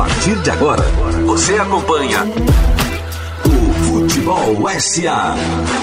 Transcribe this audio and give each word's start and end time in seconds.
partir 0.00 0.34
de 0.36 0.50
agora, 0.50 0.82
você 1.26 1.56
acompanha 1.56 2.24
o 3.44 3.72
Futebol 3.84 4.56
SA. 4.80 5.34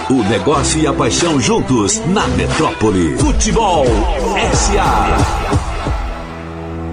O 0.10 0.24
negócio 0.24 0.82
e 0.82 0.88
a 0.88 0.94
paixão 0.94 1.40
juntos 1.40 2.00
na 2.08 2.26
metrópole. 2.30 3.16
Futebol 3.20 3.86
SA. 4.56 5.67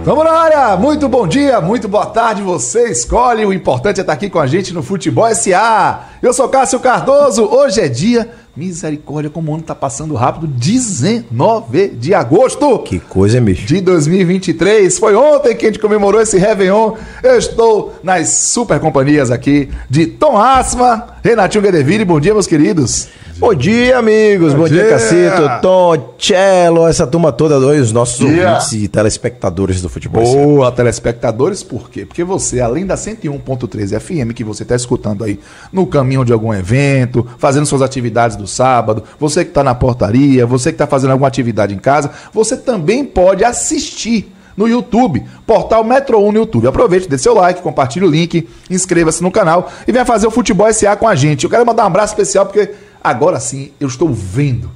Vamos 0.05 0.23
na 0.23 0.33
área! 0.33 0.77
Muito 0.77 1.09
bom 1.09 1.27
dia, 1.27 1.63
muito 1.63 1.89
boa 1.89 2.05
tarde. 2.05 2.43
Você 2.43 2.91
escolhe. 2.91 3.43
O 3.47 3.55
importante 3.55 4.01
é 4.01 4.03
estar 4.03 4.13
aqui 4.13 4.29
com 4.29 4.39
a 4.39 4.47
gente 4.47 4.75
no 4.75 4.83
Futebol 4.83 5.35
SA. 5.35 6.09
Eu 6.23 6.35
sou 6.35 6.47
Cássio 6.47 6.79
Cardoso. 6.79 7.47
Hoje 7.47 7.81
é 7.81 7.89
dia. 7.89 8.31
Misericórdia, 8.55 9.31
como 9.31 9.51
o 9.51 9.55
ano 9.55 9.63
tá 9.63 9.75
passando 9.75 10.15
rápido. 10.15 10.47
19 10.47 11.89
de 11.89 12.13
agosto. 12.13 12.81
Que 12.81 13.01
coisa, 13.01 13.41
bicho? 13.41 13.67
De 13.67 13.81
2023. 13.81 14.99
Foi 14.99 15.15
ontem 15.15 15.57
que 15.57 15.65
a 15.65 15.69
gente 15.71 15.81
comemorou 15.81 16.21
esse 16.21 16.37
Réveillon. 16.37 16.97
Eu 17.23 17.39
estou 17.39 17.95
nas 18.03 18.29
super 18.29 18.79
companhias 18.79 19.31
aqui 19.31 19.71
de 19.89 20.07
Tom 20.07 20.37
Asma, 20.37 21.17
Renatinho 21.25 21.65
Guedeville. 21.65 22.05
Bom 22.05 22.21
dia, 22.21 22.35
meus 22.35 22.47
queridos. 22.47 23.09
Bom 23.37 23.53
dia, 23.53 23.99
amigos. 23.99 24.53
Bom, 24.53 24.61
Bom 24.61 24.69
dia, 24.69 24.83
dia. 24.83 24.91
Cacito, 24.91 25.61
Tom, 25.61 26.15
Cello, 26.17 26.87
essa 26.87 27.05
turma 27.05 27.33
toda, 27.33 27.59
os 27.59 27.91
nossos 27.91 28.19
Dia. 28.19 28.49
ouvintes 28.49 28.73
e 28.73 28.87
telespectadores 28.87 29.83
do 29.83 29.89
futebol. 29.89 30.23
Boa, 30.23 30.71
telespectadores, 30.71 31.63
por 31.63 31.91
quê? 31.91 32.07
Porque 32.07 32.23
você, 32.23 32.61
além 32.61 32.87
da 32.87 32.95
101.13 32.95 33.99
FM 33.99 34.33
que 34.33 34.45
você 34.45 34.63
está 34.63 34.77
escutando 34.77 35.25
aí 35.25 35.41
no 35.73 35.85
caminho 35.85 36.25
de 36.25 36.33
algum 36.33 36.55
evento, 36.55 37.27
fazendo 37.37 37.67
suas 37.67 37.83
atividades 37.83 38.37
do 38.37 38.47
sábado, 38.47 39.03
você 39.19 39.45
que 39.45 39.51
está 39.51 39.65
na 39.65 39.75
portaria, 39.75 40.47
você 40.47 40.71
que 40.71 40.77
está 40.77 40.87
fazendo 40.87 41.11
alguma 41.11 41.29
atividade 41.29 41.75
em 41.75 41.79
casa, 41.79 42.13
você 42.33 42.57
também 42.57 43.05
pode 43.05 43.45
assistir 43.45 44.33
no 44.57 44.69
YouTube, 44.69 45.25
portal 45.45 45.83
Metro 45.83 46.19
1 46.19 46.33
no 46.33 46.39
YouTube. 46.39 46.69
Aproveite, 46.69 47.09
dê 47.09 47.19
seu 47.19 47.35
like, 47.35 47.61
compartilhe 47.61 48.07
o 48.07 48.11
link, 48.11 48.49
inscreva-se 48.71 49.23
no 49.23 49.31
canal 49.31 49.71
e 49.89 49.91
venha 49.91 50.05
fazer 50.05 50.29
o 50.29 50.31
Futebol 50.31 50.73
SA 50.73 50.95
com 50.95 51.09
a 51.09 51.17
gente. 51.17 51.43
Eu 51.43 51.51
quero 51.51 51.67
mandar 51.67 51.83
um 51.83 51.89
abraço 51.89 52.13
especial 52.13 52.47
porque 52.47 52.71
agora 53.05 53.39
sim 53.39 53.71
eu 53.79 53.87
estou 53.87 54.09
vendo 54.11 54.71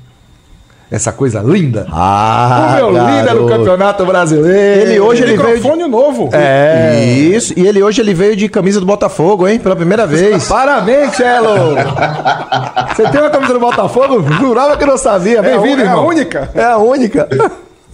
essa 0.91 1.13
coisa 1.13 1.41
linda. 1.41 1.87
Ah, 1.93 2.69
o 2.71 2.75
meu 2.77 2.91
líder 2.91 3.25
garoto. 3.27 3.43
no 3.43 3.49
Campeonato 3.49 4.07
Brasileiro. 4.07 4.81
Ele 4.89 4.99
hoje 5.01 5.23
ele 5.23 5.37
veio 5.37 5.49
de... 5.49 5.55
Microfone 5.57 5.87
novo. 5.87 6.31
É. 6.33 7.05
Isso, 7.05 7.53
e 7.59 7.67
ele 7.67 7.83
hoje 7.83 8.01
ele 8.01 8.15
veio 8.15 8.35
de 8.35 8.49
camisa 8.49 8.81
do 8.81 8.87
Botafogo, 8.87 9.47
hein? 9.47 9.59
Pela 9.59 9.77
primeira 9.77 10.07
vez. 10.07 10.47
Parabéns, 10.49 11.15
Cello! 11.15 11.75
Você 12.97 13.03
tem 13.11 13.21
uma 13.21 13.29
camisa 13.31 13.53
do 13.53 13.61
Botafogo? 13.61 14.23
Jurava 14.33 14.77
que 14.79 14.87
não 14.87 14.97
sabia. 14.97 15.37
É, 15.37 15.39
a- 15.41 15.43
Bem-vindo, 15.43 15.83
é 15.83 15.85
a 15.85 15.89
irmão. 15.91 16.07
única. 16.07 16.51
É 16.55 16.65
a 16.65 16.79
única. 16.79 17.29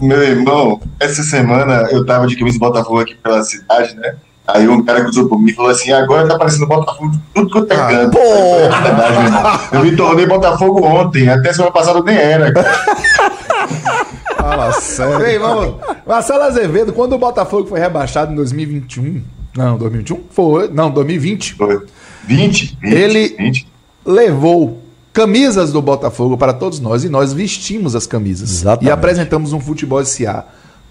Meu 0.00 0.22
irmão, 0.22 0.80
essa 1.00 1.22
semana 1.24 1.88
eu 1.90 2.04
tava 2.06 2.26
de 2.28 2.36
camisa 2.36 2.58
do 2.58 2.60
Botafogo 2.60 3.00
aqui 3.00 3.14
pela 3.16 3.42
cidade, 3.42 3.96
né? 3.96 4.14
Aí 4.46 4.68
um 4.68 4.82
cara 4.84 5.02
cruzou 5.02 5.26
por 5.28 5.40
mim 5.40 5.50
e 5.50 5.54
falou 5.54 5.70
assim: 5.70 5.90
agora 5.90 6.28
tá 6.28 6.36
parecendo 6.38 6.66
Botafogo 6.66 7.10
de 7.12 7.18
tudo 7.32 7.50
quanto 7.50 7.72
é 7.72 7.76
canto. 7.76 8.10
pô. 8.12 8.18
É 8.18 8.92
meu 8.92 9.22
irmão. 9.24 9.60
Eu 9.72 9.84
me 9.84 9.96
tornei 9.96 10.26
Botafogo 10.26 10.84
ontem, 10.84 11.28
até 11.28 11.52
semana 11.52 11.72
passada 11.72 11.98
eu 12.00 12.04
nem 12.04 12.16
era. 12.16 12.52
Fala 14.36 14.72
sério. 14.72 15.18
Bem, 15.18 15.38
vamos. 15.38 15.74
Marcelo 16.06 16.42
Azevedo, 16.42 16.92
quando 16.92 17.14
o 17.14 17.18
Botafogo 17.18 17.66
foi 17.68 17.80
rebaixado 17.80 18.32
em 18.32 18.36
2021. 18.36 19.22
Não, 19.56 19.78
2021? 19.78 20.20
Foi. 20.30 20.68
Não, 20.68 20.90
2020. 20.90 21.54
Foi 21.54 21.82
20, 22.26 22.78
20, 22.82 22.94
Ele- 22.94 23.28
20. 23.38 23.66
Levou 24.04 24.82
camisas 25.12 25.72
do 25.72 25.80
Botafogo 25.80 26.36
para 26.36 26.52
todos 26.52 26.80
nós 26.80 27.04
e 27.04 27.08
nós 27.08 27.32
vestimos 27.32 27.94
as 27.96 28.06
camisas. 28.06 28.50
Exatamente. 28.50 28.88
E 28.88 28.90
apresentamos 28.90 29.52
um 29.54 29.60
futebol 29.60 30.04
SA. 30.04 30.44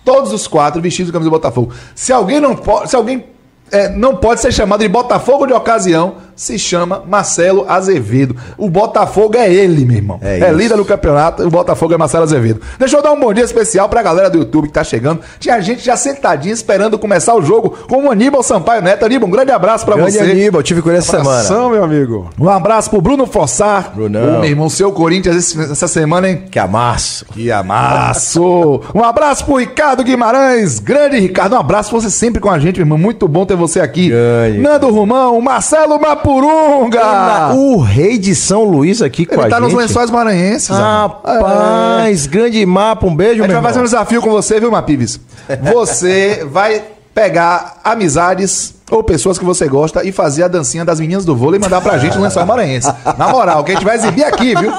Todos 0.04 0.34
os 0.34 0.48
quatro 0.48 0.82
vestidos 0.82 1.08
de 1.08 1.14
camisa 1.14 1.30
do 1.30 1.34
Botafogo. 1.34 1.72
Se 1.94 2.12
alguém 2.12 2.40
não 2.40 2.56
pode. 2.56 2.90
Se 2.90 2.96
alguém. 2.96 3.24
É, 3.72 3.90
não 3.90 4.16
pode 4.16 4.42
ser 4.42 4.52
chamado 4.52 4.82
de 4.82 4.88
Botafogo 4.88 5.46
de 5.46 5.54
ocasião, 5.54 6.18
se 6.36 6.58
chama 6.58 7.04
Marcelo 7.08 7.66
Azevedo. 7.68 8.36
O 8.58 8.70
Botafogo 8.70 9.38
é 9.38 9.52
ele, 9.52 9.86
meu 9.86 9.98
irmão. 9.98 10.20
É 10.22 10.40
É, 10.40 10.52
líder 10.52 10.78
do 10.78 10.86
campeonato, 10.86 11.44
o 11.44 11.50
Botafogo 11.50 11.94
é 11.94 11.98
Marcelo 11.98 12.24
Azevedo. 12.24 12.62
Deixa 12.78 12.98
eu 12.98 13.02
dar 13.02 13.12
um 13.12 13.20
bom 13.20 13.34
dia 13.34 13.44
especial 13.44 13.88
pra 13.90 14.02
galera 14.02 14.30
do 14.30 14.38
YouTube 14.40 14.68
que 14.68 14.74
tá 14.74 14.84
chegando. 14.84 15.22
Tinha 15.40 15.60
gente 15.62 15.84
já 15.84 15.96
sentadinha 15.96 16.54
esperando 16.54 16.98
começar 17.00 17.36
o 17.36 17.42
jogo 17.42 17.72
com 17.88 18.06
o 18.08 18.12
Aníbal 18.12 18.44
Sampaio 18.44 18.82
Neto. 18.82 19.06
Aníbal, 19.06 19.28
um 19.28 19.32
grande 19.32 19.52
abraço 19.52 19.86
pra 19.86 19.96
Grande 19.96 20.12
você. 20.12 20.20
Aníbal, 20.20 20.64
tive 20.64 20.82
com 20.82 20.90
ele 20.90 21.00
essa 21.00 21.12
semana. 21.18 21.30
Abração, 21.40 21.70
meu 21.70 21.84
amigo. 21.84 22.30
Um 22.40 22.50
abraço 22.50 22.90
pro 22.90 23.02
Bruno 23.02 23.26
Fossar. 23.26 23.92
Brunão. 23.94 24.40
Meu 24.42 24.50
irmão, 24.50 24.70
seu 24.70 24.92
Corinthians 24.92 25.56
essa 25.58 25.88
semana, 25.88 26.30
hein? 26.30 26.44
Que 26.50 26.60
amasso. 26.60 27.26
Que 27.26 27.52
amasso! 27.52 28.82
Um 28.94 29.04
abraço 29.04 29.46
pro 29.46 29.56
Ricardo 29.56 30.04
Guimarães. 30.04 30.80
Grande 30.80 31.20
Ricardo, 31.20 31.56
um 31.56 31.60
abraço 31.60 31.92
você 31.92 32.10
sempre 32.10 32.42
com 32.42 32.50
a 32.50 32.60
gente, 32.60 32.78
meu 32.78 32.86
irmão. 32.86 32.98
Muito 32.98 33.28
bom 33.28 33.46
ter 33.46 33.56
você 33.56 33.80
aqui. 33.80 34.10
Grande. 34.10 34.58
Nando 34.60 34.90
Romão, 34.90 35.40
Marcelo 35.42 36.00
Mapurunga. 36.24 37.54
O 37.56 37.80
rei 37.82 38.18
de 38.18 38.36
São 38.36 38.64
Luís 38.64 39.02
aqui 39.02 39.26
com 39.26 39.36
Ele 39.36 39.44
a 39.46 39.50
tá 39.50 39.56
gente. 39.58 39.66
nos 39.66 39.74
lençóis 39.74 40.10
maranhenses. 40.10 40.70
Rapaz, 40.70 42.26
grande 42.28 42.66
mapa, 42.66 43.06
um 43.06 43.16
beijo, 43.16 43.44
A 43.44 43.46
gente 43.46 43.48
meu 43.54 43.62
vai 43.62 43.72
fazer 43.72 43.80
um 43.80 43.86
irmão. 43.86 44.00
desafio 44.00 44.22
com 44.22 44.32
você, 44.32 44.60
viu, 44.60 44.72
Mapives? 44.72 45.20
Você 45.74 46.46
vai 46.50 46.84
pegar 47.14 47.80
amizades 47.84 48.74
ou 48.90 49.04
pessoas 49.04 49.38
que 49.38 49.46
você 49.46 49.68
gosta 49.68 50.04
e 50.04 50.12
fazer 50.12 50.44
a 50.44 50.48
dancinha 50.48 50.84
das 50.84 51.00
meninas 51.00 51.26
do 51.26 51.36
vôlei 51.36 51.60
e 51.60 51.62
mandar 51.64 51.80
pra 51.82 51.98
gente 51.98 52.16
no 52.18 52.24
lençol 52.24 52.46
maranhense. 52.46 52.92
Na 53.18 53.28
moral, 53.28 53.64
que 53.64 53.72
a 53.72 53.76
gente 53.76 53.86
vai 53.86 53.96
exibir 53.96 54.24
aqui, 54.24 54.56
viu? 54.56 54.72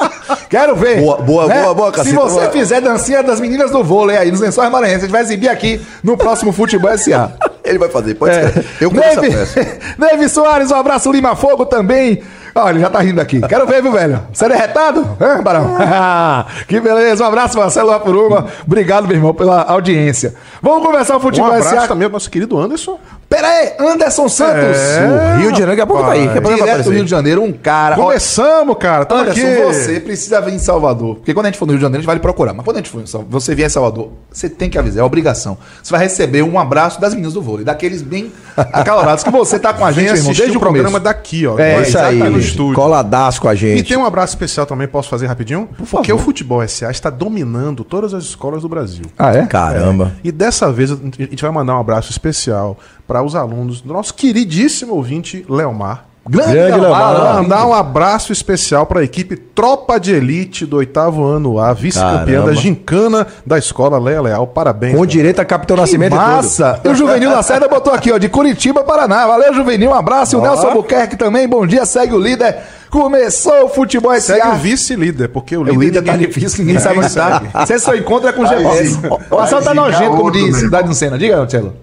Quero 0.55 0.77
ver. 0.77 1.01
Boa, 1.01 1.17
boa, 1.19 1.49
boa, 1.49 1.75
boa, 1.75 1.89
Se 1.91 1.97
Caceta, 1.97 2.17
você 2.21 2.41
boa. 2.41 2.51
fizer 2.53 2.81
dancinha 2.81 3.23
das 3.23 3.41
meninas 3.41 3.71
do 3.73 3.83
vôlei 3.83 4.17
aí 4.17 4.31
nos 4.31 4.41
lençóis 4.41 4.71
maranhenses, 4.71 5.03
a 5.03 5.07
gente 5.07 5.13
vai 5.13 5.23
exibir 5.23 5.49
aqui 5.49 5.81
no 6.03 6.17
próximo 6.17 6.53
Futebol 6.53 6.97
SA. 6.97 7.33
Ele 7.65 7.79
vai 7.79 7.89
fazer, 7.89 8.15
pode 8.15 8.37
É. 8.37 8.49
ser. 8.51 8.65
Eu 8.81 8.91
conheço 8.91 9.19
a 9.19 9.23
Neve, 9.23 9.37
peça. 9.37 9.79
Neve 9.99 10.29
Soares, 10.29 10.71
um 10.71 10.75
abraço, 10.77 11.11
Lima 11.11 11.35
Fogo 11.35 11.65
também. 11.67 12.23
Olha, 12.57 12.71
ele 12.75 12.81
já 12.81 12.89
tá 12.91 13.01
rindo 13.01 13.21
aqui. 13.21 13.41
Quero 13.41 13.67
ver, 13.67 13.83
viu, 13.83 13.91
velho? 13.91 14.21
Você 14.33 14.45
é 14.45 14.49
derretado? 14.51 15.17
Hã, 15.21 15.43
Barão? 15.43 15.75
que 16.69 16.79
beleza. 16.79 17.25
Um 17.25 17.27
abraço, 17.27 17.59
Marcelo 17.59 17.89
Lapuruma. 17.89 18.47
Obrigado, 18.65 19.09
meu 19.09 19.17
irmão, 19.17 19.35
pela 19.35 19.63
audiência. 19.63 20.35
Vamos 20.63 20.87
conversar 20.87 21.15
o 21.15 21.17
Um 21.17 21.21
futebol 21.21 21.51
abraço 21.51 21.75
SA. 21.75 21.89
também 21.89 22.05
ao 22.05 22.13
nosso 22.13 22.31
querido 22.31 22.57
Anderson. 22.57 22.97
Pera 23.29 23.49
aí, 23.49 23.73
Anderson 23.79 24.29
Santos. 24.29 24.79
O 24.79 25.39
Rio 25.39 25.53
de 25.53 25.59
Janeiro, 25.59 25.67
daqui 25.67 25.81
a 25.81 25.87
pouco 25.87 26.03
tá 26.03 26.13
aí. 26.13 26.29
Direto 26.29 26.85
do. 26.85 26.91
Rio 26.91 27.05
de 27.05 27.11
Janeiro, 27.11 27.43
um 27.43 27.53
cara. 27.53 27.97
Ó, 27.99 28.05
Começamos, 28.05 28.77
cara. 28.79 29.05
Tamo 29.05 29.23
Anderson, 29.23 29.41
aqui. 29.41 29.63
você 29.63 30.01
precisa 30.01 30.41
vir 30.41 30.55
em 30.55 30.59
Salvador. 30.59 31.17
Porque 31.17 31.35
quando 31.35 31.47
a 31.47 31.49
gente 31.49 31.59
for 31.59 31.67
no 31.67 31.73
Rio 31.73 31.79
de 31.79 31.83
Janeiro, 31.83 31.99
a 31.99 32.03
gente 32.03 32.07
vai 32.07 32.17
lhe 32.17 32.21
procurar. 32.21 32.53
Mas 32.53 32.65
quando 32.65 32.77
a 32.77 32.81
gente 32.81 32.91
for 32.91 33.01
em 33.01 33.07
Salvador, 33.07 33.41
você 33.41 33.55
vier 33.55 33.67
em 33.67 33.71
Salvador, 33.71 34.11
você 34.31 34.49
tem 34.49 34.71
que 34.71 34.79
avisar, 34.79 35.03
é 35.03 35.05
obrigação. 35.05 35.59
Você 35.83 35.91
vai 35.91 36.01
receber 36.01 36.43
um 36.43 36.59
abraço 36.59 37.01
das 37.01 37.13
meninas 37.15 37.35
do 37.35 37.43
vôlei, 37.43 37.65
daqueles 37.65 38.03
bem 38.03 38.33
acalorados 38.57 39.25
que 39.25 39.31
você 39.31 39.59
tá 39.59 39.73
com 39.73 39.85
a 39.85 39.93
gente, 39.93 40.09
irmão, 40.15 40.33
desde 40.33 40.57
o 40.57 40.57
o 40.57 40.61
programa 40.61 40.99
daqui, 41.01 41.47
ó. 41.47 41.59
É, 41.59 41.83
Isso 41.83 41.99
aí, 41.99 42.15
estar 42.19 42.31
no 42.31 42.39
estúdio. 42.39 42.75
coladaço 42.75 43.41
com 43.41 43.49
a 43.49 43.55
E 43.55 43.57
gente. 43.57 43.89
tem 43.89 43.97
um 43.97 44.05
abraço 44.05 44.33
especial 44.35 44.65
também, 44.67 44.87
posso 44.89 45.09
fazer 45.09 45.27
rapidinho? 45.27 45.69
Porque 45.91 46.11
favor. 46.11 46.15
o 46.23 46.25
futebol 46.25 46.67
SA 46.69 46.91
está 46.91 47.11
dominando 47.11 47.85
todas 47.85 48.15
as 48.15 48.25
escolas 48.25 48.63
do 48.63 48.69
Brasil. 48.69 49.05
Ah, 49.19 49.33
é? 49.35 49.47
Caramba. 49.47 50.13
E 50.23 50.31
dessa 50.33 50.71
vez 50.73 50.91
a 50.93 50.97
gente 50.97 51.43
vai 51.43 51.51
mandar 51.51 51.77
um 51.77 51.81
abraço 51.81 52.11
especial 52.11 52.79
para 53.07 53.23
os 53.23 53.35
alunos 53.35 53.81
do 53.81 53.93
nosso 53.93 54.15
queridíssimo 54.15 54.95
ouvinte, 54.95 55.45
Leomar. 55.49 56.07
Grande, 56.27 56.53
Grande. 56.53 56.81
Leomar. 56.81 57.35
Mandar 57.35 57.67
um 57.67 57.75
abraço 57.75 58.33
especial 58.33 58.87
para 58.87 59.01
a 59.01 59.05
equipe 59.05 59.37
Tropa 59.37 60.01
de 60.01 60.13
Elite 60.15 60.65
do 60.65 60.77
oitavo 60.77 61.23
ano 61.23 61.59
A, 61.59 61.75
vice-campeã 61.75 62.43
da 62.45 62.55
gincana 62.55 63.27
da 63.47 63.59
escola 63.59 63.99
Leia 63.99 64.23
Leal. 64.23 64.47
Parabéns. 64.47 64.93
Com 64.93 65.01
cara. 65.01 65.11
direito 65.11 65.41
a 65.41 65.45
Capitão 65.45 65.77
Que 65.77 65.83
Nascimento 65.83 66.17
massa! 66.17 66.81
E 66.83 66.89
o 66.89 66.95
Juvenil 66.95 67.31
Lacerda 67.31 67.69
botou 67.69 67.93
aqui, 67.93 68.11
ó, 68.11 68.17
de 68.17 68.31
Curitiba, 68.31 68.83
Paraná. 68.83 69.27
Valeu, 69.27 69.53
Juvenil, 69.53 69.91
um 69.91 69.95
abraço. 69.95 70.35
E 70.35 70.39
o. 70.39 70.43
Nelson 70.43 70.69
Albuquerque 70.69 71.17
também, 71.17 71.47
bom 71.47 71.67
dia, 71.67 71.85
segue 71.85 72.15
o 72.15 72.19
líder. 72.19 72.57
Começou 72.91 73.65
o 73.65 73.69
futebol 73.69 74.15
SA. 74.15 74.21
Segue 74.35 74.49
o 74.49 74.55
vice-líder, 74.55 75.29
porque 75.29 75.57
o 75.57 75.61
O 75.61 75.65
líder, 75.65 75.79
líder 75.79 76.03
tá 76.03 76.13
ninguém- 76.13 76.29
difícil, 76.29 76.65
ninguém 76.65 76.81
sabe 76.81 77.01
onde 77.01 77.13
tá. 77.15 77.43
Você 77.67 77.79
só 77.79 77.95
encontra 77.95 78.33
com 78.33 78.43
o 78.43 78.47
GPS. 78.47 78.99
O 79.31 79.37
Marcelo 79.37 79.63
tá 79.63 79.75
nojento, 79.75 80.17
como 80.17 80.31
diz 80.31 80.57
Cidade 80.57 80.89
no 80.89 80.95
Sena. 80.95 81.19
Diga, 81.19 81.45
Tchelo. 81.47 81.75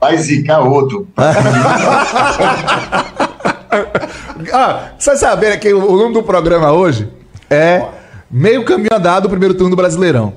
Vai 0.00 0.16
zicar 0.16 0.60
outro. 0.60 1.06
Ah, 4.52 4.92
vocês 4.98 5.20
saberem 5.20 5.58
que 5.58 5.72
o, 5.72 5.92
o 5.92 5.96
nome 5.96 6.14
do 6.14 6.22
programa 6.22 6.72
hoje 6.72 7.08
é 7.48 7.84
Meio 8.30 8.64
Caminho 8.64 8.90
Andado 8.92 9.24
do 9.24 9.28
primeiro 9.28 9.54
turno 9.54 9.70
do 9.70 9.76
Brasileirão. 9.76 10.34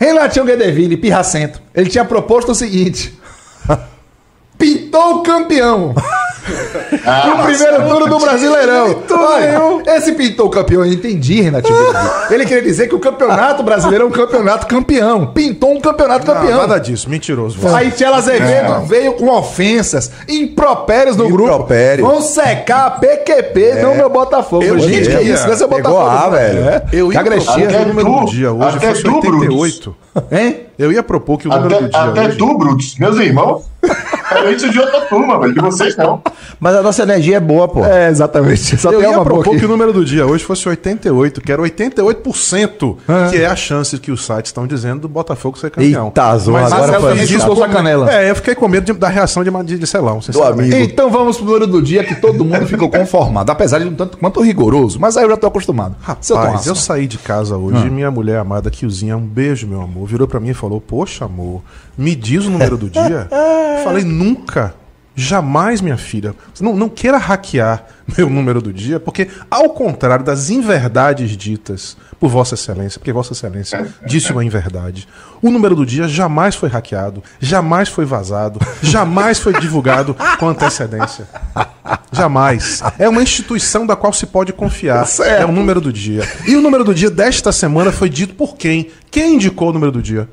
Renatinho 0.00 0.44
Guedeville, 0.44 0.96
pirracento, 0.96 1.60
ele 1.74 1.88
tinha 1.88 2.04
proposto 2.04 2.52
o 2.52 2.54
seguinte: 2.54 3.18
pintou 4.58 5.16
o 5.16 5.22
campeão. 5.22 5.94
no 6.46 7.42
primeiro 7.44 7.88
turno 7.88 8.06
do 8.06 8.18
Brasileirão. 8.18 9.02
Olha, 9.10 9.96
esse 9.96 10.12
pintou 10.12 10.46
o 10.46 10.50
campeão, 10.50 10.84
eu 10.84 10.92
entendi. 10.92 11.42
Guedeville. 11.42 11.66
Ele 12.30 12.46
queria 12.46 12.62
dizer 12.62 12.88
que 12.88 12.94
o 12.94 12.98
campeonato 12.98 13.62
brasileiro 13.62 14.04
é 14.04 14.06
um 14.06 14.10
campeonato 14.10 14.66
campeão. 14.66 15.26
Pintou 15.26 15.72
um 15.72 15.80
campeonato 15.80 16.26
Não, 16.26 16.34
campeão. 16.34 16.58
nada 16.60 16.78
disso, 16.78 17.10
mentiroso. 17.10 17.58
Aí 17.74 17.90
Tchela 17.90 18.18
Azevedo 18.18 18.82
veio 18.86 19.14
com 19.14 19.28
ofensas, 19.28 20.10
impropérios 20.28 21.16
no 21.16 21.28
grupo. 21.28 21.50
Impropério. 21.50 22.06
Vão 22.06 22.20
secar 22.22 22.86
a 22.86 22.90
PQP, 22.90 23.82
não 23.82 23.94
meu 23.94 24.08
Botafogo. 24.08 24.62
Eu 24.62 24.78
Gente, 24.78 25.08
que 25.08 25.16
queria. 25.16 25.34
isso? 25.34 25.48
Esse 25.50 25.64
é 25.64 25.66
Pegou 25.68 25.92
Botafogo. 25.92 26.26
A, 26.26 26.28
velho. 26.30 26.68
É. 26.68 26.82
Eu 26.92 27.12
ia 27.12 27.22
propor 27.22 27.56
que 27.56 27.64
Até 27.64 27.80
o 27.80 27.86
número 27.88 28.10
do 28.10 28.24
dia 28.26 28.52
hoje 28.52 28.76
até 28.76 28.88
fosse 28.88 29.02
tu, 29.02 29.16
88. 29.16 29.96
Hein? 30.32 30.60
Eu 30.78 30.92
ia 30.92 31.02
propor 31.02 31.38
que 31.38 31.48
o 31.48 31.50
número 31.50 31.74
Até, 31.74 31.84
do 31.84 31.90
dia 31.90 32.00
até 32.00 32.26
hoje... 32.26 32.38
tu, 32.38 32.58
Brutus, 32.58 32.96
meus 32.98 33.18
irmãos. 33.18 33.64
Isso 34.54 34.70
de 34.70 34.78
outra 34.80 35.00
turma, 35.02 35.38
velho. 35.40 35.54
De 35.54 35.60
vocês 35.60 35.96
não. 35.96 36.20
Mas 36.58 36.74
a 36.76 36.82
nossa 36.82 37.02
energia 37.02 37.36
é 37.36 37.40
boa, 37.40 37.68
pô. 37.68 37.84
É, 37.84 38.08
exatamente. 38.08 38.76
Só 38.76 38.90
Eu 38.90 39.00
tem 39.00 39.10
ia 39.10 39.20
propor 39.20 39.56
que 39.56 39.64
o 39.64 39.68
número 39.68 39.92
do 39.92 40.04
dia 40.04 40.26
hoje 40.26 40.44
fosse 40.44 40.68
88, 40.68 41.40
que 41.40 41.52
era 41.52 41.60
88%, 41.62 42.96
que 43.30 43.36
é 43.36 43.46
a 43.46 43.56
chance 43.56 43.98
que 43.98 44.10
os 44.10 44.24
sites 44.24 44.48
estão 44.50 44.66
dizendo 44.66 45.02
do 45.02 45.08
Botafogo 45.08 45.58
ser 45.58 45.70
campeão. 45.70 46.06
Eita, 46.06 46.38
Zona, 46.38 46.60
Mas 46.60 46.72
agora 46.72 46.92
Marcelo 46.92 47.16
foi 47.16 47.24
isso, 47.24 47.46
com- 47.54 47.68
canela. 47.68 48.12
É, 48.12 48.30
eu 48.30 48.36
fiquei 48.36 48.54
com 48.54 48.68
medo 48.68 48.84
de- 48.92 48.98
da 48.98 49.08
reação 49.08 49.42
de, 49.44 49.50
de, 49.64 49.78
de 49.78 49.86
Celão, 49.86 50.20
sinceramente. 50.22 50.72
amigo. 50.74 50.90
Então 50.92 51.10
vamos 51.10 51.36
pro 51.36 51.46
número 51.46 51.66
do 51.66 51.82
dia 51.82 52.04
que 52.04 52.14
todo 52.14 52.44
mundo 52.44 52.64
ficou 52.66 52.88
conformado, 52.88 53.50
apesar 53.52 53.78
de 53.80 53.86
um 53.88 53.94
tanto 53.94 54.16
quanto 54.18 54.40
rigoroso, 54.40 54.98
mas 55.00 55.16
aí 55.16 55.24
eu 55.24 55.30
já 55.30 55.36
tô 55.36 55.46
acostumado. 55.46 55.96
Rapaz, 56.00 56.66
eu 56.66 56.74
saí 56.74 57.06
de 57.06 57.18
casa 57.18 57.56
hoje 57.56 57.86
e 57.86 57.90
minha 57.90 58.10
mulher 58.10 58.38
amada, 58.38 58.70
Kiozinha, 58.70 59.16
um 59.16 59.20
beijo, 59.26 59.66
meu 59.66 59.82
amor, 59.82 60.06
virou 60.06 60.26
pra 60.26 60.40
mim 60.40 60.50
e 60.50 60.54
falou: 60.54 60.80
Poxa, 60.80 61.24
amor, 61.24 61.62
me 61.96 62.14
diz 62.14 62.44
o 62.44 62.50
número 62.50 62.76
do 62.76 62.90
dia? 62.90 63.28
Falei: 63.84 64.04
Nunca, 64.04 64.74
jamais, 65.16 65.80
minha 65.80 65.96
filha. 65.96 66.34
Não, 66.60 66.76
não 66.76 66.88
queira 66.88 67.16
hackear 67.16 67.86
meu 68.16 68.28
número 68.28 68.60
do 68.60 68.72
dia, 68.72 69.00
porque, 69.00 69.28
ao 69.50 69.70
contrário 69.70 70.24
das 70.24 70.50
inverdades 70.50 71.36
ditas 71.36 71.96
por 72.20 72.28
Vossa 72.28 72.54
Excelência, 72.54 72.98
porque 73.00 73.12
Vossa 73.12 73.32
Excelência 73.32 73.86
disse 74.06 74.30
uma 74.30 74.44
inverdade, 74.44 75.08
o 75.42 75.50
número 75.50 75.74
do 75.74 75.84
dia 75.84 76.06
jamais 76.06 76.54
foi 76.54 76.68
hackeado, 76.68 77.22
jamais 77.40 77.88
foi 77.88 78.04
vazado, 78.04 78.60
jamais 78.82 79.38
foi 79.38 79.58
divulgado 79.58 80.14
com 80.38 80.48
antecedência. 80.48 81.26
Jamais. 82.12 82.82
É 82.98 83.08
uma 83.08 83.22
instituição 83.22 83.86
da 83.86 83.94
qual 83.94 84.12
se 84.12 84.26
pode 84.26 84.52
confiar. 84.52 85.06
Certo. 85.06 85.42
É 85.42 85.44
o 85.44 85.52
número 85.52 85.80
do 85.80 85.92
dia. 85.92 86.26
E 86.46 86.56
o 86.56 86.60
número 86.60 86.84
do 86.84 86.94
dia 86.94 87.10
desta 87.10 87.52
semana 87.52 87.92
foi 87.92 88.08
dito 88.08 88.34
por 88.34 88.56
quem? 88.56 88.90
Quem 89.10 89.34
indicou 89.34 89.70
o 89.70 89.72
número 89.72 89.92
do 89.92 90.02
dia? 90.02 90.28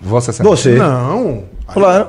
Vossa 0.00 0.30
Excelência. 0.30 0.56
Você. 0.72 0.78
Não. 0.78 1.44
Claro. 1.72 2.08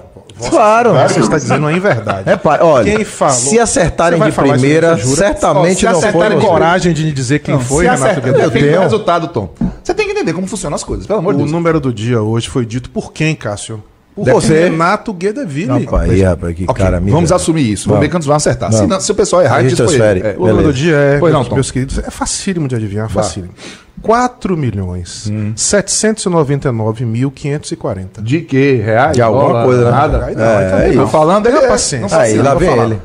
Claro. 0.49 0.93
Você 0.93 1.19
está 1.19 1.37
dizendo 1.37 1.59
uma 1.65 1.73
inverdade. 1.73 2.29
É, 2.29 2.37
pai, 2.37 2.59
olha, 2.61 2.95
Quem 2.95 3.03
falou? 3.03 3.33
se 3.35 3.59
acertarem 3.59 4.17
de 4.21 4.29
isso 4.29 4.39
primeira, 4.41 4.95
jura? 4.95 5.17
certamente 5.17 5.85
Ó, 5.85 5.89
se 5.89 5.93
não 5.95 5.99
foi 5.99 6.09
acertarem 6.09 6.37
você. 6.39 6.47
coragem 6.47 6.93
de 6.93 7.11
dizer 7.11 7.39
quem 7.39 7.59
foi, 7.59 7.83
Se 7.85 7.91
Renato 7.91 8.21
Guedes. 8.21 8.43
do 8.43 8.51
tenho. 8.51 8.79
resultado, 8.79 9.27
Tom. 9.29 9.49
Você 9.83 9.93
tem 9.93 10.05
que 10.05 10.13
entender 10.13 10.31
como 10.31 10.47
funcionam 10.47 10.75
as 10.75 10.83
coisas, 10.83 11.05
pelo 11.05 11.19
amor 11.19 11.33
de 11.33 11.39
O 11.41 11.43
Deus. 11.43 11.51
número 11.51 11.81
do 11.81 11.91
dia 11.93 12.21
hoje 12.21 12.47
foi 12.47 12.65
dito 12.65 12.89
por 12.89 13.11
quem, 13.11 13.35
Cássio? 13.35 13.83
Por 14.23 14.33
Você. 14.33 14.63
Renato 14.69 15.13
Guedeville. 15.13 15.85
Rapaz, 15.85 16.09
aí, 16.11 16.21
rapaz, 16.21 16.55
que 16.55 16.63
Ok, 16.67 16.83
cara 16.83 16.97
amigo. 16.97 17.15
vamos 17.15 17.31
assumir 17.31 17.71
isso. 17.71 17.87
Vamos 17.89 18.01
ver 18.03 18.09
quantos 18.09 18.27
vão 18.27 18.35
acertar. 18.35 18.71
Se, 18.73 18.85
não- 18.87 18.99
se 18.99 19.11
o 19.11 19.15
pessoal 19.15 19.41
errar, 19.43 19.57
A 19.57 19.63
gente 19.63 19.75
transfere. 19.75 20.19
ele. 20.19 20.27
É, 20.29 20.35
O 20.37 20.47
número 20.47 20.67
do 20.67 20.73
dia 20.73 20.95
é, 20.95 21.17
Pois 21.19 21.31
não, 21.33 21.39
meus, 21.39 21.49
Tom. 21.49 21.55
meus 21.55 21.71
queridos, 21.71 21.97
é 21.99 22.09
facílimo 22.09 22.67
de 22.67 22.75
adivinhar, 22.75 23.09
facílimo. 23.09 23.53
4 24.01 24.55
milhões 24.55 25.27
Hum. 25.29 25.51
799.540. 25.55 28.21
De 28.21 28.41
que? 28.41 28.75
Reais? 28.75 29.13
De 29.13 29.21
alguma 29.21 29.47
Dólar? 29.47 29.65
coisa, 29.65 29.85
né? 29.85 29.91
Nada? 29.91 30.17
Não, 30.19 30.25
aí 30.27 30.35
É, 30.37 30.85
aí 30.89 30.95
não. 30.95 31.07
falando, 31.07 31.47
ele 31.47 31.57
é- 31.57 31.67
paciência. 31.67 32.15
não 32.17 32.23
Aí, 32.23 32.37
lá 32.37 32.51
não 32.53 32.59
vem 32.59 32.77
ele. 32.79 33.01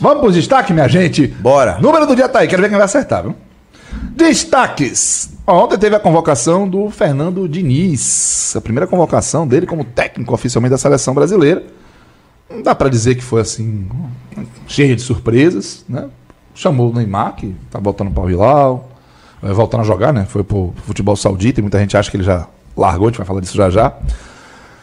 Vamos 0.00 0.20
pro 0.22 0.32
destaque, 0.32 0.72
minha 0.72 0.88
gente? 0.88 1.26
Bora. 1.26 1.78
Número 1.80 2.06
do 2.06 2.16
dia 2.16 2.28
tá 2.28 2.40
aí, 2.40 2.48
quero 2.48 2.62
ver 2.62 2.68
quem 2.68 2.76
vai 2.76 2.84
acertar, 2.86 3.22
viu? 3.22 3.34
Destaques. 4.16 5.30
Ontem 5.46 5.76
teve 5.76 5.96
a 5.96 6.00
convocação 6.00 6.68
do 6.68 6.88
Fernando 6.88 7.48
Diniz. 7.48 8.54
A 8.54 8.60
primeira 8.60 8.86
convocação 8.86 9.46
dele 9.46 9.66
como 9.66 9.84
técnico 9.84 10.32
oficialmente 10.32 10.70
da 10.70 10.78
seleção 10.78 11.12
brasileira. 11.12 11.64
Não 12.48 12.62
dá 12.62 12.74
pra 12.74 12.88
dizer 12.88 13.16
que 13.16 13.22
foi 13.22 13.40
assim, 13.40 13.88
cheio 14.68 14.94
de 14.94 15.02
surpresas, 15.02 15.84
né? 15.88 16.08
Chamou 16.54 16.90
o 16.90 16.94
Neymar, 16.94 17.34
que 17.34 17.56
tá 17.70 17.80
voltando 17.80 18.10
para 18.10 18.22
o 18.22 18.30
Hilal, 18.30 18.88
vai 19.40 19.52
voltando 19.52 19.80
a 19.80 19.84
jogar, 19.84 20.12
né? 20.12 20.26
Foi 20.28 20.44
pro 20.44 20.72
futebol 20.84 21.16
saudita 21.16 21.60
e 21.60 21.62
muita 21.62 21.78
gente 21.78 21.96
acha 21.96 22.10
que 22.10 22.16
ele 22.16 22.24
já 22.24 22.46
largou, 22.76 23.08
a 23.08 23.10
gente 23.10 23.18
vai 23.18 23.26
falar 23.26 23.40
disso 23.40 23.56
já 23.56 23.68
já. 23.68 23.92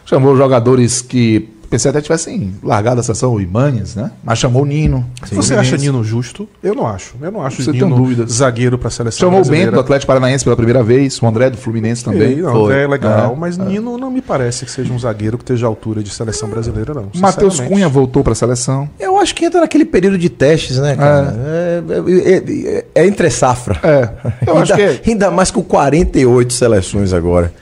Chamou 0.03 0.35
jogadores 0.35 1.01
que 1.01 1.47
pensei 1.69 1.89
até 1.89 2.01
tivessem 2.01 2.53
largado 2.63 2.99
a 2.99 3.03
sessão, 3.03 3.33
o 3.33 3.41
Imanhas, 3.41 3.95
né? 3.95 4.11
Mas 4.23 4.39
chamou 4.39 4.63
o 4.63 4.65
Nino. 4.65 5.05
Você 5.31 5.53
acha 5.55 5.77
Nino 5.77 6.03
justo? 6.03 6.47
Eu 6.63 6.73
não 6.75 6.87
acho. 6.87 7.15
Eu 7.21 7.31
não 7.31 7.41
acho 7.41 7.61
Você 7.63 7.71
Nino 7.71 7.87
tem 7.87 7.95
dúvidas? 7.97 8.31
zagueiro 8.33 8.77
para 8.77 8.87
a 8.87 8.91
seleção 8.91 9.19
Chamou 9.19 9.35
o 9.39 9.43
brasileira. 9.43 9.67
Bento 9.67 9.75
do 9.75 9.79
Atlético 9.81 10.07
Paranaense 10.07 10.43
pela 10.43 10.55
primeira 10.55 10.83
vez, 10.83 11.21
o 11.21 11.27
André 11.27 11.49
do 11.49 11.57
Fluminense 11.57 12.03
também. 12.03 12.21
Ei, 12.33 12.35
não, 12.41 12.51
Foi. 12.53 12.73
é 12.83 12.87
legal, 12.87 13.33
É, 13.33 13.35
mas 13.39 13.57
Nino 13.57 13.97
não 13.97 14.09
me 14.11 14.21
parece 14.21 14.65
que 14.65 14.71
seja 14.71 14.91
um 14.93 14.99
zagueiro 14.99 15.37
que 15.37 15.43
esteja 15.43 15.65
à 15.65 15.69
altura 15.69 16.01
de 16.03 16.09
seleção 16.09 16.49
brasileira, 16.49 16.93
não. 16.93 17.09
Matheus. 17.15 17.59
Cunha 17.59 17.87
voltou 17.89 18.23
para 18.23 18.33
a 18.33 18.35
seleção. 18.35 18.89
Eu 18.99 19.17
acho 19.17 19.35
que 19.35 19.45
entra 19.45 19.61
naquele 19.61 19.85
período 19.85 20.17
de 20.17 20.29
testes, 20.29 20.77
né, 20.77 20.95
cara? 20.95 21.35
É, 21.45 21.83
é- 21.89 22.75
é- 22.77 22.85
é 22.95 23.07
entre 23.07 23.29
safra. 23.29 23.79
É, 23.83 24.09
eu 24.47 24.57
acho 24.57 24.73
ainda, 24.73 24.93
que 24.95 25.09
ainda 25.11 25.31
mais 25.31 25.51
com 25.51 25.61
48 25.61 26.53
seleções 26.53 27.13
agora. 27.13 27.53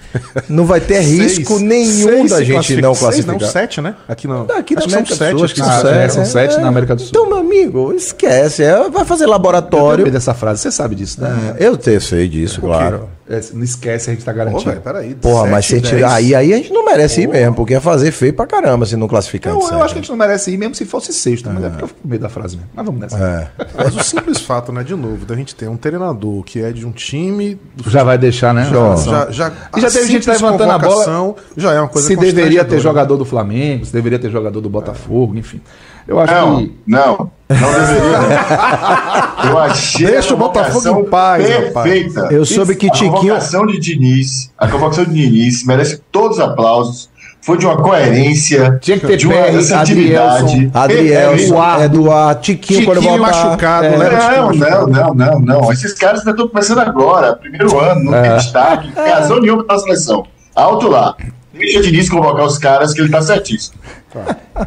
Não 0.48 0.66
vai 0.66 0.80
ter 0.80 1.00
risco 1.02 1.58
Seis- 1.58 1.62
nenhum 1.62 2.08
seis 2.08 2.30
da 2.32 2.40
gente 2.44 2.54
classifica- 2.54 2.82
não 2.82 2.94
seis, 2.94 3.04
classificar. 3.04 3.40
não, 3.42 3.48
sete, 3.48 3.82
né? 3.82 3.96
Aqui 4.08 4.28
não. 4.28 4.48
Aqui 4.58 4.76
na 4.76 4.80
acho 4.82 4.88
que 4.88 4.92
são 4.92 5.00
América 5.00 5.14
do 5.14 5.18
sete, 5.18 5.36
Sul, 5.36 5.46
acho 5.46 5.54
que 5.54 5.60
são 5.62 5.82
sete. 5.82 5.98
é, 5.98 6.10
são 6.10 6.26
sete 6.26 6.58
na 6.62 6.68
América 6.68 6.96
do 6.96 7.02
Sul. 7.02 7.10
Então, 7.10 7.28
meu 7.28 7.38
amigo, 7.38 7.94
esquece. 7.94 8.64
é, 8.64 8.90
vai 8.90 9.06
fazer 9.06 9.26
Eu 9.26 9.30
laboratório. 9.30 9.98
lembrei 9.98 10.12
dessa 10.12 10.34
frase, 10.34 10.62
você 10.62 10.72
sabe 10.72 10.96
disso, 10.96 11.22
né? 11.22 11.56
Eu 11.60 11.76
te, 11.78 12.00
sei 12.00 12.28
disso, 12.28 12.62
claro. 12.62 13.10
É, 13.30 13.42
não 13.54 13.64
esquece, 13.64 14.10
a 14.10 14.14
gente 14.14 14.24
tá 14.24 14.32
Pô, 14.32 14.38
garantido. 14.38 14.70
velho, 14.72 14.82
peraí. 14.82 15.14
Porra, 15.16 15.48
mas 15.48 15.66
se 15.66 15.74
a 15.76 15.78
sete, 15.78 15.90
gente, 15.90 16.00
dez. 16.02 16.14
aí, 16.14 16.34
aí 16.34 16.54
a 16.54 16.58
gente 16.58 16.72
não 16.72 16.86
merece 16.86 17.22
ir 17.22 17.28
mesmo, 17.28 17.56
porque 17.56 17.74
ia 17.74 17.82
fazer 17.82 18.12
feio 18.12 18.34
pra 18.34 18.48
caramba 18.48 18.86
se 18.86 18.96
não 18.96 19.06
classificar. 19.08 19.54
eu, 19.54 19.60
eu 19.60 19.84
acho 19.84 19.94
que 19.94 20.00
a 20.00 20.02
gente 20.02 20.10
não 20.10 20.16
merece 20.18 20.50
ir, 20.52 20.58
mesmo 20.58 20.74
se 20.76 20.86
fosse 20.86 21.12
sexto, 21.12 21.50
mas 21.54 21.64
é 21.64 21.70
porque 21.70 21.84
eu 21.84 21.88
fico 21.90 22.00
com 22.02 22.08
medo 22.08 22.22
da 22.22 22.30
frase 22.30 22.56
mesmo. 22.56 22.70
Mas 22.74 22.86
vamos 22.86 23.02
nessa. 23.02 23.18
É. 23.18 23.48
Mas 23.76 23.96
o 23.96 24.04
simples 24.04 24.40
fato, 24.40 24.72
né, 24.72 24.82
de 24.84 24.96
novo, 24.96 25.26
da 25.26 25.36
gente 25.36 25.54
ter 25.56 25.68
um 25.68 25.76
treinador 25.76 26.42
que 26.44 26.62
é 26.62 26.72
de 26.72 26.86
um 26.86 26.92
time. 26.92 27.60
do 27.76 27.90
Já 27.90 28.04
vai 28.04 28.18
deixar, 28.18 28.54
né? 28.54 28.64
Já, 28.72 28.96
Já- 28.96 29.32
já, 29.32 29.52
E 29.76 29.82
já 29.82 29.92
teve 29.92 30.08
gente 30.08 30.30
levantando 30.30 30.72
a 30.72 30.80
bola. 30.80 31.36
Já 31.58 31.74
é 31.74 31.80
uma 31.82 31.90
coisa 31.90 32.08
se 32.08 32.16
deveria 32.16 32.64
ter 32.64 32.80
jogador 32.80 33.18
do 33.18 33.26
Flamengo, 33.26 33.86
se 33.86 33.92
deveria 33.92 34.18
ter 34.20 34.32
jogador 34.32 34.62
do 34.62 34.70
Botafogo, 34.70 35.36
enfim. 35.38 35.60
Eu 36.08 36.20
acho 36.20 36.34
Não, 36.34 36.58
que. 36.58 36.78
não. 36.88 37.32
Não 37.50 37.74
deveria. 37.74 38.20
não. 38.20 38.28
Eu 39.52 39.58
achei 39.60 40.06
Deixa 40.08 40.32
a 40.32 40.36
o 40.36 40.38
Botafogo 40.38 41.00
em 41.02 41.06
paz, 41.06 41.50
rapaz. 41.50 41.74
perfeita. 41.92 42.28
Eu 42.34 42.46
soube 42.46 42.76
que 42.76 42.88
a 42.88 42.92
Tiquinho- 42.92 43.12
convocação 43.14 43.66
de 43.66 43.80
Diniz, 43.80 44.52
a 44.58 44.68
convocação 44.68 45.06
de 45.06 45.14
Diniz 45.14 45.66
merece 45.66 46.02
todos 46.12 46.38
os 46.38 46.44
aplausos. 46.44 47.10
Foi 47.42 47.58
de 47.58 47.66
uma 47.66 47.78
coerência, 47.78 48.78
Tinha 48.82 49.00
que 49.00 49.08
ter 49.08 49.16
de 49.16 49.26
uma. 49.28 49.36
Adrielson, 49.36 50.70
Perfeita. 50.70 51.84
Eduardo, 51.86 52.42
Tiquinho, 52.42 52.86
quando 52.86 53.02
voltar. 53.02 53.20
machucado, 53.22 53.86
É. 53.86 53.92
Tiquinho 53.92 54.60
Não, 54.60 54.88
não, 54.88 54.88
não, 54.88 55.14
não, 55.14 55.40
não. 55.62 55.72
Esses 55.72 55.94
caras 55.94 56.20
ainda 56.20 56.32
estão 56.32 56.48
começando 56.50 56.80
agora, 56.80 57.36
primeiro 57.36 57.80
ano, 57.80 58.04
não 58.12 58.16
É. 58.16 58.22
tem 58.24 58.38
destaque, 58.38 58.88
não 58.94 59.04
tem 59.04 59.14
razão 59.14 59.40
nenhuma 59.40 59.64
pra 59.64 59.78
seleção. 59.80 60.26
Alto 60.56 60.90
lá. 60.90 61.16
Deixa 61.58 61.80
o 61.80 61.82
Diniz 61.82 62.10
convocar 62.10 62.46
os 62.46 62.58
caras 62.58 62.94
que 62.94 63.02
ele 63.02 63.10
tá 63.10 63.22
certíssimo. 63.22 63.76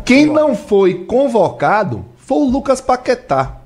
Quem 0.05 0.27
não 0.27 0.55
foi 0.55 0.95
convocado 1.05 2.05
foi 2.17 2.39
o 2.39 2.45
Lucas 2.51 2.81
Paquetá. 2.81 3.57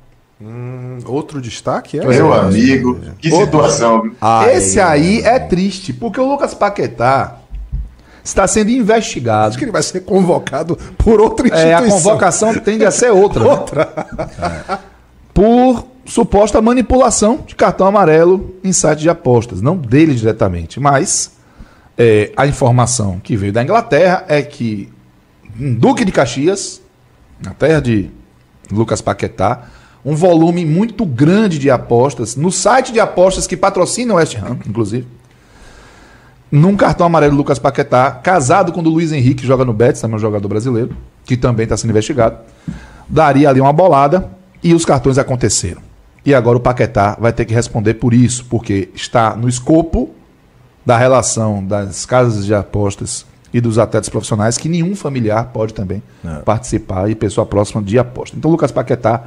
Outro 1.06 1.40
destaque 1.40 1.98
é. 1.98 2.04
Meu 2.04 2.32
amigo, 2.32 3.00
que 3.18 3.30
situação. 3.30 4.10
Ai, 4.20 4.56
Esse 4.56 4.80
aí 4.80 5.20
é 5.22 5.38
triste, 5.38 5.92
porque 5.92 6.20
o 6.20 6.26
Lucas 6.28 6.52
Paquetá 6.54 7.38
está 8.22 8.46
sendo 8.46 8.70
investigado. 8.70 9.48
Acho 9.48 9.58
que 9.58 9.64
ele 9.64 9.70
vai 9.72 9.82
ser 9.82 10.00
convocado 10.00 10.76
por 10.98 11.20
outra 11.20 11.46
É, 11.46 11.50
instituição. 11.50 11.78
a 11.78 11.90
convocação 11.90 12.54
tende 12.58 12.84
a 12.84 12.90
ser 12.90 13.10
outra. 13.10 13.44
né? 13.74 14.26
É. 14.70 14.78
Por 15.34 15.84
suposta 16.06 16.62
manipulação 16.62 17.40
de 17.46 17.54
cartão 17.56 17.86
amarelo 17.88 18.54
em 18.62 18.72
site 18.72 19.00
de 19.00 19.10
apostas. 19.10 19.60
Não 19.60 19.76
dele 19.76 20.14
diretamente, 20.14 20.78
mas 20.78 21.32
é, 21.96 22.32
a 22.36 22.46
informação 22.46 23.20
que 23.20 23.36
veio 23.36 23.52
da 23.52 23.62
Inglaterra 23.62 24.24
é 24.28 24.42
que 24.42 24.92
em 25.58 25.74
Duque 25.74 26.04
de 26.04 26.12
Caxias, 26.12 26.82
na 27.40 27.52
terra 27.52 27.80
de 27.80 28.10
Lucas 28.70 29.00
Paquetá, 29.00 29.68
um 30.04 30.14
volume 30.14 30.64
muito 30.64 31.06
grande 31.06 31.58
de 31.58 31.70
apostas, 31.70 32.36
no 32.36 32.50
site 32.50 32.92
de 32.92 33.00
apostas 33.00 33.46
que 33.46 33.56
patrocina 33.56 34.14
o 34.14 34.16
West 34.16 34.36
Ham, 34.36 34.58
inclusive, 34.66 35.06
num 36.50 36.76
cartão 36.76 37.06
amarelo 37.06 37.36
Lucas 37.36 37.58
Paquetá, 37.58 38.10
casado 38.10 38.70
com 38.72 38.80
o 38.80 38.82
do 38.82 38.90
Luiz 38.90 39.12
Henrique, 39.12 39.42
que 39.42 39.46
joga 39.46 39.64
no 39.64 39.72
Betis, 39.72 40.00
também 40.00 40.14
é 40.14 40.16
um 40.16 40.20
jogador 40.20 40.48
brasileiro, 40.48 40.96
que 41.24 41.36
também 41.36 41.64
está 41.64 41.76
sendo 41.76 41.90
investigado, 41.90 42.38
daria 43.08 43.48
ali 43.48 43.60
uma 43.60 43.72
bolada 43.72 44.30
e 44.62 44.74
os 44.74 44.84
cartões 44.84 45.18
aconteceram. 45.18 45.82
E 46.24 46.34
agora 46.34 46.56
o 46.56 46.60
Paquetá 46.60 47.16
vai 47.18 47.32
ter 47.32 47.44
que 47.44 47.54
responder 47.54 47.94
por 47.94 48.14
isso, 48.14 48.44
porque 48.46 48.88
está 48.94 49.34
no 49.36 49.48
escopo 49.48 50.14
da 50.84 50.96
relação 50.98 51.64
das 51.64 52.04
casas 52.04 52.44
de 52.44 52.54
apostas 52.54 53.24
e 53.52 53.60
dos 53.60 53.78
atletas 53.78 54.08
profissionais 54.08 54.58
que 54.58 54.68
nenhum 54.68 54.94
familiar 54.96 55.46
pode 55.52 55.72
também 55.72 56.02
participar 56.44 57.10
e 57.10 57.14
pessoa 57.14 57.46
próxima 57.46 57.82
de 57.82 57.98
aposta. 57.98 58.36
Então 58.36 58.50
Lucas 58.50 58.70
Paquetá 58.72 59.24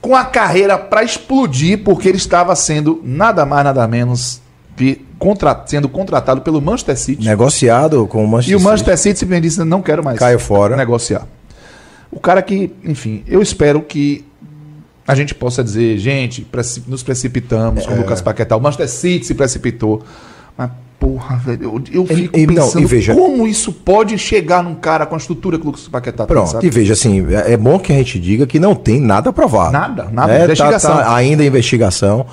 com 0.00 0.14
a 0.14 0.24
carreira 0.24 0.76
para 0.78 1.02
explodir 1.02 1.82
porque 1.82 2.08
ele 2.08 2.18
estava 2.18 2.54
sendo 2.54 3.00
nada 3.02 3.44
mais 3.46 3.64
nada 3.64 3.88
menos 3.88 4.40
que 4.76 5.02
contra- 5.18 5.64
sendo 5.66 5.88
contratado 5.88 6.42
pelo 6.42 6.60
Manchester 6.60 6.96
City. 6.98 7.24
Negociado 7.26 8.06
com 8.06 8.22
o 8.22 8.28
Manchester 8.28 8.52
E 8.52 8.56
o 8.56 8.58
City. 8.58 8.68
Manchester 8.70 8.98
City 8.98 9.18
simplesmente 9.18 9.42
disse: 9.44 9.64
não 9.64 9.80
quero 9.80 10.04
mais 10.04 10.18
Caiu 10.18 10.38
fora. 10.38 10.76
negociar. 10.76 11.26
O 12.12 12.20
cara 12.20 12.42
que, 12.42 12.72
enfim, 12.84 13.24
eu 13.26 13.40
espero 13.42 13.80
que 13.80 14.24
a 15.08 15.14
gente 15.14 15.34
possa 15.34 15.64
dizer, 15.64 15.96
gente, 15.98 16.46
nos 16.86 17.02
precipitamos 17.02 17.86
com 17.86 17.94
o 17.94 17.96
Lucas 17.96 18.20
Paquetá. 18.20 18.54
O 18.56 18.60
Manchester 18.60 18.88
City 18.88 19.24
se 19.26 19.34
precipitou. 19.34 20.02
Porra, 20.98 21.36
velho, 21.36 21.62
eu, 21.92 22.02
eu 22.02 22.06
fico 22.06 22.38
e- 22.38 22.46
não, 22.46 22.54
pensando 22.54 22.82
e 22.82 22.86
veja- 22.86 23.14
como 23.14 23.46
isso 23.46 23.70
pode 23.72 24.16
chegar 24.18 24.62
num 24.62 24.74
cara 24.74 25.04
com 25.06 25.14
a 25.14 25.18
estrutura 25.18 25.58
que 25.58 25.64
o 25.64 25.66
Lucas 25.66 25.86
Paquetá 25.88 26.24
tem, 26.26 26.34
Pronto, 26.34 26.50
sabe? 26.52 26.66
e 26.66 26.70
veja 26.70 26.94
assim, 26.94 27.26
é 27.34 27.52
é 27.52 27.56
bom 27.56 27.78
que 27.78 27.92
a 27.92 27.96
gente 27.96 28.18
diga 28.18 28.46
que 28.46 28.58
não 28.58 28.74
tem 28.74 29.00
nada 29.00 29.32
provado. 29.32 29.72
Nada, 29.72 30.08
nada, 30.10 30.32
É, 30.32 30.38
tá- 30.38 30.44
investigação. 30.44 30.96
tá 30.96 31.14
ainda 31.14 31.44
em 31.44 31.46
investigação. 31.46 32.26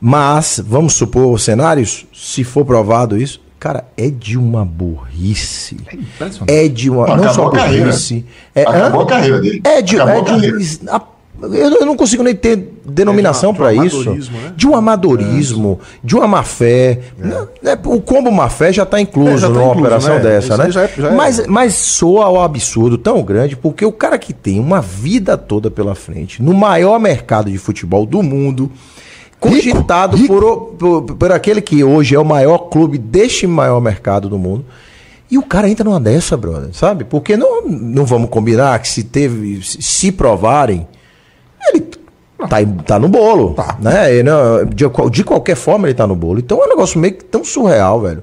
Mas, 0.00 0.60
vamos 0.64 0.94
supor 0.94 1.38
cenários, 1.38 2.06
se 2.12 2.42
for 2.42 2.64
provado 2.64 3.16
isso, 3.16 3.40
cara, 3.58 3.84
é 3.96 4.08
de 4.08 4.36
uma 4.38 4.64
burrice. 4.64 5.76
impressionante. 5.92 6.50
É 6.52 6.66
de 6.68 6.88
uma. 6.90 7.06
Não, 7.06 7.16
Não, 7.16 7.34
só 7.34 7.50
burrice. 7.50 8.24
É, 8.54 8.62
Acabou 8.62 9.02
a 9.02 9.06
carreira 9.06 9.40
dele. 9.40 9.60
É 9.62 9.82
de, 9.82 9.96
Acabou 10.00 10.14
é 10.14 10.18
a 10.18 10.22
de 10.24 10.30
carreira. 10.30 10.58
a- 10.90 11.02
eu, 11.42 11.76
eu 11.80 11.86
não 11.86 11.96
consigo 11.96 12.22
nem 12.22 12.34
ter 12.34 12.56
denominação 12.84 13.50
É 13.50 13.52
de 13.52 13.58
para 13.58 13.68
um 13.72 13.84
isso. 13.84 14.10
né? 14.10 14.52
De 14.56 14.66
um 14.66 14.74
amadorismo, 14.76 15.78
de 16.02 16.14
uma 16.16 16.26
má 16.26 16.42
fé. 16.42 17.00
Não, 17.18 17.48
é, 17.64 17.78
o 17.84 18.00
combo 18.00 18.30
má 18.30 18.48
fé 18.48 18.72
já 18.72 18.82
está 18.82 19.00
incluso 19.00 19.30
É, 19.30 19.38
já 19.38 19.46
tá 19.48 19.52
numa 19.54 19.64
incluso, 19.66 19.80
operação 19.80 20.14
né? 20.16 20.20
dessa, 20.20 20.54
Isso 20.54 20.58
né? 20.62 20.70
já 20.70 20.82
é- 20.84 20.90
já 20.96 21.08
é- 21.08 21.14
mas, 21.14 21.46
mas 21.46 21.74
soa 21.74 22.24
ao 22.26 22.42
absurdo 22.42 22.98
tão 22.98 23.22
grande, 23.22 23.56
porque 23.56 23.84
o 23.84 23.92
cara 23.92 24.18
que 24.18 24.32
tem 24.32 24.58
uma 24.60 24.80
vida 24.80 25.36
toda 25.38 25.70
pela 25.70 25.94
frente, 25.94 26.42
no 26.42 26.52
maior 26.54 26.98
mercado 26.98 27.50
de 27.50 27.58
futebol 27.58 28.04
do 28.06 28.22
mundo, 28.22 28.70
cogitado 29.38 30.18
Por, 30.26 30.44
o- 30.44 30.56
por, 30.78 31.02
por 31.02 31.32
aquele 31.32 31.60
que 31.60 31.82
hoje 31.82 32.14
é 32.14 32.18
o 32.18 32.24
maior 32.24 32.58
clube 32.68 32.98
deste 32.98 33.46
maior 33.46 33.80
mercado 33.80 34.28
do 34.28 34.38
mundo. 34.38 34.64
E 35.30 35.38
o 35.38 35.42
cara 35.42 35.68
entra 35.70 35.84
numa 35.84 36.00
dessa, 36.00 36.36
brother, 36.36 36.70
sabe? 36.72 37.04
Porque 37.04 37.36
não, 37.36 37.62
não 37.68 38.04
vamos 38.04 38.28
combinar 38.30 38.76
que 38.80 38.88
se 38.88 39.04
teve, 39.04 39.60
se 39.62 40.10
provarem, 40.10 40.86
ele 41.68 41.80
tá, 42.48 42.56
tá 42.86 42.98
no 42.98 43.08
bolo, 43.08 43.54
né? 43.80 44.16
E 44.16 44.22
não- 44.22 44.64
de, 44.64 44.84
de 45.10 45.24
qualquer 45.24 45.56
forma 45.56 45.86
ele 45.86 45.94
tá 45.94 46.06
no 46.06 46.16
bolo. 46.16 46.38
Então 46.38 46.60
é 46.62 46.66
um 46.66 46.70
negócio 46.70 46.98
meio 46.98 47.14
que 47.14 47.24
tão 47.24 47.44
surreal, 47.44 48.00
velho. 48.00 48.22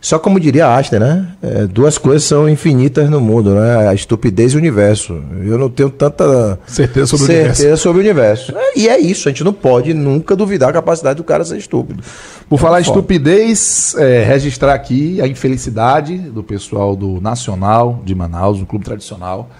Só 0.00 0.16
como 0.16 0.38
diria 0.38 0.68
Einstein, 0.68 1.00
né? 1.00 1.28
É, 1.42 1.66
duas 1.66 1.98
coisas 1.98 2.22
são 2.22 2.48
infinitas 2.48 3.10
no 3.10 3.20
mundo, 3.20 3.52
né? 3.56 3.88
A 3.88 3.94
estupidez 3.94 4.52
e 4.52 4.54
o 4.54 4.58
universo. 4.60 5.20
Eu 5.44 5.58
não 5.58 5.68
tenho 5.68 5.90
tanta 5.90 6.56
Certeza 6.68 7.06
sobre 7.08 7.24
o 7.24 7.26
certeza 7.26 7.60
universo. 7.62 7.82
sobre 7.82 7.98
o 7.98 8.04
universo. 8.04 8.54
É, 8.56 8.78
e 8.78 8.88
é 8.88 8.96
isso, 9.00 9.28
a 9.28 9.32
gente 9.32 9.42
não 9.42 9.52
pode 9.52 9.92
nunca 9.92 10.36
duvidar 10.36 10.68
a 10.70 10.72
capacidade 10.72 11.16
do 11.16 11.24
cara 11.24 11.44
ser 11.44 11.56
estúpido. 11.58 12.00
Por 12.48 12.60
falar 12.60 12.78
em 12.78 12.82
estupidez, 12.82 13.96
é, 13.98 14.22
registrar 14.22 14.72
aqui 14.72 15.20
a 15.20 15.26
infelicidade 15.26 16.16
do 16.16 16.44
pessoal 16.44 16.94
do 16.94 17.20
Nacional 17.20 18.00
de 18.04 18.14
Manaus, 18.14 18.60
um 18.60 18.64
clube 18.64 18.84
tradicional, 18.84 19.50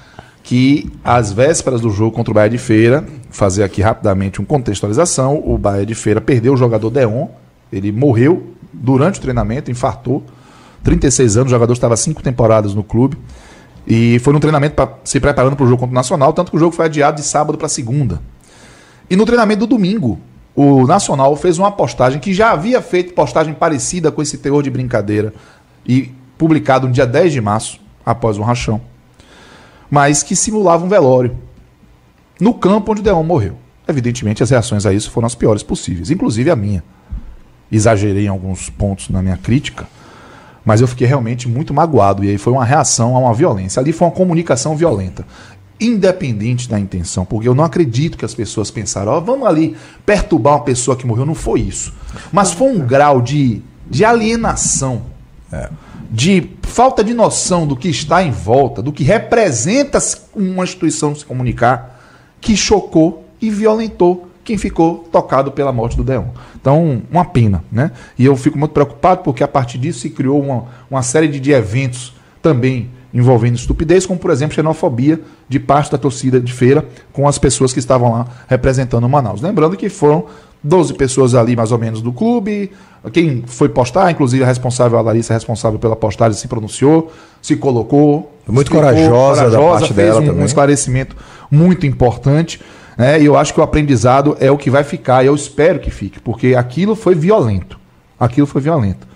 que 0.49 0.90
às 1.05 1.31
vésperas 1.31 1.83
do 1.83 1.90
jogo 1.90 2.17
contra 2.17 2.31
o 2.31 2.35
Bahia 2.35 2.49
de 2.49 2.57
Feira, 2.57 3.05
fazer 3.28 3.62
aqui 3.62 3.83
rapidamente 3.83 4.40
uma 4.40 4.47
contextualização, 4.47 5.43
o 5.45 5.59
Bahia 5.59 5.85
de 5.85 5.95
Feira 5.95 6.23
perdeu 6.23 6.55
o 6.55 6.57
jogador 6.57 6.88
Deon, 6.88 7.26
ele 7.71 7.93
morreu 7.93 8.55
durante 8.73 9.19
o 9.19 9.21
treinamento, 9.21 9.71
infartou, 9.71 10.25
36 10.83 11.37
anos, 11.37 11.52
o 11.52 11.55
jogador 11.55 11.75
estava 11.75 11.95
cinco 11.99 12.23
temporadas 12.23 12.75
no 12.75 12.83
clube, 12.83 13.19
e 13.87 14.19
foi 14.21 14.33
no 14.33 14.40
treinamento 14.40 14.75
se 15.05 15.21
preparando 15.21 15.55
para 15.55 15.67
o 15.67 15.69
jogo 15.69 15.81
contra 15.81 15.93
o 15.93 15.95
Nacional, 15.95 16.33
tanto 16.33 16.50
que 16.50 16.57
o 16.57 16.61
jogo 16.61 16.75
foi 16.75 16.87
adiado 16.87 17.21
de 17.21 17.26
sábado 17.26 17.59
para 17.59 17.69
segunda. 17.69 18.19
E 19.11 19.17
no 19.17 19.26
treinamento 19.26 19.67
do 19.67 19.76
domingo, 19.76 20.19
o 20.57 20.87
Nacional 20.87 21.37
fez 21.37 21.59
uma 21.59 21.71
postagem 21.71 22.19
que 22.19 22.33
já 22.33 22.52
havia 22.52 22.81
feito 22.81 23.12
postagem 23.12 23.52
parecida 23.52 24.11
com 24.11 24.23
esse 24.23 24.38
teor 24.38 24.62
de 24.62 24.71
brincadeira 24.71 25.35
e 25.87 26.11
publicado 26.38 26.87
no 26.87 26.93
dia 26.95 27.07
10 27.07 27.35
de 27.35 27.40
março, 27.43 27.78
após 28.02 28.38
um 28.38 28.43
rachão, 28.43 28.81
mas 29.90 30.23
que 30.23 30.37
simulava 30.37 30.85
um 30.85 30.88
velório 30.88 31.37
no 32.40 32.54
campo 32.54 32.92
onde 32.92 33.02
Deon 33.02 33.23
morreu. 33.23 33.57
Evidentemente, 33.87 34.42
as 34.42 34.50
reações 34.50 34.85
a 34.87 34.92
isso 34.92 35.11
foram 35.11 35.26
as 35.26 35.35
piores 35.35 35.62
possíveis, 35.62 36.11
inclusive 36.11 36.50
a 36.50 36.57
minha. 36.57 36.85
Exagerei 37.71 38.26
em 38.26 38.28
alguns 38.28 38.71
pontos 38.71 39.09
na 39.09 39.23
minha 39.23 39.37
crítica, 39.37 39.87
mas 40.64 40.80
eu 40.80 40.87
fiquei 40.87 41.07
realmente 41.07 41.49
muito 41.49 41.73
magoado. 41.73 42.23
E 42.23 42.28
aí 42.28 42.38
foi 42.38 42.52
uma 42.52 42.64
reação 42.64 43.16
a 43.16 43.18
uma 43.18 43.35
violência. 43.35 43.80
Ali 43.80 43.92
foi 43.92 44.07
uma 44.07 44.14
comunicação 44.14 44.76
violenta. 44.76 45.26
Independente 45.80 46.68
da 46.68 46.78
intenção, 46.78 47.25
porque 47.25 47.49
eu 47.49 47.54
não 47.54 47.64
acredito 47.64 48.18
que 48.18 48.25
as 48.25 48.35
pessoas 48.35 48.71
pensaram, 48.71 49.12
ó, 49.12 49.21
vamos 49.21 49.47
ali 49.47 49.76
perturbar 50.04 50.54
uma 50.54 50.64
pessoa 50.64 50.97
que 50.97 51.07
morreu. 51.07 51.25
Não 51.25 51.35
foi 51.35 51.61
isso. 51.61 51.95
Mas 52.30 52.52
foi 52.52 52.71
um 52.71 52.80
grau 52.87 53.23
de, 53.23 53.62
de 53.88 54.04
alienação, 54.04 55.02
de 56.11 56.50
falta 56.62 57.05
de 57.05 57.12
noção 57.12 57.67
do 57.67 57.77
que 57.77 57.88
está 57.88 58.23
em 58.23 58.31
volta, 58.31 58.83
do 58.83 58.93
que 58.93 59.05
representa 59.05 59.99
uma 60.35 60.65
instituição 60.65 61.15
se 61.15 61.25
comunicar, 61.25 62.00
que 62.41 62.57
chocou 62.57 63.25
e 63.41 63.50
violentou 63.50 64.29
quem 64.45 64.57
ficou 64.57 65.07
tocado 65.12 65.53
pela 65.53 65.73
morte 65.73 65.97
do 65.97 66.03
Deon. 66.03 66.25
Então, 66.59 67.03
uma 67.11 67.25
pena, 67.25 67.62
né? 67.71 67.91
E 68.19 68.25
eu 68.25 68.35
fico 68.35 68.59
muito 68.59 68.73
preocupado 68.73 69.23
porque 69.23 69.45
a 69.45 69.49
partir 69.49 69.77
disso 69.77 70.00
se 70.00 70.11
criou 70.11 70.41
uma, 70.41 70.65
uma 70.91 71.03
série 71.03 71.29
de, 71.29 71.38
de 71.38 71.53
eventos 71.53 72.15
também 72.41 72.88
envolvendo 73.12 73.57
estupidez, 73.57 74.07
como 74.07 74.19
por 74.19 74.31
exemplo 74.31 74.55
xenofobia 74.55 75.21
de 75.49 75.59
parte 75.59 75.91
da 75.91 75.99
torcida 75.99 76.41
de 76.41 76.53
feira 76.53 76.87
com 77.12 77.27
as 77.27 77.38
pessoas 77.38 77.73
que 77.73 77.79
estavam 77.79 78.12
lá 78.12 78.27
representando 78.47 79.05
o 79.05 79.09
Manaus. 79.09 79.41
Lembrando 79.41 79.77
que 79.77 79.88
foram 79.88 80.27
12 80.62 80.95
pessoas 80.95 81.35
ali 81.35 81.55
mais 81.55 81.73
ou 81.73 81.79
menos 81.79 82.03
do 82.03 82.12
clube, 82.12 82.71
quem 83.12 83.45
foi 83.47 83.69
postar, 83.69 84.11
inclusive 84.11 84.43
a 84.43 84.47
responsável, 84.47 84.99
a 84.99 85.03
Larissa, 85.03 85.33
responsável 85.33 85.79
pela 85.79 85.95
postagem, 85.95 86.37
se 86.37 86.49
pronunciou, 86.49 87.12
se 87.41 87.57
colocou. 87.57 88.33
Muito 88.47 88.69
explicou, 88.69 88.91
corajosa 88.91 89.50
da 89.50 89.59
parte 89.59 89.93
dela 89.93 90.21
um, 90.21 90.27
também. 90.27 90.43
um 90.43 90.45
esclarecimento 90.45 91.17
muito 91.50 91.87
importante. 91.87 92.61
Né? 92.97 93.21
E 93.21 93.27
eu 93.27 93.37
acho 93.37 93.55
que 93.55 93.61
o 93.61 93.62
aprendizado 93.62 94.37
é 94.41 94.50
o 94.50 94.59
que 94.59 94.71
vai 94.71 94.83
ficar, 94.83 95.23
e 95.23 95.29
eu 95.29 95.35
espero 95.35 95.79
que 95.79 95.91
fique, 95.91 96.19
porque 96.19 96.55
aquilo 96.55 96.97
foi 96.97 97.15
violento. 97.15 97.79
Aquilo 98.19 98.47
foi 98.47 98.61
violento. 98.61 99.07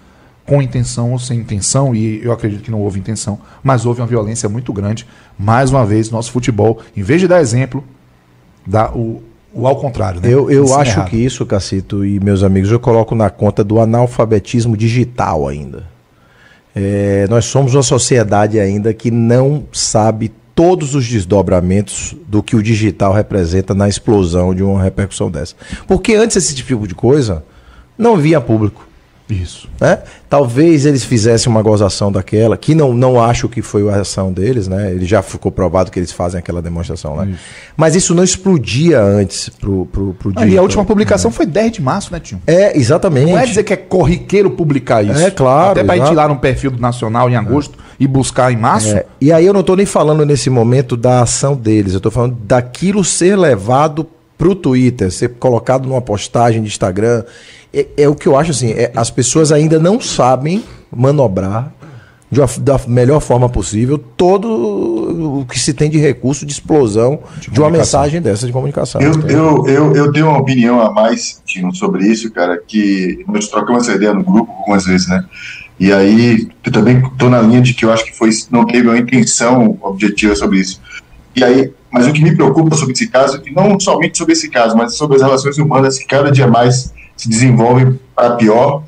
Com 0.46 0.62
intenção 0.62 1.12
ou 1.12 1.18
sem 1.18 1.40
intenção, 1.40 1.94
e 1.94 2.22
eu 2.22 2.30
acredito 2.30 2.62
que 2.62 2.70
não 2.70 2.80
houve 2.80 3.00
intenção, 3.00 3.40
mas 3.62 3.84
houve 3.84 4.00
uma 4.00 4.06
violência 4.06 4.48
muito 4.48 4.72
grande. 4.72 5.06
Mais 5.38 5.70
uma 5.70 5.84
vez, 5.84 6.10
nosso 6.10 6.30
futebol, 6.30 6.78
em 6.96 7.02
vez 7.02 7.20
de 7.20 7.26
dar 7.26 7.40
exemplo, 7.40 7.82
dá 8.66 8.90
o, 8.90 9.22
o 9.54 9.66
ao 9.66 9.76
contrário. 9.76 10.20
Né? 10.20 10.28
Eu, 10.28 10.50
eu 10.50 10.74
acho 10.74 10.92
errado. 10.92 11.10
que 11.10 11.16
isso, 11.16 11.44
Cacito 11.44 12.04
e 12.04 12.18
meus 12.20 12.42
amigos, 12.42 12.70
eu 12.70 12.80
coloco 12.80 13.14
na 13.14 13.30
conta 13.30 13.62
do 13.62 13.80
analfabetismo 13.80 14.76
digital 14.76 15.46
ainda. 15.46 15.84
É, 16.74 17.26
nós 17.28 17.44
somos 17.44 17.74
uma 17.74 17.82
sociedade 17.82 18.58
ainda 18.58 18.94
que 18.94 19.10
não 19.10 19.64
sabe 19.72 20.32
todos 20.54 20.94
os 20.94 21.06
desdobramentos 21.06 22.14
do 22.26 22.42
que 22.42 22.56
o 22.56 22.62
digital 22.62 23.12
representa 23.12 23.74
na 23.74 23.88
explosão 23.88 24.54
de 24.54 24.62
uma 24.62 24.82
repercussão 24.82 25.30
dessa. 25.30 25.54
Porque 25.86 26.14
antes 26.14 26.36
esse 26.36 26.54
tipo 26.54 26.86
de 26.86 26.94
coisa 26.94 27.44
não 27.96 28.16
vinha 28.16 28.38
a 28.38 28.40
público. 28.40 28.86
Isso. 29.32 29.68
né? 29.80 29.98
Talvez 30.28 30.86
eles 30.86 31.04
fizessem 31.04 31.50
uma 31.50 31.62
gozação 31.62 32.10
daquela, 32.10 32.56
que 32.56 32.74
não, 32.74 32.92
não 32.92 33.22
acho 33.22 33.48
que 33.48 33.62
foi 33.62 33.88
a 33.90 34.00
ação 34.00 34.32
deles, 34.32 34.68
né? 34.68 34.92
Ele 34.92 35.04
já 35.04 35.22
ficou 35.22 35.50
provado 35.52 35.90
que 35.90 35.98
eles 35.98 36.12
fazem 36.12 36.38
aquela 36.38 36.62
demonstração, 36.62 37.16
né? 37.16 37.34
Mas 37.76 37.94
isso 37.94 38.14
não 38.14 38.24
explodia 38.24 39.00
antes 39.00 39.48
pro, 39.48 39.86
pro, 39.86 40.14
pro 40.14 40.32
Ah, 40.36 40.46
e 40.46 40.56
a 40.56 40.62
última 40.62 40.84
publicação 40.84 41.30
foi 41.30 41.46
10 41.46 41.72
de 41.72 41.82
março, 41.82 42.12
né, 42.12 42.20
Tio? 42.20 42.40
É, 42.46 42.76
exatamente. 42.78 43.30
Não 43.30 43.38
é 43.38 43.44
dizer 43.46 43.64
que 43.64 43.72
é 43.72 43.76
corriqueiro 43.76 44.50
publicar 44.50 45.02
isso. 45.02 45.20
É, 45.20 45.30
claro, 45.30 45.80
Até 45.80 45.94
exato. 45.94 46.12
ir 46.12 46.16
lá 46.16 46.28
no 46.28 46.36
perfil 46.36 46.70
do 46.70 46.80
Nacional 46.80 47.28
em 47.28 47.36
agosto 47.36 47.78
e 47.98 48.06
buscar 48.06 48.52
em 48.52 48.56
março. 48.56 48.96
É, 48.96 49.06
e 49.20 49.32
aí 49.32 49.46
eu 49.46 49.52
não 49.52 49.60
estou 49.60 49.76
nem 49.76 49.86
falando 49.86 50.24
nesse 50.26 50.50
momento 50.50 50.96
da 50.96 51.22
ação 51.22 51.54
deles, 51.54 51.92
eu 51.92 51.98
estou 51.98 52.10
falando 52.10 52.36
daquilo 52.42 53.04
ser 53.04 53.36
levado 53.36 54.06
pro 54.42 54.56
Twitter, 54.56 55.08
ser 55.12 55.34
colocado 55.38 55.88
numa 55.88 56.00
postagem 56.02 56.60
de 56.62 56.66
Instagram. 56.66 57.22
É, 57.72 57.86
é 57.96 58.08
o 58.08 58.14
que 58.16 58.26
eu 58.26 58.36
acho 58.36 58.50
assim, 58.50 58.72
é, 58.72 58.90
as 58.96 59.08
pessoas 59.08 59.52
ainda 59.52 59.78
não 59.78 60.00
sabem 60.00 60.64
manobrar 60.90 61.72
de 62.28 62.40
uma- 62.40 62.48
da 62.58 62.80
melhor 62.88 63.20
forma 63.20 63.48
possível 63.48 63.96
todo 63.98 65.42
o 65.42 65.46
que 65.46 65.60
se 65.60 65.72
tem 65.72 65.88
de 65.88 65.96
recurso 65.96 66.44
de 66.44 66.50
explosão 66.52 67.20
de, 67.38 67.60
uma 67.60 67.70
mensagem 67.70 68.20
dessa 68.20 68.44
de 68.44 68.52
comunicação. 68.52 69.00
Eu, 69.00 69.12
eu, 69.28 69.66
eu, 69.68 69.94
eu 69.94 70.12
tenho 70.12 70.26
uma 70.26 70.38
opinião 70.40 70.80
a 70.80 70.90
mais, 70.90 71.40
Tino, 71.46 71.72
sobre 71.72 72.04
isso, 72.08 72.28
cara, 72.32 72.60
que 72.66 73.24
nós 73.28 73.46
trocamos 73.46 73.86
essa 73.86 73.96
ideia 73.96 74.12
no 74.12 74.24
grupo 74.24 74.50
algumas 74.58 74.84
vezes, 74.86 75.06
né? 75.06 75.24
E 75.78 75.92
aí, 75.92 76.48
eu 76.66 76.72
também 76.72 76.98
estou 76.98 77.30
na 77.30 77.40
linha 77.40 77.60
de 77.60 77.74
que 77.74 77.84
eu 77.84 77.92
acho 77.92 78.04
que 78.04 78.12
foi, 78.18 78.30
não 78.50 78.66
teve 78.66 78.88
uma 78.88 78.98
intenção 78.98 79.78
objetiva 79.82 80.34
sobre 80.34 80.58
isso. 80.58 80.80
E 81.36 81.44
aí, 81.44 81.70
mas 81.92 82.06
o 82.06 82.12
que 82.12 82.22
me 82.22 82.34
preocupa 82.34 82.74
sobre 82.74 82.94
esse 82.94 83.06
caso, 83.08 83.42
e 83.46 83.52
não 83.52 83.78
somente 83.78 84.16
sobre 84.16 84.32
esse 84.32 84.48
caso, 84.48 84.76
mas 84.76 84.96
sobre 84.96 85.16
as 85.16 85.22
relações 85.22 85.58
humanas 85.58 85.98
que 85.98 86.06
cada 86.06 86.32
dia 86.32 86.46
mais 86.46 86.92
se 87.16 87.28
desenvolvem 87.28 88.00
para 88.16 88.36
pior, 88.36 88.82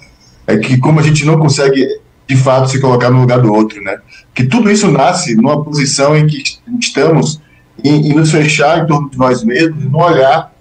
é 0.47 0.57
que 0.57 0.79
como 0.79 1.01
a 1.01 1.03
gente 1.03 1.25
não 1.27 1.39
consegue, 1.39 1.87
de 2.27 2.37
fato, 2.37 2.71
se 2.71 2.81
colocar 2.81 3.11
no 3.11 3.21
lugar 3.21 3.41
do 3.41 3.53
outro, 3.53 3.83
né? 3.83 3.99
Que 4.35 4.45
tudo 4.45 4.71
isso 4.71 4.91
nasce 4.91 5.35
numa 5.35 5.63
posição 5.63 6.17
em 6.17 6.27
que 6.27 6.43
estamos 6.81 7.41
em, 7.83 8.11
em 8.11 8.15
nos 8.15 8.31
fechar 8.31 8.83
em 8.83 8.87
torno 8.87 9.11
de 9.11 9.19
nós 9.19 9.45
mesmos, 9.45 9.85
e 9.85 9.89
não 9.89 10.01
olhar, 10.01 10.53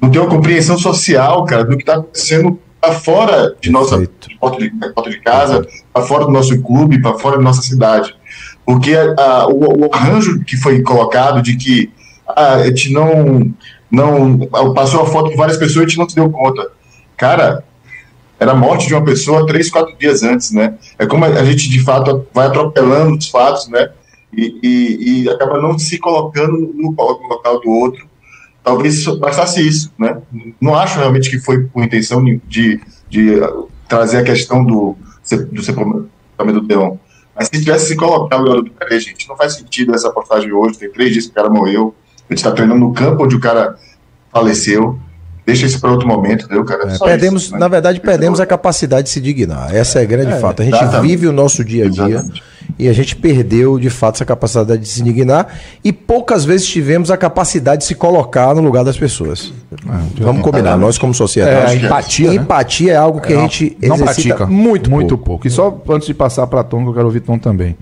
não 0.00 0.10
ter 0.10 0.18
uma 0.18 0.28
compreensão 0.28 0.76
social, 0.76 1.44
cara, 1.44 1.64
do 1.64 1.76
que 1.76 1.82
está 1.82 1.94
acontecendo 1.94 2.58
para 2.80 2.92
fora 2.92 3.54
de 3.60 3.70
nossa 3.70 3.96
porta 4.40 4.58
de, 4.58 4.70
porta 4.70 5.10
de 5.10 5.20
casa, 5.20 5.66
para 5.92 6.02
fora 6.02 6.24
do 6.24 6.30
nosso 6.32 6.60
clube, 6.60 7.00
para 7.00 7.18
fora 7.18 7.36
da 7.36 7.42
nossa 7.42 7.62
cidade. 7.62 8.14
Porque 8.64 8.94
ah, 9.18 9.46
o, 9.48 9.86
o 9.86 9.94
arranjo 9.94 10.42
que 10.44 10.56
foi 10.56 10.82
colocado 10.82 11.42
de 11.42 11.56
que 11.56 11.90
ah, 12.26 12.54
a 12.54 12.66
gente 12.66 12.92
não, 12.92 13.52
não 13.90 14.38
passou 14.74 15.02
a 15.02 15.06
foto 15.06 15.30
de 15.30 15.36
várias 15.36 15.56
pessoas 15.56 15.76
e 15.76 15.80
a 15.80 15.88
gente 15.88 15.98
não 15.98 16.08
se 16.08 16.14
deu 16.14 16.30
conta. 16.30 16.70
Cara, 17.16 17.64
era 18.38 18.52
a 18.52 18.56
morte 18.56 18.86
de 18.86 18.94
uma 18.94 19.04
pessoa 19.04 19.46
três, 19.46 19.70
quatro 19.70 19.96
dias 19.96 20.22
antes, 20.22 20.50
né? 20.50 20.74
É 20.98 21.06
como 21.06 21.24
a 21.24 21.44
gente, 21.44 21.68
de 21.68 21.80
fato, 21.80 22.26
vai 22.32 22.46
atropelando 22.46 23.16
os 23.16 23.28
fatos, 23.28 23.68
né? 23.68 23.90
E, 24.32 24.58
e, 24.62 25.22
e 25.22 25.28
acaba 25.30 25.60
não 25.60 25.78
se 25.78 25.98
colocando 25.98 26.72
no, 26.74 26.90
local 26.90 27.60
do 27.60 27.70
outro. 27.70 28.06
Talvez 28.62 29.04
bastasse 29.18 29.66
isso, 29.66 29.92
né? 29.98 30.18
Não 30.60 30.74
acho 30.74 30.98
realmente 30.98 31.30
que 31.30 31.38
foi 31.38 31.64
por 31.64 31.84
intenção 31.84 32.24
de, 32.24 32.80
de 33.08 33.40
trazer 33.86 34.18
a 34.18 34.24
questão 34.24 34.64
do, 34.64 34.96
do 35.52 35.62
sepultamento 35.62 36.60
do 36.60 36.66
Leão. 36.66 36.98
Mas 37.36 37.48
se 37.48 37.64
tivesse 37.64 37.88
se 37.88 37.96
colocado 37.96 38.44
no 38.44 38.54
lugar 38.56 38.88
do 38.88 39.00
gente, 39.00 39.28
não 39.28 39.36
faz 39.36 39.54
sentido 39.54 39.94
essa 39.94 40.10
postagem 40.10 40.52
hoje, 40.52 40.78
tem 40.78 40.90
três 40.90 41.12
dias 41.12 41.26
que 41.26 41.32
o 41.32 41.34
cara 41.34 41.50
morreu, 41.50 41.94
a 42.28 42.32
gente 42.32 42.38
está 42.38 42.52
treinando 42.52 42.80
no 42.80 42.92
campo 42.92 43.24
onde 43.24 43.34
o 43.34 43.40
cara 43.40 43.76
faleceu, 44.32 44.98
deixa 45.44 45.66
isso 45.66 45.80
para 45.80 45.90
outro 45.90 46.06
momento, 46.06 46.44
entendeu, 46.44 46.64
cara? 46.64 46.92
É, 46.92 46.98
perdemos, 46.98 47.44
isso, 47.44 47.52
né? 47.52 47.58
na 47.58 47.68
verdade, 47.68 48.00
perdemos 48.00 48.40
a 48.40 48.46
capacidade 48.46 49.08
de 49.08 49.10
se 49.10 49.20
dignar. 49.20 49.74
Essa 49.74 50.00
é 50.00 50.02
a 50.02 50.06
grande 50.06 50.32
é, 50.32 50.38
fato. 50.38 50.62
A 50.62 50.64
gente 50.64 50.74
exatamente. 50.74 51.10
vive 51.10 51.26
o 51.26 51.32
nosso 51.32 51.64
dia 51.64 51.86
a 51.86 51.88
dia 51.88 52.04
exatamente. 52.04 52.42
E 52.78 52.88
a 52.88 52.92
gente 52.92 53.14
perdeu, 53.14 53.78
de 53.78 53.90
fato, 53.90 54.16
essa 54.16 54.24
capacidade 54.24 54.82
de 54.82 54.88
se 54.88 55.02
dignar 55.02 55.58
e 55.82 55.92
poucas 55.92 56.44
vezes 56.44 56.66
tivemos 56.66 57.10
a 57.10 57.16
capacidade 57.16 57.82
de 57.82 57.86
se 57.86 57.94
colocar 57.94 58.54
no 58.54 58.62
lugar 58.62 58.84
das 58.84 58.96
pessoas. 58.96 59.52
É, 59.72 60.22
Vamos 60.22 60.42
combinar, 60.42 60.76
nós 60.76 60.98
como 60.98 61.14
sociedade. 61.14 61.76
É, 61.76 61.86
empatia, 61.86 62.30
né? 62.30 62.36
empatia 62.36 62.92
é 62.92 62.96
algo 62.96 63.20
que 63.20 63.32
a 63.32 63.36
é, 63.36 63.40
gente 63.42 63.76
não 63.82 63.98
pratica 63.98 64.46
muito, 64.46 64.90
muito 64.90 65.16
pouco. 65.16 65.24
pouco. 65.24 65.46
E 65.46 65.50
só 65.50 65.82
antes 65.88 66.06
de 66.06 66.14
passar 66.14 66.46
para 66.46 66.64
Tom, 66.64 66.82
que 66.82 66.90
eu 66.90 66.94
quero 66.94 67.06
ouvir 67.06 67.20
Tom 67.20 67.38
também. 67.38 67.76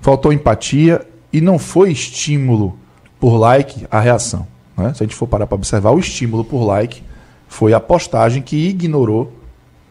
Faltou 0.00 0.32
empatia 0.32 1.02
e 1.32 1.40
não 1.40 1.58
foi 1.58 1.90
estímulo 1.90 2.78
por 3.20 3.36
like 3.36 3.86
a 3.90 4.00
reação. 4.00 4.46
Né? 4.76 4.92
Se 4.94 5.02
a 5.02 5.06
gente 5.06 5.16
for 5.16 5.26
parar 5.26 5.46
para 5.46 5.56
observar, 5.56 5.90
o 5.90 5.98
estímulo 5.98 6.44
por 6.44 6.64
like 6.64 7.02
foi 7.48 7.72
a 7.72 7.80
postagem 7.80 8.42
que 8.42 8.56
ignorou, 8.68 9.32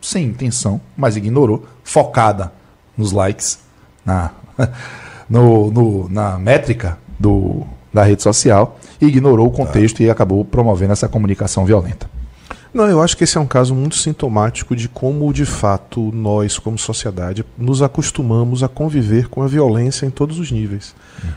sem 0.01 0.25
intenção, 0.25 0.79
mas 0.95 1.17
ignorou, 1.17 1.65
focada 1.83 2.51
nos 2.97 3.11
likes, 3.11 3.59
na, 4.07 4.31
no, 5.29 5.69
no, 5.69 6.09
na 6.09 6.39
métrica 6.39 6.97
do, 7.19 7.67
da 7.93 8.03
rede 8.03 8.23
social, 8.23 8.79
ignorou 9.01 9.47
o 9.47 9.51
contexto 9.51 9.97
tá. 9.97 10.03
e 10.03 10.09
acabou 10.09 10.45
promovendo 10.45 10.93
essa 10.93 11.09
comunicação 11.09 11.65
violenta. 11.65 12.07
Não, 12.73 12.85
eu 12.85 13.01
acho 13.01 13.17
que 13.17 13.23
esse 13.23 13.37
é 13.37 13.41
um 13.41 13.47
caso 13.47 13.73
muito 13.73 13.95
sintomático 13.95 14.75
de 14.75 14.87
como, 14.87 15.31
de 15.33 15.45
fato, 15.45 16.11
nós, 16.13 16.59
como 16.59 16.77
sociedade, 16.77 17.43
nos 17.57 17.81
acostumamos 17.81 18.61
a 18.61 18.67
conviver 18.67 19.29
com 19.29 19.41
a 19.41 19.47
violência 19.47 20.05
em 20.05 20.11
todos 20.11 20.37
os 20.37 20.51
níveis. 20.51 20.93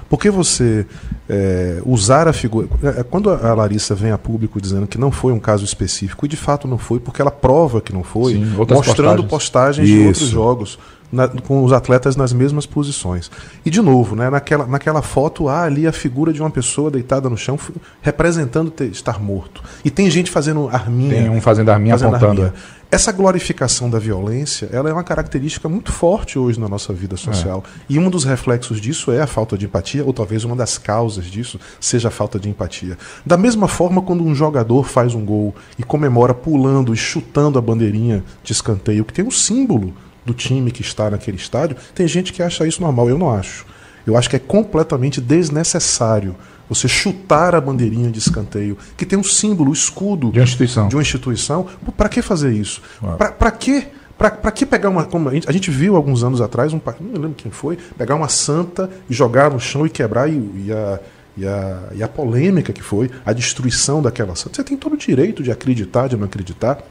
Porque 0.08 0.28
você 0.28 0.84
é, 1.28 1.80
usar 1.86 2.28
a 2.28 2.32
figura. 2.34 2.68
É, 2.82 3.02
quando 3.02 3.30
a 3.30 3.54
Larissa 3.54 3.94
vem 3.94 4.10
a 4.10 4.18
público 4.18 4.60
dizendo 4.60 4.86
que 4.86 4.98
não 4.98 5.10
foi 5.10 5.32
um 5.32 5.40
caso 5.40 5.64
específico, 5.64 6.26
e 6.26 6.28
de 6.28 6.36
fato 6.36 6.68
não 6.68 6.76
foi, 6.76 7.00
porque 7.00 7.22
ela 7.22 7.30
prova 7.30 7.80
que 7.80 7.92
não 7.92 8.02
foi, 8.02 8.34
Sim, 8.34 8.44
mostrando 8.44 9.24
postagens, 9.24 9.28
postagens 9.28 9.88
de 9.88 10.06
outros 10.06 10.28
jogos 10.28 10.78
na, 11.12 11.29
com 11.29 11.64
os 11.64 11.73
atletas 11.73 12.17
nas 12.17 12.33
mesmas 12.33 12.67
posições. 12.67 13.31
E 13.64 13.71
de 13.71 13.81
novo, 13.81 14.14
né, 14.14 14.31
naquela, 14.31 14.67
naquela 14.67 15.02
foto 15.02 15.49
há 15.49 15.62
ali 15.62 15.87
a 15.87 15.93
figura 15.93 16.33
de 16.33 16.40
uma 16.40 16.50
pessoa 16.50 16.90
deitada 16.90 17.29
no 17.29 17.37
chão 17.37 17.59
representando 18.00 18.71
ter, 18.71 18.87
estar 18.87 19.21
morto. 19.21 19.62
E 19.85 19.90
tem 19.90 20.11
gente 20.11 20.31
fazendo 20.31 20.69
arminha. 20.69 21.14
Tem 21.14 21.31
um 21.31 21.40
fazendo 21.40 21.71
arminha 21.71 21.95
fazendo 21.95 22.17
apontando. 22.17 22.43
Arminha. 22.43 22.81
Essa 22.93 23.12
glorificação 23.12 23.88
da 23.88 24.00
violência, 24.00 24.69
ela 24.73 24.90
é 24.90 24.93
uma 24.93 25.05
característica 25.05 25.69
muito 25.69 25.93
forte 25.93 26.37
hoje 26.37 26.59
na 26.59 26.69
nossa 26.69 26.93
vida 26.93 27.17
social. 27.17 27.62
É. 27.64 27.85
E 27.88 27.99
um 28.00 28.11
dos 28.11 28.25
reflexos 28.25 28.81
disso 28.81 29.12
é 29.12 29.21
a 29.21 29.29
falta 29.29 29.57
de 29.57 29.67
empatia, 29.67 30.05
ou 30.05 30.12
talvez 30.12 30.43
uma 30.43 30.57
das 30.57 30.76
causas 30.76 31.26
disso 31.26 31.61
seja 31.81 32.09
a 32.09 32.11
falta 32.11 32.37
de 32.37 32.49
empatia. 32.49 32.99
Da 33.25 33.37
mesma 33.37 33.69
forma, 33.69 34.02
quando 34.02 34.25
um 34.25 34.35
jogador 34.35 34.88
faz 34.88 35.14
um 35.14 35.25
gol 35.25 35.55
e 35.79 35.85
comemora 35.85 36.35
pulando 36.35 36.93
e 36.93 36.97
chutando 36.97 37.61
a 37.61 37.62
bandeirinha 37.62 38.25
de 38.43 38.52
escanteio, 38.52 39.05
que 39.05 39.12
tem 39.12 39.25
um 39.25 39.31
símbolo 39.31 39.95
do 40.30 40.34
time 40.34 40.70
que 40.70 40.82
está 40.82 41.10
naquele 41.10 41.37
estádio, 41.37 41.76
tem 41.94 42.06
gente 42.06 42.32
que 42.32 42.42
acha 42.42 42.66
isso 42.66 42.80
normal. 42.80 43.08
Eu 43.08 43.18
não 43.18 43.30
acho. 43.30 43.66
Eu 44.06 44.16
acho 44.16 44.30
que 44.30 44.37
é 44.37 44.38
completamente 44.38 45.20
desnecessário 45.20 46.37
você 46.68 46.87
chutar 46.87 47.54
a 47.54 47.60
bandeirinha 47.60 48.10
de 48.10 48.20
escanteio, 48.20 48.78
que 48.96 49.05
tem 49.05 49.18
um 49.18 49.24
símbolo, 49.24 49.70
o 49.70 49.72
um 49.72 49.74
escudo 49.74 50.31
de 50.31 50.38
uma 50.38 50.44
instituição. 50.44 50.88
De 50.88 50.94
uma 50.94 51.02
instituição. 51.02 51.66
Para 51.96 52.09
que 52.09 52.22
fazer 52.22 52.52
isso? 52.52 52.81
Para 53.18 53.50
que 53.50 53.88
para 54.16 54.50
que 54.50 54.66
pegar 54.66 54.90
uma. 54.90 55.07
Como 55.07 55.31
a, 55.31 55.33
gente, 55.33 55.48
a 55.48 55.52
gente 55.52 55.70
viu 55.70 55.96
alguns 55.96 56.22
anos 56.22 56.42
atrás, 56.42 56.74
um, 56.74 56.81
não 57.00 57.09
me 57.09 57.18
lembro 57.18 57.35
quem 57.35 57.50
foi, 57.50 57.78
pegar 57.96 58.14
uma 58.14 58.28
santa 58.28 58.90
e 59.09 59.14
jogar 59.14 59.50
no 59.50 59.59
chão 59.59 59.87
e 59.87 59.90
quebrar 59.90 60.28
e, 60.28 60.35
e, 60.66 60.70
a, 60.70 61.00
e, 61.38 61.46
a, 61.46 61.83
e 61.94 62.02
a 62.02 62.09
polêmica 62.09 62.70
que 62.70 62.83
foi, 62.83 63.11
a 63.24 63.33
destruição 63.33 64.02
daquela 64.02 64.37
santa. 64.37 64.57
Você 64.57 64.64
tem 64.64 64.76
todo 64.76 64.92
o 64.92 64.96
direito 64.96 65.42
de 65.42 65.50
acreditar, 65.50 66.07
de 66.07 66.18
não 66.18 66.26
acreditar. 66.26 66.83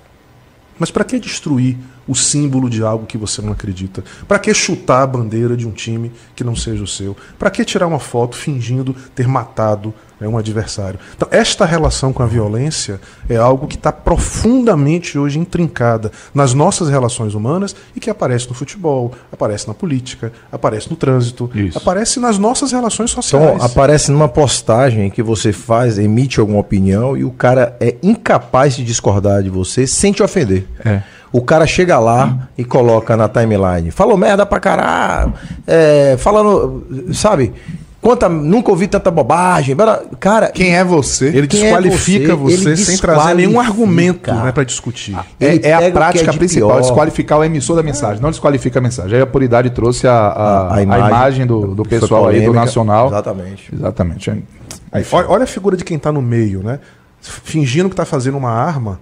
Mas 0.80 0.90
para 0.90 1.04
que 1.04 1.20
destruir 1.20 1.78
o 2.10 2.16
símbolo 2.16 2.70
de 2.70 2.84
algo 2.84 3.06
que 3.06 3.18
você 3.18 3.42
não 3.42 3.54
acredita? 3.54 4.04
Para 4.28 4.40
que 4.40 4.54
chutar 4.54 5.04
a 5.04 5.08
bandeira 5.08 5.56
de 5.56 5.68
um 5.68 5.72
time 5.72 6.12
que 6.36 6.44
não 6.44 6.56
seja 6.56 6.84
o 6.84 6.88
seu? 6.88 7.16
Para 7.38 7.52
que 7.52 7.64
tirar 7.64 7.86
uma 7.86 8.00
foto 8.00 8.36
fingindo 8.36 8.96
ter 9.14 9.28
matado 9.28 9.94
é 10.22 10.28
um 10.28 10.38
adversário. 10.38 11.00
Então, 11.16 11.28
esta 11.32 11.66
relação 11.66 12.12
com 12.12 12.22
a 12.22 12.26
violência 12.26 13.00
é 13.30 13.38
algo 13.38 13.68
que 13.68 13.76
está 13.76 13.92
profundamente 13.92 15.18
hoje 15.18 15.40
intrincada 15.40 16.12
nas 16.34 16.54
nossas 16.54 16.90
relações 16.90 17.34
humanas 17.34 17.76
e 17.96 18.00
que 18.00 18.10
aparece 18.10 18.48
no 18.50 18.54
futebol, 18.54 19.14
aparece 19.32 19.68
na 19.68 19.74
política, 19.74 20.34
aparece 20.52 20.90
no 20.90 20.96
trânsito, 20.96 21.50
Isso. 21.56 21.78
aparece 21.78 22.20
nas 22.20 22.38
nossas 22.38 22.72
relações 22.72 23.12
sociais. 23.12 23.56
Então, 23.56 23.66
aparece 23.66 24.12
numa 24.12 24.28
postagem 24.28 25.10
que 25.10 25.24
você 25.24 25.54
faz, 25.54 25.98
emite 25.98 26.40
alguma 26.40 26.60
opinião 26.60 27.16
e 27.16 27.24
o 27.24 27.32
cara 27.32 27.78
é 27.80 27.96
incapaz 28.04 28.76
de 28.76 28.84
discordar 28.84 29.42
de 29.42 29.50
você 29.50 29.88
sem 29.88 30.12
te 30.12 30.22
ofender. 30.22 30.68
É. 30.84 31.02
O 31.32 31.42
cara 31.42 31.68
chega 31.68 32.00
lá 32.00 32.50
e 32.58 32.64
coloca 32.64 33.16
na 33.16 33.30
timeline. 33.30 33.92
Falou 33.92 34.18
merda 34.18 34.46
pra 34.46 34.60
caralho. 34.60 35.34
É, 35.68 36.16
falando. 36.18 37.14
Sabe? 37.14 37.54
Quanta, 38.02 38.30
nunca 38.30 38.72
ouvi 38.72 38.88
tanta 38.88 39.12
bobagem. 39.12 39.76
Cara, 40.20 40.48
quem 40.48 40.76
é 40.76 40.84
você? 40.84 41.28
Ele 41.28 41.48
desqualifica 41.48 42.32
é 42.32 42.36
você, 42.36 42.76
você 42.76 42.78
sem 42.78 42.98
trazer 42.98 43.34
nenhum 43.36 43.60
argumento 43.60 44.34
né, 44.34 44.54
para 44.54 44.64
discutir. 44.64 45.18
É, 45.40 45.68
é 45.70 45.74
a 45.74 45.82
é 45.82 45.92
prática 45.92 46.32
é 46.32 46.34
principal, 46.34 46.70
pior. 46.70 46.82
desqualificar 46.82 47.40
o 47.40 47.44
emissor 47.44 47.76
da 47.76 47.84
mensagem, 47.84 48.22
não 48.22 48.32
desqualifica 48.32 48.80
a 48.80 48.82
mensagem. 48.82 49.18
Aí 49.18 49.22
a 49.22 49.28
Puridade 49.28 49.70
trouxe 49.72 50.08
a, 50.08 50.14
a, 50.14 50.76
a, 50.76 50.82
imagem, 50.82 51.04
a 51.04 51.08
imagem, 51.08 51.46
do, 51.46 51.76
do 51.76 51.84
pessoal 51.84 52.24
polêmica, 52.24 52.46
aí 52.46 52.48
do 52.48 52.54
Nacional. 52.54 53.08
Exatamente. 53.08 53.76
Exatamente. 53.76 54.44
Aí, 54.92 55.06
olha 55.28 55.44
a 55.44 55.48
figura 55.48 55.76
de 55.76 55.84
quem 55.84 55.98
está 55.98 56.12
no 56.12 56.22
meio, 56.22 56.64
né? 56.64 56.80
Fingindo 57.20 57.90
que 57.90 57.94
está 57.94 58.06
fazendo 58.06 58.38
uma 58.38 58.52
arma 58.52 59.00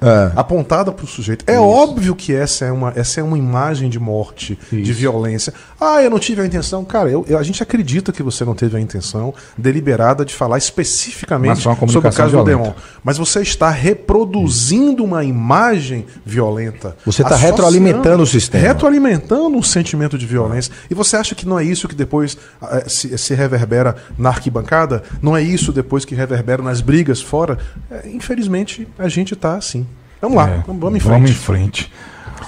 é. 0.00 0.32
apontada 0.34 0.90
para 0.92 1.04
o 1.04 1.08
sujeito. 1.08 1.44
É 1.46 1.54
Isso. 1.54 1.62
óbvio 1.62 2.14
que 2.14 2.34
essa 2.34 2.64
é, 2.64 2.72
uma, 2.72 2.92
essa 2.96 3.20
é 3.20 3.22
uma 3.22 3.38
imagem 3.38 3.88
de 3.88 3.98
morte, 3.98 4.58
Isso. 4.72 4.82
de 4.82 4.92
violência. 4.92 5.52
Ah, 5.80 6.02
eu 6.02 6.10
não 6.10 6.18
tive 6.18 6.42
a 6.42 6.46
intenção. 6.46 6.84
Cara, 6.84 7.08
eu, 7.08 7.24
eu, 7.26 7.38
a 7.38 7.42
gente 7.42 7.62
acredita 7.62 8.12
que 8.12 8.22
você 8.22 8.44
não 8.44 8.54
teve 8.54 8.76
a 8.76 8.80
intenção 8.80 9.32
deliberada 9.56 10.24
de 10.26 10.34
falar 10.34 10.58
especificamente 10.58 11.62
sobre 11.62 11.98
o 11.98 12.02
caso 12.02 12.30
violenta. 12.30 12.36
do 12.36 12.44
Deon. 12.44 12.72
Mas 13.02 13.16
você 13.16 13.40
está 13.40 13.70
reproduzindo 13.70 15.02
uma 15.02 15.24
imagem 15.24 16.04
violenta. 16.24 16.96
Você 17.06 17.22
está 17.22 17.34
retroalimentando 17.34 18.22
o 18.22 18.26
sistema. 18.26 18.62
Retroalimentando 18.62 19.56
um 19.56 19.62
sentimento 19.62 20.18
de 20.18 20.26
violência. 20.26 20.70
E 20.90 20.94
você 20.94 21.16
acha 21.16 21.34
que 21.34 21.48
não 21.48 21.58
é 21.58 21.64
isso 21.64 21.88
que 21.88 21.94
depois 21.94 22.34
uh, 22.60 22.88
se, 22.88 23.16
se, 23.16 23.34
reverbera 23.34 23.96
na 24.18 24.28
arquibancada? 24.28 25.02
Não 25.22 25.34
é 25.34 25.42
isso 25.42 25.72
depois 25.72 26.04
que 26.04 26.14
reverbera 26.14 26.62
nas 26.62 26.82
brigas 26.82 27.22
fora? 27.22 27.56
É, 27.90 28.08
infelizmente, 28.10 28.86
a 28.98 29.08
gente 29.08 29.32
está 29.32 29.56
assim. 29.56 29.86
Vamos 30.20 30.36
lá, 30.36 30.50
é, 30.50 30.62
vamos 30.66 30.96
em 30.96 31.00
frente. 31.00 31.12
Vamos 31.12 31.30
em 31.30 31.34
frente. 31.34 31.92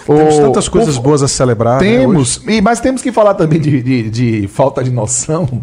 Temos 0.07 0.39
tantas 0.39 0.69
coisas 0.69 0.97
o, 0.97 1.01
boas 1.01 1.23
a 1.23 1.29
celebrar. 1.29 1.81
Né, 1.81 1.99
temos, 1.99 2.43
né, 2.45 2.61
mas 2.61 2.81
temos 2.81 3.03
que 3.03 3.13
falar 3.13 3.35
também 3.35 3.61
de, 3.61 3.83
de, 3.83 4.11
de, 4.11 4.49
falta 4.49 4.83
de 4.83 4.91
noção. 4.91 5.63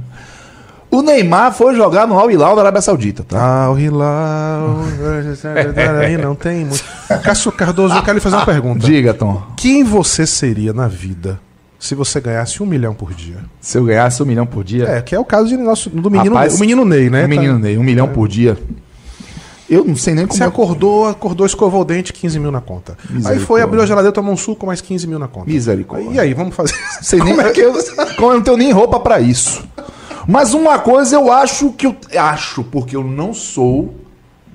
O 0.91 1.03
Neymar 1.03 1.53
foi 1.53 1.75
jogar 1.75 2.07
no 2.07 2.17
Al 2.17 2.31
Hilal 2.31 2.55
da 2.55 2.63
Arábia 2.63 2.81
Saudita, 2.81 3.23
tá? 3.23 3.69
O 3.69 3.77
Hilal. 3.77 4.79
aí 6.01 6.17
não 6.17 6.33
tem 6.33 6.65
muito. 6.65 6.83
Cássio 7.23 7.51
Cardoso, 7.51 7.95
eu 7.95 8.01
quero 8.01 8.15
lhe 8.15 8.21
fazer 8.21 8.37
uma 8.37 8.45
pergunta. 8.45 8.79
Diga, 8.79 9.13
Tom. 9.13 9.43
Quem 9.55 9.83
você 9.83 10.25
seria 10.25 10.73
na 10.73 10.87
vida 10.87 11.39
se 11.77 11.93
você 11.93 12.19
ganhasse 12.19 12.61
um 12.63 12.65
milhão 12.65 12.95
por 12.95 13.13
dia? 13.13 13.37
Se 13.61 13.77
eu 13.77 13.85
ganhasse 13.85 14.21
um 14.23 14.25
milhão 14.25 14.47
por 14.47 14.63
dia? 14.63 14.85
É, 14.85 15.01
que 15.01 15.13
é 15.13 15.19
o 15.19 15.25
caso 15.25 15.47
de 15.47 15.57
nosso, 15.57 15.91
do 15.91 16.09
menino, 16.09 16.35
Rapaz, 16.35 16.55
o 16.55 16.59
menino 16.59 16.83
Ney, 16.83 17.09
né? 17.09 17.25
O 17.25 17.29
menino 17.29 17.53
tá... 17.53 17.59
Ney, 17.59 17.77
um 17.77 17.83
milhão 17.83 18.07
é. 18.07 18.09
por 18.09 18.27
dia. 18.27 18.57
Eu 19.69 19.85
não 19.85 19.95
sei 19.95 20.15
nem 20.15 20.25
como. 20.25 20.37
Você 20.37 20.43
acordou, 20.43 21.05
acordou, 21.05 21.45
escovou 21.45 21.81
o 21.81 21.85
dente, 21.85 22.11
15 22.11 22.39
mil 22.39 22.51
na 22.51 22.59
conta. 22.59 22.97
Aí 23.25 23.39
foi, 23.39 23.61
abriu 23.61 23.81
a 23.81 23.85
geladeira, 23.85 24.11
tomou 24.11 24.33
um 24.33 24.37
suco, 24.37 24.65
mais 24.65 24.81
15 24.81 25.05
mil 25.05 25.19
na 25.19 25.27
conta. 25.27 25.49
Misericórdia. 25.49 26.09
E 26.09 26.19
aí, 26.19 26.33
vamos 26.33 26.55
fazer. 26.55 26.73
Sei 27.01 27.19
nem, 27.23 27.39
é 27.39 27.51
que 27.51 27.61
eu, 27.61 27.73
como 28.17 28.31
eu 28.31 28.35
não 28.37 28.41
tenho 28.41 28.57
nem 28.57 28.71
roupa 28.71 28.99
para 28.99 29.19
isso. 29.19 29.63
Mas 30.27 30.53
uma 30.53 30.79
coisa 30.79 31.15
eu 31.15 31.31
acho 31.31 31.71
que 31.71 31.85
eu. 31.85 31.95
Acho, 32.17 32.63
porque 32.63 32.95
eu 32.95 33.03
não 33.03 33.33
sou 33.33 33.93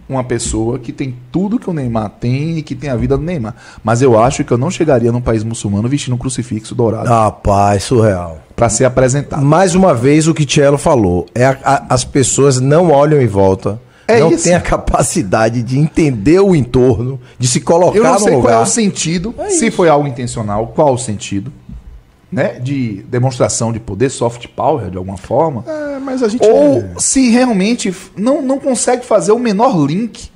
uma 0.09 0.23
pessoa 0.23 0.79
que 0.79 0.93
tem 0.93 1.17
tudo 1.33 1.59
que 1.59 1.69
o 1.69 1.73
Neymar 1.73 2.11
tem 2.21 2.59
e 2.59 2.63
que 2.63 2.75
tem 2.75 2.91
a 2.91 2.97
vida 2.97 3.17
do 3.17 3.23
Neymar. 3.23 3.55
Mas 3.83 4.03
eu 4.03 4.21
acho 4.21 4.45
que 4.45 4.53
eu 4.53 4.59
não 4.59 4.71
chegaria 4.71 5.11
num 5.11 5.21
país 5.21 5.43
muçulmano 5.43 5.89
vestindo 5.89 6.15
um 6.15 6.19
crucifixo 6.19 6.75
dourado. 6.75 7.09
Rapaz, 7.09 7.85
surreal. 7.85 8.39
Para 8.55 8.69
ser 8.69 8.85
apresentado. 8.85 9.45
Mais 9.45 9.75
uma 9.75 9.95
vez 9.95 10.29
o 10.29 10.35
que 10.35 10.45
Tielo 10.45 10.79
falou, 10.79 11.27
é 11.35 11.47
a, 11.47 11.59
a, 11.65 11.95
as 11.95 12.05
pessoas 12.05 12.61
não 12.61 12.91
olham 12.91 13.21
em 13.21 13.27
volta 13.27 13.81
É 14.07 14.21
não 14.21 14.31
isso. 14.33 14.45
tem 14.45 14.55
a 14.55 14.61
capacidade 14.61 15.63
de 15.63 15.79
entender 15.79 16.39
o 16.41 16.55
entorno, 16.55 17.19
de 17.39 17.49
se 17.49 17.61
colocar 17.61 17.97
Eu 17.97 18.05
não 18.05 18.13
no 18.15 18.19
sei 18.19 18.33
qual 18.33 18.41
é 18.41 18.53
lugar. 18.53 18.63
o 18.63 18.67
sentido, 18.67 19.35
É 19.39 19.49
se 19.51 19.67
isso. 19.69 19.77
foi 19.77 19.89
algo 19.89 20.07
intencional, 20.07 20.67
qual 20.69 20.93
o 20.95 20.99
sentido, 20.99 21.51
né? 22.31 22.59
De 22.61 23.03
demonstração 23.09 23.73
de 23.73 23.81
poder, 23.81 24.11
soft 24.11 24.47
power, 24.49 24.91
de 24.91 24.97
alguma 24.99 25.17
forma. 25.17 25.65
É, 25.67 25.99
mas 26.01 26.23
a 26.23 26.29
gente. 26.29 26.45
Ou 26.45 26.79
é- 26.79 26.91
se 26.99 27.31
realmente 27.31 27.95
não, 28.17 28.43
não 28.43 28.59
consegue 28.59 29.05
fazer 29.07 29.33
o 29.33 29.39
menor 29.39 29.77
link. 29.87 30.31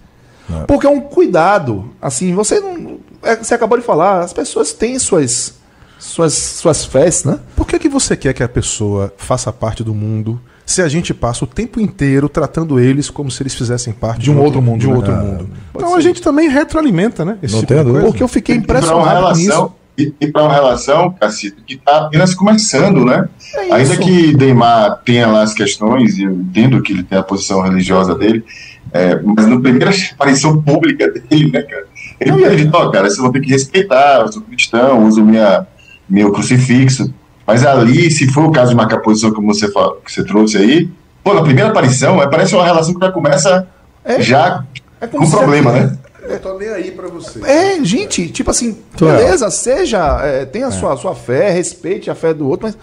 É. 0.50 0.64
Porque 0.64 0.86
é 0.86 0.90
um 0.90 1.00
cuidado. 1.00 1.90
Assim, 2.00 2.34
você 2.34 2.60
não. 2.60 2.98
é, 3.22 3.36
você 3.36 3.52
acabou 3.54 3.76
de 3.76 3.84
falar, 3.84 4.20
as 4.20 4.32
pessoas 4.32 4.72
têm 4.72 4.98
suas, 4.98 5.54
suas, 5.98 6.32
suas 6.32 6.84
fés, 6.86 7.24
né? 7.24 7.38
Por 7.54 7.66
que, 7.66 7.78
que 7.78 7.88
você 7.88 8.16
quer 8.16 8.32
que 8.32 8.42
a 8.42 8.48
pessoa 8.48 9.12
faça 9.18 9.52
parte 9.52 9.84
do 9.84 9.94
mundo 9.94 10.40
se 10.70 10.82
a 10.82 10.88
gente 10.88 11.14
passa 11.14 11.44
o 11.44 11.46
tempo 11.46 11.80
inteiro 11.80 12.28
tratando 12.28 12.78
eles 12.78 13.08
como 13.08 13.30
se 13.30 13.42
eles 13.42 13.54
fizessem 13.54 13.92
parte 13.92 14.20
De 14.22 14.30
um 14.30 14.38
outro 14.38 14.60
mundo, 14.60 14.80
De 14.80 14.86
um 14.86 14.90
né? 14.90 14.96
outro 14.96 15.12
É, 15.12 15.16
mundo. 15.16 15.48
Então 15.74 15.88
ser. 15.90 15.96
a 15.96 16.00
gente 16.00 16.20
também 16.20 16.48
retroalimenta, 16.48 17.24
né? 17.24 17.38
Esse 17.42 17.54
Não 17.54 17.60
tipo 17.62 17.72
dúvida. 17.72 17.90
coisa. 17.92 18.06
Porque 18.06 18.22
eu 18.22 18.28
fiquei 18.28 18.56
impressionado 18.56 19.32
com 19.32 19.38
isso. 19.38 19.72
e, 19.96 20.12
e 20.20 20.26
para 20.28 20.42
uma 20.44 20.52
relação, 20.52 21.10
Cacito, 21.18 21.62
que 21.66 21.74
está 21.74 21.98
apenas 22.06 22.34
começando, 22.34 23.04
né? 23.04 23.28
É 23.54 23.72
Ainda 23.72 23.96
que 23.96 24.36
Neymar 24.36 25.00
tenha 25.04 25.26
lá 25.26 25.42
as 25.42 25.54
questões, 25.54 26.18
e 26.18 26.24
eu 26.24 26.32
entendo 26.32 26.82
que 26.82 26.92
ele 26.92 27.02
tem 27.02 27.16
a 27.18 27.22
posição 27.22 27.62
religiosa 27.62 28.14
dele, 28.14 28.44
é, 28.92 29.18
mas 29.22 29.46
na 29.46 29.58
primeira 29.58 29.90
aparição 30.12 30.60
pública 30.62 31.10
dele, 31.10 31.50
né, 31.50 31.62
cara? 31.62 31.86
Ele 32.20 32.32
me 32.32 32.44
acreditou, 32.44 32.80
ó, 32.80 32.90
cara, 32.90 33.06
vocês 33.08 33.18
vão 33.18 33.32
ter 33.32 33.40
que 33.40 33.48
respeitar, 33.50 34.20
eu 34.20 34.32
sou 34.32 34.42
cristão, 34.42 35.06
uso 35.06 35.24
minha, 35.24 35.66
meu 36.08 36.30
crucifixo. 36.30 37.12
Mas 37.48 37.64
ali, 37.64 38.10
se 38.10 38.28
for 38.28 38.44
o 38.44 38.52
caso 38.52 38.70
de 38.70 38.76
marcar 38.76 38.98
posição 39.00 39.32
como 39.32 39.52
você, 39.52 39.72
fa- 39.72 39.94
que 40.04 40.12
você 40.12 40.22
trouxe 40.22 40.58
aí, 40.58 40.88
pô, 41.24 41.32
na 41.32 41.42
primeira 41.42 41.70
aparição, 41.70 42.22
é, 42.22 42.26
parece 42.28 42.54
uma 42.54 42.62
relação 42.64 42.92
que 42.94 43.00
já 43.00 43.10
começa 43.10 43.66
É. 44.04 44.20
já 44.20 44.64
É 45.00 45.06
com 45.06 45.24
se- 45.24 45.34
problema, 45.34 45.72
né? 45.72 45.98
Eu 46.28 46.38
tô 46.40 46.58
nem 46.58 46.68
aí 46.68 46.90
pra 46.90 47.08
você. 47.08 47.40
É, 47.42 47.82
gente, 47.82 48.28
tipo 48.28 48.50
assim, 48.50 48.76
Surreal. 48.96 49.16
beleza, 49.16 49.50
seja, 49.50 50.20
é, 50.22 50.44
tenha 50.44 50.66
a 50.66 50.70
sua, 50.70 50.94
sua 50.98 51.14
fé, 51.14 51.50
respeite 51.50 52.10
a 52.10 52.14
fé 52.14 52.34
do 52.34 52.46
outro, 52.46 52.66
mas 52.66 52.76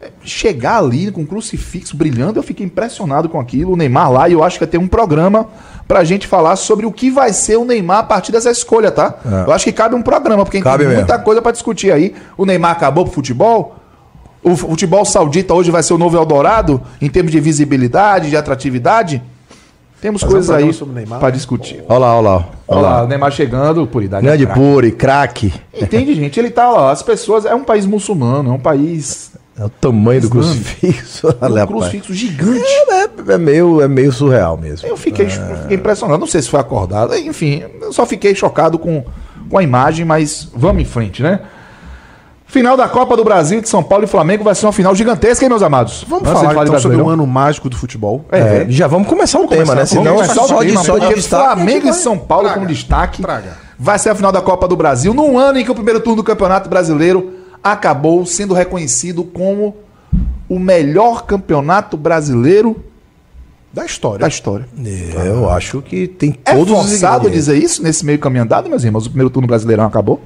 é, 0.00 0.10
chegar 0.24 0.78
ali 0.78 1.08
com 1.12 1.20
um 1.20 1.26
crucifixo 1.26 1.96
brilhando, 1.96 2.40
eu 2.40 2.42
fiquei 2.42 2.66
impressionado 2.66 3.28
com 3.28 3.38
aquilo. 3.38 3.74
O 3.74 3.76
Neymar 3.76 4.10
lá, 4.10 4.28
e 4.28 4.32
eu 4.32 4.42
acho 4.42 4.56
que 4.58 4.64
vai 4.64 4.70
ter 4.70 4.78
um 4.78 4.88
programa 4.88 5.46
pra 5.86 6.02
gente 6.02 6.26
falar 6.26 6.56
sobre 6.56 6.84
o 6.86 6.90
que 6.90 7.08
vai 7.08 7.32
ser 7.32 7.56
o 7.56 7.64
Neymar 7.64 7.98
a 7.98 8.02
partir 8.02 8.32
dessa 8.32 8.50
escolha, 8.50 8.90
tá? 8.90 9.14
É. 9.24 9.48
Eu 9.48 9.52
acho 9.52 9.64
que 9.64 9.70
cabe 9.72 9.94
um 9.94 10.02
programa, 10.02 10.44
porque 10.44 10.60
Cabe 10.60 10.84
tem 10.84 10.92
muita 10.96 11.12
mesmo. 11.12 11.24
coisa 11.24 11.40
pra 11.40 11.52
discutir 11.52 11.92
aí. 11.92 12.12
O 12.36 12.44
Neymar 12.44 12.72
acabou 12.72 13.04
pro 13.04 13.14
futebol? 13.14 13.76
O 14.42 14.56
futebol 14.56 15.04
saudita 15.04 15.54
hoje 15.54 15.70
vai 15.70 15.82
ser 15.82 15.94
o 15.94 15.98
novo 15.98 16.16
Eldorado 16.16 16.82
em 17.00 17.08
termos 17.08 17.30
de 17.30 17.38
visibilidade, 17.40 18.28
de 18.30 18.36
atratividade? 18.36 19.22
Temos 20.00 20.20
um 20.24 20.26
coisas 20.26 20.50
aí 20.50 20.68
Neymar? 20.92 21.20
pra 21.20 21.30
discutir. 21.30 21.84
Olha 21.88 21.98
lá, 21.98 22.16
olha 22.16 22.28
lá. 22.28 22.48
Olha 22.66 22.80
lá, 22.80 23.04
o 23.04 23.06
Neymar 23.06 23.30
chegando 23.30 23.86
por 23.86 24.02
idade. 24.02 24.26
Grande 24.26 24.44
craque. 24.44 24.60
Puri, 24.60 24.92
craque. 24.92 25.54
Entende, 25.80 26.14
gente? 26.16 26.40
Ele 26.40 26.50
tá 26.50 26.68
lá, 26.68 26.90
as 26.90 27.04
pessoas. 27.04 27.44
É 27.44 27.54
um 27.54 27.62
país 27.62 27.86
muçulmano, 27.86 28.50
é 28.50 28.52
um 28.52 28.58
país. 28.58 29.30
É 29.56 29.64
o 29.64 29.68
tamanho 29.68 30.22
do 30.22 30.28
crucifixo. 30.30 31.28
Um 31.28 31.34
Olha, 31.40 31.60
rapaz. 31.60 31.68
crucifixo 31.68 32.12
gigante. 32.12 32.64
É, 33.28 33.32
é 33.34 33.38
meio, 33.38 33.80
é 33.80 33.86
meio 33.86 34.10
surreal 34.10 34.56
mesmo. 34.56 34.88
Eu 34.88 34.96
fiquei, 34.96 35.26
eu 35.26 35.56
fiquei 35.56 35.76
impressionado. 35.76 36.18
Não 36.18 36.26
sei 36.26 36.42
se 36.42 36.48
foi 36.48 36.58
acordado. 36.58 37.14
Enfim, 37.14 37.62
eu 37.80 37.92
só 37.92 38.04
fiquei 38.04 38.34
chocado 38.34 38.80
com, 38.80 39.04
com 39.48 39.56
a 39.56 39.62
imagem, 39.62 40.04
mas 40.04 40.48
vamos 40.52 40.82
em 40.82 40.84
frente, 40.84 41.22
né? 41.22 41.42
Final 42.52 42.76
da 42.76 42.86
Copa 42.86 43.16
do 43.16 43.24
Brasil 43.24 43.62
de 43.62 43.68
São 43.70 43.82
Paulo 43.82 44.04
e 44.04 44.06
Flamengo 44.06 44.44
vai 44.44 44.54
ser 44.54 44.66
uma 44.66 44.72
final 44.74 44.94
gigantesca, 44.94 45.42
hein, 45.42 45.48
meus 45.48 45.62
amados? 45.62 46.04
Vamos 46.06 46.28
Antes 46.28 46.42
falar 46.42 46.52
então 46.52 46.66
sobre 46.66 46.68
o 46.68 46.70
Brasileirão. 46.72 47.08
ano 47.08 47.26
mágico 47.26 47.70
do 47.70 47.76
futebol. 47.78 48.26
É, 48.30 48.38
É, 48.38 48.66
já 48.68 48.86
vamos 48.86 49.08
começar 49.08 49.38
um 49.38 49.46
tema, 49.48 49.74
né? 49.74 49.86
Senão 49.86 50.20
é 50.22 50.26
Só 50.26 50.46
só 50.46 50.46
só 50.48 50.98
de 50.98 51.14
destaque. 51.14 51.44
Flamengo 51.54 51.88
e 51.88 51.92
São 51.94 52.18
Paulo 52.18 52.44
Traga, 52.44 52.60
com 52.60 52.66
destaque. 52.66 53.22
traga. 53.22 53.56
Vai 53.78 53.98
ser 53.98 54.10
a 54.10 54.14
final 54.14 54.30
da 54.30 54.42
Copa 54.42 54.68
do 54.68 54.76
Brasil, 54.76 55.14
num 55.14 55.38
ano 55.38 55.58
em 55.58 55.64
que 55.64 55.70
o 55.70 55.74
primeiro 55.74 55.98
turno 56.00 56.16
do 56.16 56.22
Campeonato 56.24 56.68
Brasileiro 56.68 57.32
acabou 57.64 58.26
sendo 58.26 58.52
reconhecido 58.52 59.24
como 59.24 59.74
o 60.46 60.58
melhor 60.58 61.22
campeonato 61.24 61.96
brasileiro 61.96 62.84
Da 63.72 63.86
história. 63.86 64.18
da 64.18 64.28
história. 64.28 64.68
É, 64.84 65.26
Eu 65.28 65.48
acho 65.48 65.80
que 65.80 66.06
tem 66.06 66.38
É 66.44 66.52
todos 66.54 66.70
os 66.70 66.78
forçado 66.90 67.20
ingredientes. 67.28 67.46
dizer 67.46 67.56
isso 67.64 67.82
nesse 67.82 68.04
meio 68.04 68.18
caminho 68.18 68.44
andado, 68.44 68.68
meus 68.68 68.84
irmãos? 68.84 69.06
O 69.06 69.08
primeiro 69.08 69.30
turno 69.30 69.48
brasileirão 69.48 69.86
acabou? 69.86 70.20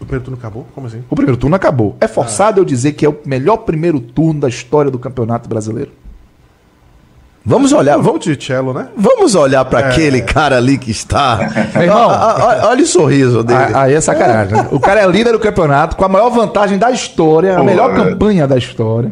O 0.00 0.04
primeiro 0.04 0.24
turno 0.24 0.38
acabou? 0.38 0.66
Como 0.74 0.86
assim? 0.86 1.02
O 1.10 1.14
primeiro 1.14 1.36
turno 1.36 1.54
acabou. 1.56 1.96
É 2.00 2.08
forçado 2.08 2.60
eu 2.60 2.64
dizer 2.64 2.92
que 2.92 3.04
é 3.04 3.08
o 3.08 3.16
melhor 3.24 3.58
primeiro 3.58 4.00
turno 4.00 4.40
da 4.40 4.48
história 4.48 4.90
do 4.90 4.98
Campeonato 4.98 5.48
Brasileiro? 5.48 5.92
Vamos 7.44 7.72
olhar, 7.72 7.96
vamos, 7.96 8.20
de 8.22 8.42
cello, 8.44 8.74
né? 8.74 8.88
vamos 8.94 9.34
olhar 9.34 9.64
para 9.64 9.78
aquele 9.88 10.20
cara 10.20 10.58
ali 10.58 10.76
que 10.76 10.90
está. 10.90 11.38
Meu 11.74 11.84
irmão. 11.84 12.10
Ah, 12.10 12.14
ah, 12.14 12.60
ah, 12.62 12.68
Olha 12.68 12.82
o 12.82 12.86
sorriso 12.86 13.42
dele. 13.42 13.72
Ah, 13.74 13.82
Aí 13.82 13.94
é 13.94 14.00
sacanagem. 14.00 14.54
né? 14.54 14.68
O 14.70 14.78
cara 14.78 15.00
é 15.00 15.06
líder 15.06 15.32
do 15.32 15.38
campeonato 15.38 15.96
com 15.96 16.04
a 16.04 16.08
maior 16.08 16.28
vantagem 16.28 16.76
da 16.78 16.90
história, 16.90 17.56
a 17.56 17.64
melhor 17.64 17.92
velho. 17.94 18.10
campanha 18.10 18.46
da 18.46 18.58
história 18.58 19.10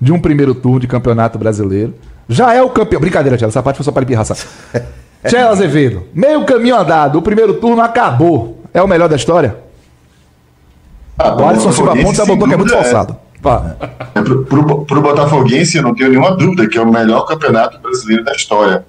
de 0.00 0.12
um 0.12 0.18
primeiro 0.20 0.52
turno 0.54 0.80
de 0.80 0.88
campeonato 0.88 1.38
brasileiro. 1.38 1.94
Já 2.28 2.52
é 2.52 2.60
o 2.60 2.70
campeão. 2.70 3.00
Brincadeira, 3.00 3.36
Tchela, 3.36 3.50
essa 3.50 3.62
parte 3.62 3.76
foi 3.76 3.84
só 3.84 3.92
para 3.92 4.04
pirraçar. 4.04 4.36
Tchela 5.24 5.50
Azevedo, 5.50 6.02
meio 6.12 6.44
caminho 6.44 6.76
andado, 6.76 7.18
o 7.18 7.22
primeiro 7.22 7.54
turno 7.54 7.80
acabou. 7.82 8.62
É 8.74 8.82
o 8.82 8.88
melhor 8.88 9.08
da 9.08 9.16
história? 9.16 9.63
Ah, 11.18 11.34
O 11.34 11.46
Alisson 11.46 11.70
Botafoguense, 11.70 12.04
Pontes 12.04 12.16
já 12.16 12.24
botou 12.24 12.48
que 12.48 12.54
é 12.54 12.56
muito 12.56 12.72
forçado. 12.72 13.16
Vá. 13.40 13.76
É, 14.14 14.22
pro, 14.22 14.44
pro, 14.44 14.84
pro 14.84 15.02
Botafoguense, 15.02 15.76
eu 15.76 15.82
não 15.82 15.94
tenho 15.94 16.10
nenhuma 16.10 16.36
dúvida 16.36 16.66
que 16.66 16.78
é 16.78 16.80
o 16.80 16.90
melhor 16.90 17.26
campeonato 17.26 17.78
brasileiro 17.78 18.24
da 18.24 18.32
história. 18.32 18.84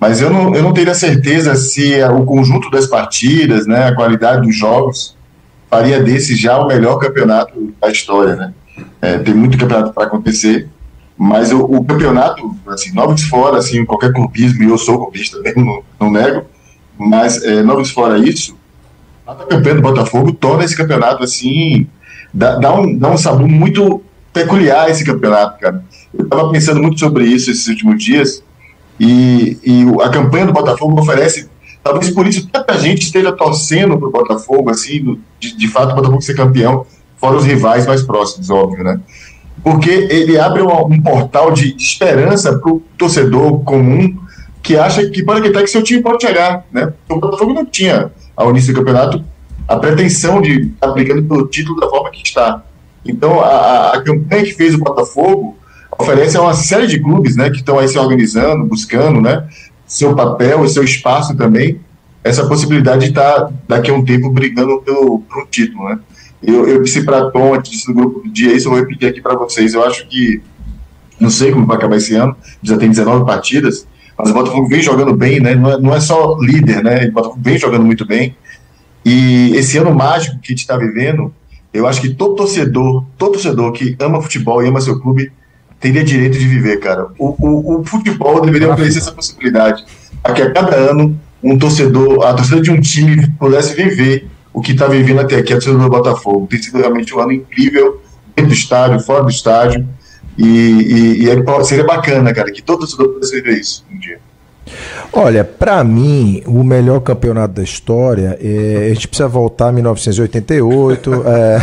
Mas 0.00 0.20
eu 0.20 0.30
não, 0.30 0.54
eu 0.54 0.62
não 0.62 0.72
teria 0.72 0.94
certeza 0.94 1.54
se 1.54 1.94
é, 1.94 2.08
o 2.08 2.24
conjunto 2.24 2.70
das 2.70 2.86
partidas, 2.86 3.66
né, 3.66 3.88
a 3.88 3.94
qualidade 3.94 4.46
dos 4.46 4.56
jogos, 4.56 5.14
faria 5.70 6.02
desse 6.02 6.34
já 6.34 6.58
o 6.58 6.66
melhor 6.66 6.96
campeonato 6.98 7.72
da 7.80 7.90
história. 7.90 8.34
Né? 8.34 8.54
É, 9.00 9.18
tem 9.18 9.34
muito 9.34 9.56
campeonato 9.56 9.92
para 9.92 10.04
acontecer, 10.04 10.68
mas 11.16 11.52
o, 11.52 11.60
o 11.60 11.84
campeonato, 11.84 12.56
assim, 12.68 12.92
novos 12.92 13.22
fora, 13.22 13.58
assim, 13.58 13.84
qualquer 13.84 14.12
clubismo, 14.12 14.62
e 14.64 14.70
eu 14.70 14.78
sou 14.78 14.98
clubista 14.98 15.36
também, 15.42 15.54
não, 15.64 15.82
não 16.00 16.10
nego, 16.10 16.44
mas 16.98 17.44
é, 17.44 17.62
novos 17.62 17.90
fora 17.90 18.18
isso, 18.18 18.56
a 19.38 19.46
campanha 19.46 19.76
do 19.76 19.82
Botafogo 19.82 20.32
torna 20.32 20.64
esse 20.64 20.76
campeonato 20.76 21.22
assim, 21.22 21.86
dá, 22.32 22.56
dá, 22.56 22.74
um, 22.74 22.96
dá 22.96 23.10
um 23.10 23.16
sabor 23.16 23.46
muito 23.46 24.02
peculiar 24.32 24.90
esse 24.90 25.04
campeonato, 25.04 25.58
cara. 25.60 25.84
Eu 26.12 26.24
estava 26.24 26.50
pensando 26.50 26.80
muito 26.80 26.98
sobre 26.98 27.24
isso 27.24 27.50
esses 27.50 27.66
últimos 27.68 28.02
dias 28.02 28.42
e, 28.98 29.58
e 29.64 29.84
a 30.02 30.08
campanha 30.08 30.46
do 30.46 30.52
Botafogo 30.52 31.00
oferece, 31.00 31.48
talvez 31.82 32.10
por 32.10 32.26
isso 32.26 32.48
tanta 32.48 32.76
gente 32.78 33.02
esteja 33.02 33.32
torcendo 33.32 33.98
pro 33.98 34.10
Botafogo, 34.10 34.70
assim, 34.70 35.18
de, 35.38 35.56
de 35.56 35.68
fato 35.68 35.92
o 35.92 35.94
Botafogo 35.96 36.20
ser 36.20 36.34
campeão, 36.34 36.84
fora 37.16 37.36
os 37.36 37.44
rivais 37.44 37.86
mais 37.86 38.02
próximos, 38.02 38.50
óbvio, 38.50 38.84
né? 38.84 39.00
Porque 39.62 39.90
ele 39.90 40.38
abre 40.38 40.62
um, 40.62 40.86
um 40.86 41.02
portal 41.02 41.52
de 41.52 41.76
esperança 41.76 42.58
pro 42.58 42.82
torcedor 42.96 43.60
comum 43.60 44.18
que 44.62 44.76
acha 44.76 45.08
que 45.08 45.22
pode 45.22 45.38
acreditar 45.38 45.62
que 45.62 45.70
seu 45.70 45.82
time 45.82 46.02
pode 46.02 46.22
chegar, 46.22 46.64
né? 46.72 46.92
O 47.08 47.16
Botafogo 47.16 47.54
não 47.54 47.64
tinha, 47.64 48.10
ao 48.40 48.50
início 48.50 48.72
do 48.72 48.78
campeonato, 48.78 49.22
a 49.68 49.76
pretensão 49.76 50.40
de 50.40 50.62
estar 50.62 50.88
brigando 50.92 51.22
pelo 51.22 51.46
título 51.46 51.78
da 51.78 51.88
forma 51.88 52.10
que 52.10 52.22
está. 52.24 52.62
Então, 53.04 53.40
a, 53.40 53.92
a- 53.92 54.02
campanha 54.02 54.44
que 54.44 54.52
fez 54.54 54.74
o 54.74 54.78
Botafogo 54.78 55.56
oferece 55.98 56.36
a 56.36 56.42
uma 56.42 56.54
série 56.54 56.86
de 56.86 56.98
clubes, 56.98 57.36
né, 57.36 57.50
que 57.50 57.56
estão 57.58 57.78
aí 57.78 57.86
se 57.86 57.98
organizando, 57.98 58.64
buscando, 58.64 59.20
né, 59.20 59.46
seu 59.86 60.14
papel 60.14 60.64
e 60.64 60.68
seu 60.68 60.82
espaço 60.82 61.36
também, 61.36 61.78
essa 62.24 62.46
possibilidade 62.46 63.02
de 63.04 63.08
estar 63.10 63.50
daqui 63.68 63.90
a 63.90 63.94
um 63.94 64.04
tempo 64.04 64.30
brigando 64.30 64.80
pelo, 64.82 65.20
por 65.20 65.42
um 65.42 65.46
título, 65.46 65.88
né. 65.88 65.98
Eu, 66.42 66.66
eu 66.66 66.82
disse 66.82 67.04
para 67.04 67.30
Tom 67.30 67.54
antes 67.54 67.84
do 67.84 67.92
grupo 67.92 68.20
do 68.20 68.30
dia 68.32 68.54
isso, 68.54 68.66
eu 68.68 68.72
vou 68.72 68.80
repetir 68.80 69.08
aqui 69.10 69.20
para 69.20 69.36
vocês. 69.36 69.74
Eu 69.74 69.84
acho 69.84 70.06
que 70.08 70.40
não 71.20 71.28
sei 71.28 71.52
como 71.52 71.66
vai 71.66 71.76
acabar 71.76 71.96
esse 71.96 72.14
ano, 72.14 72.34
já 72.62 72.78
tem 72.78 72.88
19 72.88 73.26
partidas, 73.26 73.86
mas 74.20 74.30
o 74.30 74.34
Botafogo 74.34 74.68
vem 74.68 74.82
jogando 74.82 75.14
bem, 75.14 75.40
né? 75.40 75.54
Não 75.54 75.70
é, 75.70 75.80
não 75.80 75.94
é 75.94 76.00
só 76.00 76.36
líder, 76.40 76.82
né? 76.82 77.06
O 77.06 77.12
Botafogo 77.12 77.40
vem 77.42 77.58
jogando 77.58 77.84
muito 77.84 78.06
bem. 78.06 78.36
E 79.04 79.52
esse 79.54 79.78
ano 79.78 79.94
mágico 79.94 80.38
que 80.40 80.52
a 80.52 80.54
gente 80.54 80.60
está 80.60 80.76
vivendo, 80.76 81.32
eu 81.72 81.86
acho 81.86 82.00
que 82.00 82.10
todo 82.10 82.34
torcedor, 82.34 83.04
todo 83.16 83.32
torcedor 83.32 83.72
que 83.72 83.96
ama 83.98 84.20
futebol 84.20 84.62
e 84.62 84.68
ama 84.68 84.80
seu 84.80 85.00
clube, 85.00 85.32
teria 85.78 86.04
direito 86.04 86.38
de 86.38 86.46
viver, 86.46 86.78
cara. 86.78 87.08
O, 87.18 87.34
o, 87.38 87.80
o 87.80 87.84
futebol 87.84 88.40
deveria 88.42 88.70
oferecer 88.72 88.98
essa 88.98 89.12
possibilidade. 89.12 89.84
A 90.22 90.32
que 90.32 90.42
a 90.42 90.52
cada 90.52 90.76
ano 90.76 91.18
um 91.42 91.58
torcedor, 91.58 92.26
a 92.26 92.34
torcida 92.34 92.60
de 92.60 92.70
um 92.70 92.80
time 92.80 93.26
pudesse 93.38 93.74
viver 93.74 94.28
o 94.52 94.60
que 94.60 94.72
está 94.72 94.86
vivendo 94.86 95.20
até 95.20 95.36
aqui, 95.36 95.52
a 95.52 95.56
torcida 95.56 95.78
do 95.78 95.88
Botafogo. 95.88 96.46
Tem 96.46 96.62
sido 96.62 96.78
realmente 96.78 97.14
um 97.14 97.20
ano 97.20 97.32
incrível, 97.32 98.02
dentro 98.36 98.50
do 98.50 98.54
estádio, 98.54 99.00
fora 99.00 99.22
do 99.22 99.30
estádio. 99.30 99.88
E, 100.40 100.46
e, 100.46 101.24
e 101.24 101.30
é- 101.30 101.64
seria 101.64 101.84
bacana, 101.84 102.32
cara, 102.32 102.50
que 102.50 102.62
todo 102.62 102.80
torcedor 102.80 103.08
pudesse 103.10 103.34
viver 103.34 103.58
isso 103.58 103.84
um 103.92 103.98
dia. 103.98 104.18
Olha, 105.12 105.44
pra 105.44 105.82
mim, 105.82 106.42
o 106.46 106.62
melhor 106.62 107.00
campeonato 107.00 107.54
da 107.54 107.62
história, 107.62 108.38
é, 108.40 108.86
a 108.90 108.94
gente 108.94 109.08
precisa 109.08 109.28
voltar 109.28 109.68
a 109.68 109.72
1988. 109.72 111.24
é, 111.26 111.58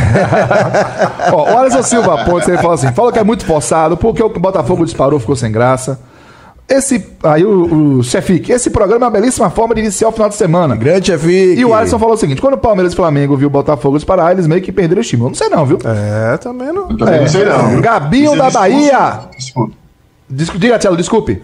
Ó, 1.32 1.54
o 1.54 1.58
Alisson 1.58 1.82
Silva 1.82 2.26
Pontes 2.26 2.48
ele 2.50 2.58
fala 2.58 2.74
assim: 2.74 2.92
fala 2.92 3.12
que 3.12 3.20
é 3.20 3.24
muito 3.24 3.46
forçado, 3.46 3.96
porque 3.96 4.22
o 4.22 4.30
Botafogo 4.30 4.84
disparou, 4.84 5.20
ficou 5.20 5.36
sem 5.36 5.52
graça. 5.52 6.00
Esse, 6.70 7.06
aí 7.24 7.46
o, 7.46 7.98
o 8.00 8.04
Chefique, 8.04 8.52
esse 8.52 8.70
programa 8.70 9.06
é 9.06 9.08
uma 9.08 9.12
belíssima 9.12 9.50
forma 9.50 9.74
de 9.74 9.80
iniciar 9.80 10.10
o 10.10 10.12
final 10.12 10.28
de 10.28 10.36
semana. 10.36 10.76
Grande 10.76 11.08
chefe. 11.08 11.54
E 11.56 11.64
o 11.64 11.74
Alisson 11.74 11.98
falou 11.98 12.16
o 12.16 12.18
seguinte: 12.18 12.42
quando 12.42 12.56
o 12.56 12.58
Palmeiras 12.58 12.92
e 12.92 12.96
o 12.96 12.98
Flamengo 12.98 13.38
viu 13.38 13.48
o 13.48 13.52
Botafogo 13.52 13.96
disparar, 13.98 14.34
eles 14.34 14.46
meio 14.48 14.62
que 14.62 14.72
perderam 14.72 15.02
o 15.02 15.06
time. 15.06 15.24
Eu 15.24 15.28
não 15.30 15.36
sei, 15.36 15.48
não, 15.48 15.66
viu? 15.66 15.78
É, 15.86 16.36
também 16.38 16.74
não. 16.74 16.90
Eu 16.90 16.98
também 16.98 17.22
não 17.22 17.28
sei 17.28 17.46
não. 17.46 17.80
Gabinho 17.80 18.32
Esse 18.32 18.38
da 18.38 18.46
discurso- 18.48 18.60
Bahia. 18.60 19.20
discurso- 19.38 19.74
Discu- 20.30 20.60
Diga, 20.60 20.78
Tchelo, 20.78 20.98
desculpe. 20.98 21.42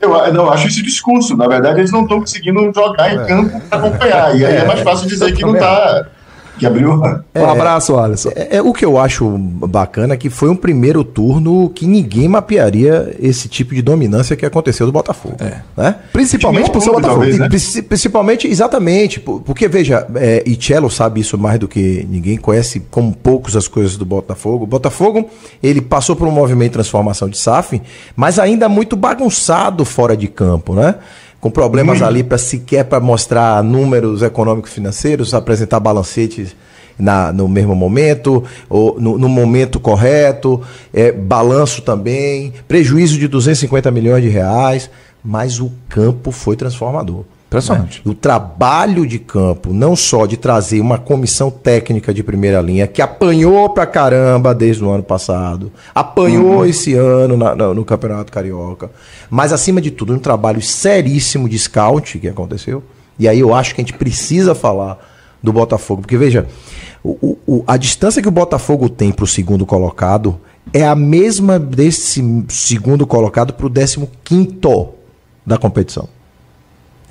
Eu 0.00 0.08
não, 0.32 0.46
eu 0.46 0.50
acho 0.50 0.66
esse 0.66 0.82
discurso. 0.82 1.36
Na 1.36 1.46
verdade, 1.46 1.78
eles 1.78 1.92
não 1.92 2.02
estão 2.02 2.18
conseguindo 2.18 2.60
jogar 2.74 3.14
em 3.14 3.24
campo 3.24 3.60
para 3.70 3.78
acompanhar. 3.78 4.36
E 4.36 4.44
aí 4.44 4.56
é 4.56 4.64
mais 4.66 4.80
fácil 4.80 5.06
dizer 5.06 5.32
que 5.36 5.42
não 5.42 5.54
tá. 5.54 6.06
Que 6.58 6.66
abriu. 6.66 6.92
Um 6.92 7.46
abraço, 7.46 7.96
Alisson. 7.98 8.30
É, 8.36 8.56
é, 8.58 8.62
o 8.62 8.72
que 8.72 8.84
eu 8.84 8.98
acho 8.98 9.26
bacana 9.38 10.14
é 10.14 10.16
que 10.16 10.28
foi 10.30 10.48
um 10.50 10.54
primeiro 10.56 11.02
turno 11.02 11.70
que 11.70 11.86
ninguém 11.86 12.28
mapearia 12.28 13.16
esse 13.18 13.48
tipo 13.48 13.74
de 13.74 13.80
dominância 13.82 14.36
que 14.36 14.44
aconteceu 14.46 14.86
do 14.86 14.92
Botafogo. 14.92 15.36
Né? 15.76 15.96
Principalmente 16.12 16.70
por 16.70 16.80
ser 16.82 16.90
o 16.90 16.94
Botafogo. 16.94 17.16
talvez, 17.20 17.38
né? 17.38 17.48
Princi- 17.48 17.82
Principalmente, 17.82 18.46
exatamente, 18.46 19.18
por- 19.18 19.40
porque 19.40 19.66
veja, 19.66 20.06
é, 20.16 20.42
e 20.46 20.54
Cello 20.60 20.90
sabe 20.90 21.20
isso 21.20 21.36
mais 21.38 21.58
do 21.58 21.66
que 21.66 22.06
ninguém, 22.08 22.36
conhece 22.36 22.80
como 22.90 23.12
poucos 23.14 23.56
as 23.56 23.66
coisas 23.66 23.96
do 23.96 24.04
Botafogo. 24.04 24.64
O 24.64 24.66
Botafogo, 24.66 25.28
ele 25.62 25.80
passou 25.80 26.14
por 26.14 26.28
um 26.28 26.32
movimento 26.32 26.68
de 26.70 26.74
transformação 26.74 27.28
de 27.28 27.38
SAF, 27.38 27.80
mas 28.14 28.38
ainda 28.38 28.68
muito 28.68 28.94
bagunçado 28.94 29.84
fora 29.84 30.16
de 30.16 30.28
campo, 30.28 30.74
né? 30.74 30.96
Com 31.42 31.50
problemas 31.50 32.00
ali 32.00 32.22
para 32.22 32.38
sequer 32.38 32.84
para 32.84 33.00
mostrar 33.00 33.64
números 33.64 34.22
econômicos 34.22 34.72
financeiros, 34.72 35.34
apresentar 35.34 35.80
balancetes 35.80 36.54
na, 36.96 37.32
no 37.32 37.48
mesmo 37.48 37.74
momento, 37.74 38.44
ou 38.70 39.00
no, 39.00 39.18
no 39.18 39.28
momento 39.28 39.80
correto, 39.80 40.60
é, 40.94 41.10
balanço 41.10 41.82
também, 41.82 42.52
prejuízo 42.68 43.18
de 43.18 43.26
250 43.26 43.90
milhões 43.90 44.22
de 44.22 44.28
reais, 44.28 44.88
mas 45.24 45.58
o 45.58 45.72
campo 45.88 46.30
foi 46.30 46.54
transformador. 46.54 47.24
Impressionante. 47.52 48.02
O 48.04 48.14
trabalho 48.14 49.06
de 49.06 49.18
campo, 49.18 49.72
não 49.72 49.94
só 49.94 50.24
de 50.26 50.36
trazer 50.36 50.80
uma 50.80 50.98
comissão 50.98 51.50
técnica 51.50 52.12
de 52.12 52.22
primeira 52.22 52.60
linha, 52.60 52.86
que 52.86 53.02
apanhou 53.02 53.68
pra 53.70 53.84
caramba 53.86 54.54
desde 54.54 54.82
o 54.82 54.90
ano 54.90 55.02
passado, 55.02 55.70
apanhou 55.94 56.64
esse 56.66 56.94
ano 56.94 57.36
na- 57.36 57.54
na- 57.54 57.74
no 57.74 57.84
Campeonato 57.84 58.32
Carioca, 58.32 58.90
mas 59.30 59.52
acima 59.52 59.80
de 59.80 59.90
tudo, 59.90 60.14
um 60.14 60.18
trabalho 60.18 60.62
seríssimo 60.62 61.48
de 61.48 61.58
scout 61.58 62.18
que 62.18 62.28
aconteceu. 62.28 62.82
E 63.18 63.28
aí 63.28 63.40
eu 63.40 63.54
acho 63.54 63.74
que 63.74 63.80
a 63.80 63.84
gente 63.84 63.92
precisa 63.98 64.54
falar 64.54 64.98
do 65.42 65.52
Botafogo, 65.52 66.02
porque 66.02 66.16
veja, 66.16 66.46
o- 67.04 67.36
o- 67.46 67.64
a 67.66 67.76
distância 67.76 68.22
que 68.22 68.28
o 68.28 68.32
Botafogo 68.32 68.88
tem 68.88 69.12
pro 69.12 69.26
segundo 69.26 69.66
colocado 69.66 70.40
é 70.72 70.86
a 70.86 70.94
mesma 70.94 71.58
desse 71.58 72.24
segundo 72.48 73.06
colocado 73.06 73.52
pro 73.52 73.68
décimo 73.68 74.08
quinto 74.24 74.90
da 75.44 75.58
competição. 75.58 76.08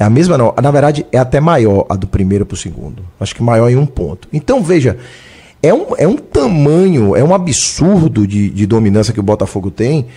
É 0.02 0.04
a 0.04 0.10
mesma 0.10 0.36
não. 0.36 0.52
Na 0.60 0.72
verdade, 0.72 1.06
é 1.12 1.20
até 1.20 1.40
maior 1.40 1.86
a 1.88 1.96
do 1.96 2.08
primeiro 2.08 2.44
para 2.44 2.56
o 2.56 2.58
segundo. 2.58 3.04
Acho 3.20 3.36
que 3.36 3.44
maior 3.44 3.70
em 3.70 3.76
um 3.76 3.86
ponto. 3.86 4.28
Então, 4.34 4.64
veja, 4.64 4.98
é 5.62 5.72
um, 5.72 5.90
é 5.96 6.08
um 6.08 6.18
tamanho, 6.18 7.16
é 7.16 7.24
um 7.24 7.36
absurdo 7.36 8.26
de, 8.26 8.50
de 8.50 8.66
dominância 8.66 9.14
que 9.14 9.20
o 9.20 9.24
Botafogo 9.24 9.70
tem. 9.70 10.08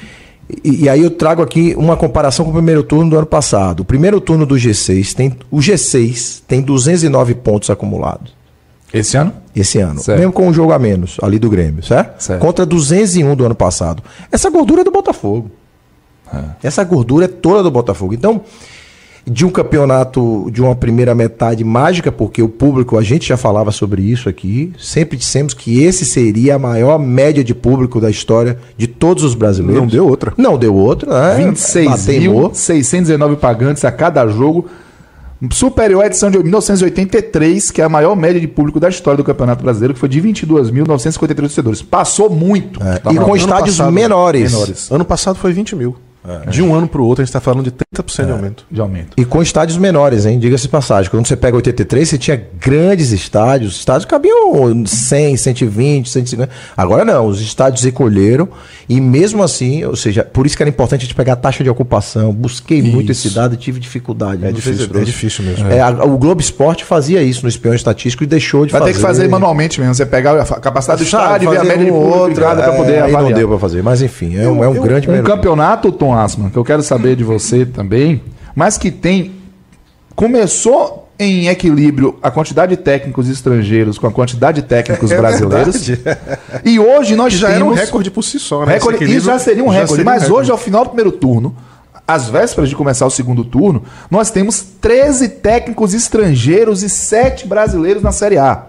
E, 0.64 0.84
e 0.84 0.88
aí 0.88 1.02
eu 1.02 1.10
trago 1.10 1.42
aqui 1.42 1.74
uma 1.76 1.98
comparação 1.98 2.46
com 2.46 2.50
o 2.50 2.54
primeiro 2.54 2.82
turno 2.82 3.10
do 3.10 3.18
ano 3.18 3.26
passado. 3.26 3.80
O 3.80 3.84
primeiro 3.84 4.22
turno 4.22 4.46
do 4.46 4.54
G6 4.54 5.12
tem. 5.12 5.36
O 5.50 5.58
G6 5.58 6.40
tem 6.48 6.62
209 6.62 7.34
pontos 7.34 7.68
acumulados 7.68 8.34
Esse 8.90 9.18
ano? 9.18 9.34
esse 9.54 9.80
ano. 9.80 10.00
Certo. 10.00 10.18
Mesmo 10.18 10.32
com 10.32 10.48
um 10.48 10.54
jogo 10.54 10.72
a 10.72 10.78
menos 10.78 11.18
ali 11.20 11.38
do 11.38 11.50
Grêmio, 11.50 11.82
certo? 11.82 12.22
Certo. 12.22 12.40
Contra 12.40 12.64
201 12.64 13.36
do 13.36 13.44
ano 13.44 13.54
passado. 13.54 14.02
Essa 14.32 14.48
gordura 14.48 14.80
é 14.80 14.84
do 14.84 14.90
Botafogo. 14.90 15.50
Essa 16.62 16.82
gordura 16.84 17.26
é 17.26 17.28
toda 17.28 17.62
do 17.62 17.70
Botafogo. 17.70 18.14
Então, 18.14 18.40
de 19.26 19.46
um 19.46 19.50
campeonato, 19.50 20.50
de 20.52 20.60
uma 20.60 20.74
primeira 20.76 21.14
metade 21.14 21.64
mágica, 21.64 22.12
porque 22.12 22.42
o 22.42 22.48
público, 22.48 22.98
a 22.98 23.02
gente 23.02 23.28
já 23.28 23.36
falava 23.36 23.72
sobre 23.72 24.02
isso 24.02 24.28
aqui, 24.28 24.72
sempre 24.78 25.16
dissemos 25.16 25.54
que 25.54 25.82
esse 25.82 26.04
seria 26.04 26.56
a 26.56 26.58
maior 26.58 26.98
média 26.98 27.42
de 27.42 27.54
público 27.54 28.00
da 28.00 28.10
história 28.10 28.58
de 28.76 28.86
todos 28.86 29.24
os 29.24 29.34
brasileiros. 29.34 29.80
Não 29.80 29.86
deu 29.88 30.06
outra. 30.06 30.34
Não 30.36 30.58
deu 30.58 30.74
outra, 30.74 31.36
né? 31.36 31.52
Bateimou. 31.86 32.50
26.619 32.50 33.36
pagantes 33.36 33.84
a 33.84 33.90
cada 33.90 34.26
jogo. 34.26 34.66
Superior 35.50 36.02
à 36.02 36.06
edição 36.06 36.30
de 36.30 36.38
1983, 36.38 37.70
que 37.70 37.82
é 37.82 37.84
a 37.84 37.88
maior 37.88 38.14
média 38.16 38.40
de 38.40 38.46
público 38.48 38.80
da 38.80 38.88
história 38.88 39.18
do 39.18 39.24
Campeonato 39.24 39.62
Brasileiro, 39.62 39.92
que 39.92 40.00
foi 40.00 40.08
de 40.08 40.20
22.953 40.22 41.34
torcedores. 41.36 41.82
Passou 41.82 42.30
muito. 42.30 42.82
É, 42.82 42.98
Tá 42.98 43.12
e 43.12 43.16
com 43.16 43.36
estádios 43.36 43.76
passado, 43.76 43.92
menores. 43.92 44.52
menores. 44.52 44.90
Ano 44.90 45.04
passado 45.04 45.36
foi 45.36 45.52
20 45.52 45.76
mil. 45.76 45.96
De 46.48 46.62
um 46.62 46.74
ano 46.74 46.88
pro 46.88 47.04
outro, 47.04 47.22
a 47.22 47.24
gente 47.24 47.32
tá 47.32 47.40
falando 47.40 47.64
de 47.64 47.70
30% 47.70 48.24
de 48.26 48.32
aumento. 48.32 48.64
de 48.70 48.80
aumento. 48.80 49.08
E 49.16 49.24
com 49.26 49.42
estádios 49.42 49.76
menores, 49.76 50.24
hein? 50.24 50.38
Diga-se 50.38 50.62
de 50.62 50.68
passagem. 50.70 51.10
Quando 51.10 51.26
você 51.26 51.36
pega 51.36 51.54
83, 51.56 52.08
você 52.08 52.16
tinha 52.18 52.42
grandes 52.58 53.10
estádios. 53.12 53.72
Os 53.72 53.78
estádios 53.80 54.06
cabiam 54.06 54.86
100, 54.86 55.36
120, 55.36 56.08
150. 56.08 56.50
Agora 56.76 57.04
não, 57.04 57.26
os 57.26 57.40
estádios 57.42 57.84
recolheram. 57.84 58.48
E 58.88 59.00
mesmo 59.00 59.42
assim, 59.42 59.84
ou 59.84 59.96
seja, 59.96 60.24
por 60.24 60.46
isso 60.46 60.56
que 60.56 60.62
era 60.62 60.70
importante 60.70 61.00
a 61.02 61.04
gente 61.04 61.14
pegar 61.14 61.34
a 61.34 61.36
taxa 61.36 61.62
de 61.62 61.68
ocupação. 61.70 62.32
Busquei 62.32 62.80
muito 62.82 63.12
esse 63.12 63.28
dado 63.30 63.54
e 63.54 63.56
tive 63.56 63.78
dificuldade. 63.78 64.44
É 64.46 64.52
difícil, 64.52 64.88
é 64.94 65.00
difícil 65.04 65.44
mesmo. 65.44 65.68
É, 65.68 65.80
a- 65.80 65.90
o 66.04 66.16
Globo 66.16 66.40
Esporte 66.40 66.84
fazia 66.84 67.22
isso 67.22 67.42
no 67.42 67.48
espião 67.48 67.74
estatístico 67.74 68.24
e 68.24 68.26
deixou 68.26 68.64
de 68.66 68.72
Vai 68.72 68.80
fazer. 68.80 68.92
ter 68.92 68.96
que 68.98 69.02
fazer 69.02 69.28
manualmente 69.28 69.78
mesmo. 69.80 69.94
Você 69.94 70.06
pegar 70.06 70.40
a 70.40 70.44
capacidade 70.60 71.02
do 71.02 71.04
estádio 71.04 71.48
e 71.48 71.50
ver 71.50 71.56
a 71.56 71.60
fazer 71.60 71.68
média 71.68 71.84
de 71.84 71.90
um 71.90 71.94
público 71.94 72.18
outro, 72.18 72.34
para 72.44 72.62
é, 72.72 72.76
poder 72.76 72.92
aí 72.94 72.98
avaliar. 73.10 73.22
não 73.22 73.32
deu 73.32 73.48
pra 73.48 73.58
fazer. 73.58 73.82
Mas 73.82 74.00
enfim, 74.02 74.36
é 74.36 74.48
um, 74.48 74.64
é 74.64 74.68
um 74.68 74.80
grande 74.80 75.10
Um 75.10 75.22
campeonato, 75.22 75.92
Tom 75.92 76.13
Asman, 76.14 76.50
que 76.50 76.56
eu 76.56 76.64
quero 76.64 76.82
saber 76.82 77.16
de 77.16 77.24
você 77.24 77.64
também, 77.66 78.22
mas 78.54 78.76
que 78.78 78.90
tem. 78.90 79.32
Começou 80.14 81.08
em 81.18 81.48
equilíbrio 81.48 82.18
a 82.22 82.30
quantidade 82.30 82.76
de 82.76 82.82
técnicos 82.82 83.28
estrangeiros 83.28 83.98
com 83.98 84.06
a 84.06 84.10
quantidade 84.12 84.60
de 84.62 84.66
técnicos 84.68 85.10
É 85.12 85.16
brasileiros. 85.16 85.86
verdade. 85.88 86.28
E 86.64 86.78
hoje 86.78 87.14
nós 87.16 87.32
já 87.32 87.48
temos. 87.48 87.56
era 87.62 87.64
um 87.64 87.72
recorde 87.74 88.10
por 88.10 88.22
si 88.22 88.38
só, 88.38 88.64
né? 88.64 88.74
Recorde- 88.74 89.04
isso 89.04 89.26
já 89.26 89.38
seria 89.38 89.64
um 89.64 89.68
recorde. 89.68 89.90
seria 89.90 90.02
um 90.02 90.06
mas 90.06 90.22
recorde. 90.22 90.40
hoje, 90.40 90.50
ao 90.50 90.58
final 90.58 90.84
do 90.84 90.90
primeiro 90.90 91.12
turno, 91.12 91.54
às 92.06 92.28
vésperas 92.28 92.68
de 92.68 92.76
começar 92.76 93.06
o 93.06 93.10
segundo 93.10 93.44
turno, 93.44 93.82
nós 94.10 94.30
temos 94.30 94.60
13 94.80 95.28
técnicos 95.30 95.94
estrangeiros 95.94 96.82
e 96.82 96.88
7 96.88 97.46
brasileiros 97.48 98.02
na 98.02 98.12
Série 98.12 98.38
A. 98.38 98.66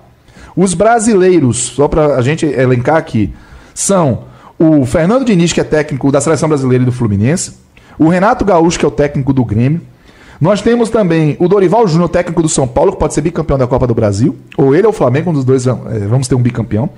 Os 0.56 0.74
brasileiros, 0.74 1.58
só 1.58 1.88
para 1.88 2.16
a 2.16 2.22
gente 2.22 2.46
elencar 2.46 2.96
aqui, 2.96 3.34
são 3.74 4.24
o 4.58 4.86
Fernando 4.86 5.26
Diniz, 5.26 5.52
que 5.52 5.62
é 5.62 5.64
técnico 5.64 6.12
da 6.12 6.22
Seleção 6.22 6.48
Brasileira 6.50 6.84
e 6.84 6.86
do 6.86 6.92
Fluminense, 6.92 7.54
o 7.98 8.08
Renato 8.08 8.44
Gaúcho, 8.46 8.80
que 8.80 8.86
é 8.86 8.88
o 8.88 8.92
técnico 8.92 9.34
do 9.34 9.44
Grêmio, 9.44 9.82
nós 10.40 10.62
temos 10.62 10.90
também 10.90 11.38
o 11.40 11.48
Dorival 11.48 11.88
Júnior, 11.88 12.10
técnico 12.10 12.42
do 12.42 12.50
São 12.50 12.68
Paulo, 12.68 12.92
que 12.92 13.00
pode 13.00 13.14
ser 13.14 13.22
bicampeão 13.22 13.58
da 13.58 13.68
Copa 13.68 13.88
do 13.88 13.96
Brasil. 13.96 14.36
Ou 14.58 14.76
ele 14.76 14.86
ou 14.86 14.92
o 14.92 14.96
Flamengo, 14.96 15.30
um 15.30 15.34
dos 15.34 15.46
dois 15.46 15.66
eh, 15.66 15.74
vamos 16.10 16.28
ter 16.28 16.36
um 16.36 16.42
bicampeão. 16.42 16.90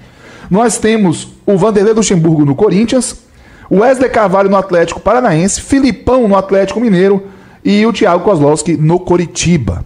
Nós 0.50 0.78
temos 0.78 1.30
o 1.46 1.58
Vanderlei 1.58 1.94
Luxemburgo 1.94 2.46
no 2.46 2.56
Corinthians, 2.56 3.16
o 3.70 3.80
Wesley 3.80 4.10
Carvalho 4.10 4.50
no 4.50 4.58
Atlético 4.58 5.00
Paranaense, 5.00 5.62
Filipão 5.62 6.28
no 6.28 6.36
Atlético 6.36 6.80
Mineiro 6.80 7.24
e 7.64 7.86
o 7.86 7.94
Thiago 7.94 8.24
Kozlowski 8.24 8.76
no 8.76 9.00
Coritiba. 9.00 9.86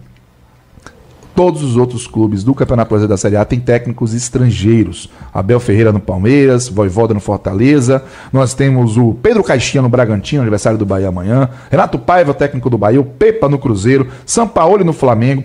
Todos 1.34 1.62
os 1.62 1.76
outros 1.78 2.06
clubes 2.06 2.44
do 2.44 2.54
Campeonato 2.54 2.90
Brasileiro 2.90 3.08
da 3.10 3.16
Série 3.16 3.36
A 3.36 3.44
têm 3.44 3.58
técnicos 3.58 4.12
estrangeiros. 4.12 5.08
Abel 5.32 5.58
Ferreira 5.58 5.90
no 5.90 5.98
Palmeiras, 5.98 6.68
Voivoda 6.68 7.14
no 7.14 7.20
Fortaleza. 7.20 8.02
Nós 8.30 8.52
temos 8.52 8.98
o 8.98 9.14
Pedro 9.14 9.42
Caixinha 9.42 9.80
no 9.80 9.88
Bragantino, 9.88 10.42
aniversário 10.42 10.78
do 10.78 10.84
Bahia 10.84 11.08
amanhã. 11.08 11.48
Renato 11.70 11.98
Paiva, 11.98 12.34
técnico 12.34 12.68
do 12.68 12.76
Bahia. 12.76 13.00
O 13.00 13.04
Pepa 13.04 13.48
no 13.48 13.58
Cruzeiro. 13.58 14.08
Sampaoli 14.26 14.84
no 14.84 14.92
Flamengo. 14.92 15.42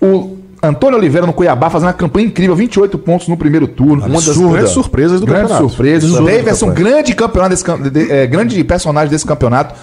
O 0.00 0.36
Antônio 0.62 0.96
Oliveira 0.98 1.26
no 1.26 1.32
Cuiabá 1.32 1.68
fazendo 1.68 1.88
uma 1.88 1.94
campanha 1.94 2.26
incrível, 2.26 2.54
28 2.56 2.96
pontos 2.98 3.28
no 3.28 3.36
primeiro 3.36 3.66
turno. 3.66 4.06
Uma 4.06 4.08
das 4.20 4.36
grandes 4.38 4.70
surpresas 4.70 5.20
do 5.20 5.26
Grande 5.26 5.42
campeonato. 5.48 5.68
surpresa. 5.68 6.22
Davidson, 6.22 6.70
grande 6.72 7.14
campeonato 7.14 7.50
desse, 7.50 7.90
de- 7.90 8.10
é, 8.12 8.26
grande 8.26 8.62
personagem 8.64 9.10
desse 9.10 9.26
campeonato. 9.26 9.74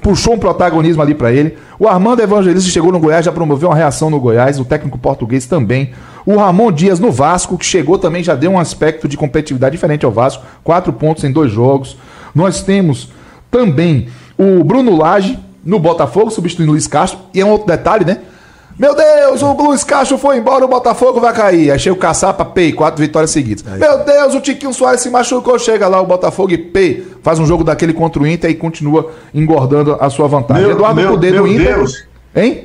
Puxou 0.00 0.34
um 0.34 0.38
protagonismo 0.38 1.02
ali 1.02 1.14
pra 1.14 1.32
ele. 1.32 1.56
O 1.78 1.86
Armando 1.86 2.22
Evangelista 2.22 2.70
chegou 2.70 2.90
no 2.90 2.98
Goiás, 2.98 3.24
já 3.24 3.32
promoveu 3.32 3.68
uma 3.68 3.74
reação 3.74 4.08
no 4.08 4.18
Goiás. 4.18 4.58
O 4.58 4.64
técnico 4.64 4.98
português 4.98 5.46
também. 5.46 5.92
O 6.24 6.36
Ramon 6.36 6.72
Dias 6.72 6.98
no 6.98 7.12
Vasco, 7.12 7.58
que 7.58 7.66
chegou 7.66 7.98
também, 7.98 8.22
já 8.22 8.34
deu 8.34 8.52
um 8.52 8.58
aspecto 8.58 9.06
de 9.06 9.16
competitividade 9.16 9.74
diferente 9.74 10.06
ao 10.06 10.10
Vasco. 10.10 10.42
Quatro 10.62 10.92
pontos 10.92 11.22
em 11.24 11.30
dois 11.30 11.50
jogos. 11.50 11.98
Nós 12.34 12.62
temos 12.62 13.10
também 13.50 14.08
o 14.38 14.64
Bruno 14.64 14.96
Lage 14.96 15.38
no 15.64 15.78
Botafogo, 15.78 16.30
substituindo 16.30 16.70
o 16.70 16.74
Luiz 16.74 16.86
Castro. 16.86 17.18
E 17.34 17.40
é 17.40 17.44
um 17.44 17.50
outro 17.50 17.66
detalhe, 17.66 18.04
né? 18.04 18.20
Meu 18.76 18.94
Deus, 18.94 19.40
o 19.40 19.52
Luiz 19.52 19.84
Castro 19.84 20.18
foi 20.18 20.38
embora, 20.38 20.64
o 20.64 20.68
Botafogo 20.68 21.20
vai 21.20 21.32
cair. 21.32 21.70
Achei 21.70 21.92
o 21.92 21.96
Caçapa, 21.96 22.44
pei, 22.44 22.72
quatro 22.72 23.00
vitórias 23.00 23.30
seguidas. 23.30 23.62
Meu 23.62 23.98
Deus, 24.04 24.34
o 24.34 24.40
Tiquinho 24.40 24.72
Soares 24.72 25.00
se 25.00 25.08
machucou, 25.10 25.58
chega 25.58 25.86
lá 25.86 26.00
o 26.00 26.06
Botafogo 26.06 26.50
e 26.52 26.58
pei, 26.58 27.06
faz 27.22 27.38
um 27.38 27.46
jogo 27.46 27.62
daquele 27.62 27.92
contra 27.92 28.20
o 28.20 28.26
Inter 28.26 28.50
e 28.50 28.54
continua 28.54 29.12
engordando 29.32 29.96
a 30.00 30.10
sua 30.10 30.26
vantagem. 30.26 30.64
Meu- 30.64 30.72
Eduardo 30.72 31.00
meu- 31.00 31.10
Cudê 31.12 31.30
do 31.32 31.46
Inter. 31.46 31.76
Deus. 31.76 32.04
Hein? 32.34 32.64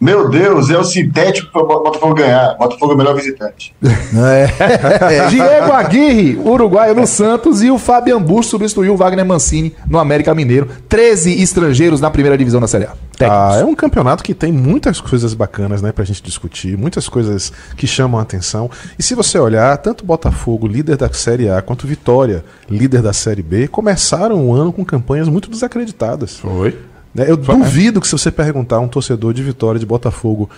Meu 0.00 0.28
Deus, 0.28 0.68
é 0.68 0.76
o 0.76 0.84
sintético 0.84 1.50
para 1.50 1.62
o 1.62 1.66
Botafogo 1.66 2.14
ganhar. 2.14 2.54
Botafogo 2.58 2.92
é 2.92 2.94
o 2.94 2.98
melhor 2.98 3.14
visitante. 3.14 3.74
É. 3.82 5.28
Diego 5.30 5.72
Aguirre, 5.72 6.36
uruguaio 6.44 6.94
no 6.94 7.06
Santos, 7.06 7.62
e 7.62 7.70
o 7.70 7.78
Fabian 7.78 8.20
Bush 8.20 8.46
substituiu 8.46 8.92
o 8.92 8.96
Wagner 8.96 9.24
Mancini 9.24 9.74
no 9.88 9.98
América 9.98 10.34
Mineiro. 10.34 10.68
13 10.88 11.42
estrangeiros 11.42 12.00
na 12.00 12.10
primeira 12.10 12.36
divisão 12.36 12.60
da 12.60 12.66
Série 12.66 12.84
A. 12.84 12.92
Ah, 13.20 13.56
é 13.58 13.64
um 13.64 13.74
campeonato 13.74 14.22
que 14.22 14.34
tem 14.34 14.52
muitas 14.52 15.00
coisas 15.00 15.32
bacanas, 15.32 15.80
né, 15.80 15.90
pra 15.90 16.04
gente 16.04 16.22
discutir, 16.22 16.76
muitas 16.76 17.08
coisas 17.08 17.50
que 17.76 17.86
chamam 17.86 18.20
a 18.20 18.22
atenção. 18.22 18.70
E 18.98 19.02
se 19.02 19.14
você 19.14 19.38
olhar, 19.38 19.76
tanto 19.78 20.04
Botafogo, 20.04 20.66
líder 20.66 20.98
da 20.98 21.10
Série 21.10 21.48
A, 21.48 21.62
quanto 21.62 21.86
Vitória, 21.86 22.44
líder 22.68 23.00
da 23.00 23.14
Série 23.14 23.42
B, 23.42 23.68
começaram 23.68 24.46
o 24.46 24.54
ano 24.54 24.72
com 24.72 24.84
campanhas 24.84 25.28
muito 25.28 25.48
desacreditadas. 25.48 26.36
Foi. 26.36 26.76
Né, 27.16 27.24
Eu 27.30 27.36
duvido 27.36 28.00
que 28.00 28.06
se 28.06 28.12
você 28.12 28.30
perguntar 28.30 28.76
a 28.76 28.80
um 28.80 28.88
torcedor 28.88 29.32
de 29.32 29.42
Vitória 29.42 29.78
de 29.80 29.86
Botafogo 29.86 30.50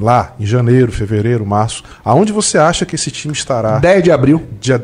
lá 0.00 0.34
em 0.38 0.46
janeiro, 0.46 0.92
fevereiro, 0.92 1.44
março, 1.44 1.82
aonde 2.04 2.32
você 2.32 2.56
acha 2.58 2.86
que 2.86 2.94
esse 2.94 3.10
time 3.10 3.32
estará? 3.34 3.78
10 3.78 4.04
de 4.04 4.10
abril. 4.12 4.42
Dia- 4.60 4.82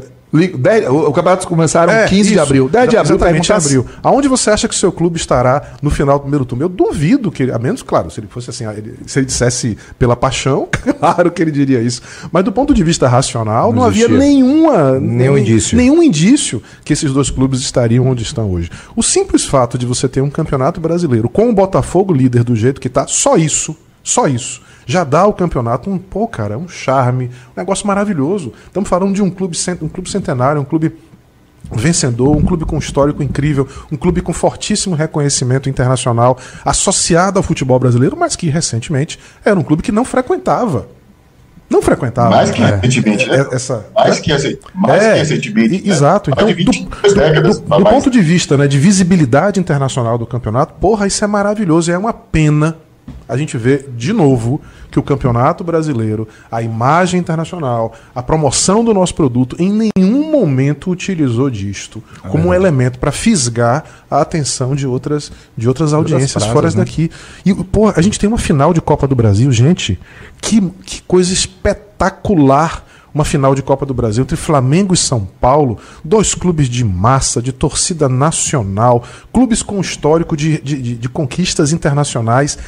dez- 0.59 0.88
o, 0.88 1.09
o 1.09 1.12
campeonato 1.12 1.47
começaram 1.47 1.92
É, 1.92 2.07
15 2.07 2.29
de 2.29 2.35
isso. 2.35 2.42
abril. 2.42 2.68
10 2.68 2.88
de 2.90 2.97
abril, 2.97 3.14
Exatamente, 3.16 3.37
em 3.44 3.49
perguntasse- 3.49 3.66
abril. 3.79 3.87
Aonde 4.03 4.29
você 4.29 4.51
acha 4.51 4.66
que 4.68 4.75
o 4.75 4.77
seu 4.79 4.90
clube 4.90 5.16
estará 5.16 5.75
no 5.81 5.90
final 5.90 6.18
do 6.18 6.23
primeiro 6.23 6.44
turno? 6.44 6.64
Eu 6.64 6.68
duvido 6.68 7.31
que 7.31 7.42
ele, 7.44 7.53
a 7.53 7.59
menos, 7.59 7.83
claro, 7.83 8.11
se 8.11 8.20
ele 8.20 8.27
fosse 8.29 8.51
assim, 8.51 8.66
ele- 8.66 8.97
se 9.07 9.18
ele 9.18 9.27
dissesse 9.27 9.77
pela 9.99 10.16
paixão, 10.16 10.68
claro 10.99 11.31
que 11.31 11.40
ele 11.42 11.51
diria 11.51 11.81
isso. 11.81 12.03
Mas 12.33 12.44
do 12.44 12.53
ponto 12.53 12.75
de 12.75 12.83
vista 12.83 13.07
racional, 13.09 13.73
não, 13.73 13.85
havia 13.85 14.07
existia. 14.07 14.18
nenhuma, 14.18 14.99
Nenhum 14.99 15.38
indício. 15.38 15.77
nenhum 15.77 16.03
indício 16.03 16.62
que 16.85 16.92
esses 16.92 17.12
dois 17.12 17.31
clubes 17.31 17.61
estariam 17.61 18.07
onde 18.07 18.23
estão 18.23 18.51
hoje. 18.51 18.70
O 18.97 19.03
simples 19.03 19.44
fato 19.44 19.79
de 19.79 19.87
você 19.87 20.09
ter 20.09 20.20
um 20.20 20.31
campeonato 20.31 20.81
brasileiro 20.81 21.29
com 21.29 21.49
o 21.49 21.55
Botafogo 21.55 22.12
líder 22.12 22.42
do 22.44 22.57
jeito 22.57 22.81
que 22.81 22.88
está, 22.88 23.07
só 23.07 23.37
isso, 23.37 23.77
só 24.03 24.27
isso. 24.27 24.61
Já 24.87 25.05
dá 25.05 25.20
ao 25.20 25.33
campeonato 25.33 25.88
um, 25.90 25.99
pô, 25.99 26.27
cara, 26.29 26.59
um 26.59 26.68
charme, 26.68 27.27
um 27.27 27.61
negócio 27.61 27.87
maravilhoso. 27.87 28.53
Estamos 28.66 28.88
falando 28.88 29.14
de 29.14 29.23
um 29.23 29.31
clube, 29.31 29.57
um 29.83 29.88
clube 29.88 30.11
centenário, 30.11 30.61
um 30.61 30.64
clube 30.64 30.94
vencedor, 31.73 32.37
um 32.37 32.42
clube 32.42 32.64
com 32.64 32.77
histórico 32.79 33.23
incrível, 33.23 33.66
um 33.90 33.97
clube 33.97 34.20
com 34.20 34.33
fortíssimo 34.33 34.94
reconhecimento 34.94 35.68
internacional, 35.68 36.38
associado 36.64 37.38
ao 37.38 37.42
futebol 37.42 37.79
brasileiro, 37.79 38.16
mas 38.16 38.37
que 38.37 38.49
recentemente 38.51 39.18
era 39.44 39.59
um 39.59 39.62
clube 39.62 39.83
que 39.83 39.90
não 39.90 40.05
frequentava. 40.05 40.87
Não 41.70 41.81
frequentava. 41.81 42.29
Mais 42.31 42.51
que 42.51 42.62
É. 42.62 42.77
recentemente, 42.77 43.27
né? 43.29 43.37
É, 43.51 43.55
essa, 43.55 43.87
Mais 43.94 44.20
que, 44.20 44.31
mais 44.75 45.03
é, 45.03 45.12
que 45.14 45.18
recentemente. 45.20 45.83
e- 45.83 45.88
Exato. 45.90 46.31
Né? 46.31 46.37
Então, 46.37 46.49
do, 46.49 46.55
22 46.55 47.14
do- 47.14 47.18
décadas. 47.18 47.59
do- 47.59 47.64
do 47.64 47.81
mais- 47.81 47.94
ponto 47.97 48.11
de 48.11 48.20
vista 48.20 48.57
né, 48.59 48.68
de 48.68 48.79
visibilidade 48.79 49.59
internacional 49.59 50.18
do 50.18 50.27
campeonato, 50.27 50.75
porra, 50.75 51.07
isso 51.07 51.25
é 51.25 51.27
maravilhoso. 51.27 51.90
E 51.90 51.94
é 51.94 51.99
uma 51.99 52.12
pena 52.12 52.77
a 53.29 53.37
gente 53.37 53.57
ver 53.57 53.90
de 53.97 54.12
novo 54.12 54.61
que 54.90 54.99
o 54.99 55.03
campeonato 55.03 55.64
brasileiro, 55.64 56.29
a 56.51 56.62
imagem 56.62 57.19
internacional, 57.19 57.93
a 58.14 58.23
promoção 58.23 58.85
do 58.85 58.95
nosso 58.95 59.14
produto, 59.14 59.57
em 59.59 59.90
nenhum 59.97 60.31
momento 60.31 60.90
utilizou 60.90 61.51
disto 61.51 62.03
como 62.29 62.49
um 62.49 62.55
elemento 62.55 62.99
para 62.99 63.11
fisgar 63.11 63.85
a 64.11 64.21
atenção 64.21 64.77
de 64.77 64.87
outras, 64.87 65.33
de 65.57 65.67
outras 65.67 65.93
audiências 65.93 66.45
fora 66.47 66.69
né? 66.71 66.77
daqui. 66.77 67.11
E, 67.45 67.53
pô, 67.55 67.88
a 67.88 68.01
gente 68.01 68.19
tem 68.19 68.29
uma 68.29 68.38
final 68.38 68.73
de 68.73 68.81
Copa 68.81 69.09
do 69.09 69.17
Brasil, 69.17 69.51
gente. 69.51 69.99
Que, 70.40 70.61
que 70.85 71.03
coisa 71.03 71.33
espetacular. 71.33 72.85
Uma 73.14 73.24
final 73.24 73.55
de 73.55 73.62
Copa 73.62 73.87
do 73.87 73.94
Brasil 73.94 74.22
entre 74.22 74.35
Flamengo 74.37 74.92
e 74.92 74.96
São 74.96 75.24
Paulo, 75.40 75.79
dois 76.05 76.35
clubes 76.35 76.68
de 76.68 76.85
massa, 76.85 77.40
de 77.40 77.53
torcida 77.53 78.09
nacional, 78.09 79.05
clubes 79.33 79.62
com 79.62 79.81
histórico 79.81 80.37
de, 80.37 80.61
de, 80.61 80.83
de- 80.83 80.94
de 80.96 81.09
conquistas 81.09 81.72
internacionais 81.72 82.59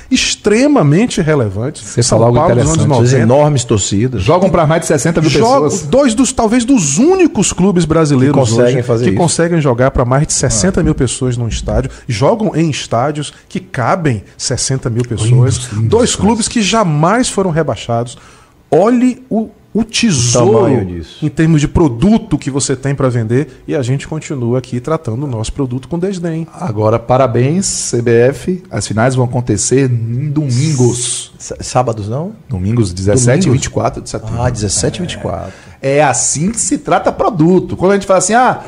extremamente 0.40 1.20
relevantes. 1.20 1.82
Você 1.82 2.02
São 2.02 2.18
falou 2.18 2.26
algo 2.28 2.38
Paulo 2.38 2.52
anos 2.52 2.74
interessante. 2.74 2.92
As 2.92 3.12
90. 3.12 3.18
enormes 3.22 3.64
torcidas. 3.64 4.22
Jogam 4.22 4.48
para 4.48 4.66
mais 4.66 4.82
de 4.82 4.87
60 4.87 5.20
mil 5.20 5.30
pessoas. 5.30 5.82
dois 5.82 6.14
dos, 6.14 6.32
talvez 6.32 6.64
dos 6.64 6.98
únicos 6.98 7.52
clubes 7.52 7.85
brasileiros 7.85 8.35
Que 8.35 8.40
conseguem 8.40 8.76
hoje 8.76 8.82
fazer 8.85 9.04
que 9.06 9.11
isso. 9.11 9.18
conseguem 9.18 9.61
jogar 9.61 9.90
para 9.90 10.04
mais 10.04 10.26
de 10.26 10.32
60 10.32 10.82
mil 10.82 10.94
pessoas 10.94 11.37
num 11.37 11.48
estádio. 11.48 11.90
Jogam 12.06 12.52
em 12.54 12.70
estádios 12.70 13.32
que 13.48 13.59
cabem 13.59 14.22
60 14.38 14.88
mil 14.90 15.02
pessoas. 15.04 15.68
dois 15.88 16.14
clubes 16.14 16.46
que 16.46 16.62
jamais 16.62 17.28
foram 17.28 17.50
rebaixados. 17.50 18.16
Olhe 18.70 19.24
o, 19.30 19.48
o 19.80 19.84
tesouro 19.84 20.68
em 21.22 21.28
termos 21.28 21.60
de 21.60 21.68
produto 21.68 22.38
que 22.38 22.50
você 22.50 22.74
tem 22.76 22.94
para 22.94 23.08
vender 23.08 23.62
e 23.66 23.74
a 23.74 23.82
gente 23.82 24.06
continua 24.08 24.58
aqui 24.58 24.80
tratando 24.80 25.24
o 25.24 25.26
nosso 25.26 25.52
produto 25.52 25.86
com 25.88 25.98
desdém. 25.98 26.46
Agora, 26.52 26.98
parabéns, 26.98 27.90
CBF. 27.92 28.62
As 28.70 28.86
finais 28.86 29.14
vão 29.14 29.24
acontecer 29.24 29.90
em 29.90 30.30
domingos. 30.30 31.32
S- 31.38 31.54
Sábados 31.60 32.08
não? 32.08 32.32
Domingos 32.48 32.92
17 32.92 33.20
e 33.20 33.40
Domingos? 33.46 33.52
24 33.66 34.02
de 34.02 34.08
setembro. 34.10 34.42
Ah, 34.42 34.50
17 34.50 34.96
e 34.98 35.02
24. 35.02 35.52
É 35.82 36.02
assim 36.02 36.50
que 36.50 36.60
se 36.60 36.78
trata 36.78 37.12
produto. 37.12 37.76
Quando 37.76 37.92
a 37.92 37.94
gente 37.94 38.06
fala 38.06 38.18
assim, 38.18 38.34
ah, 38.34 38.60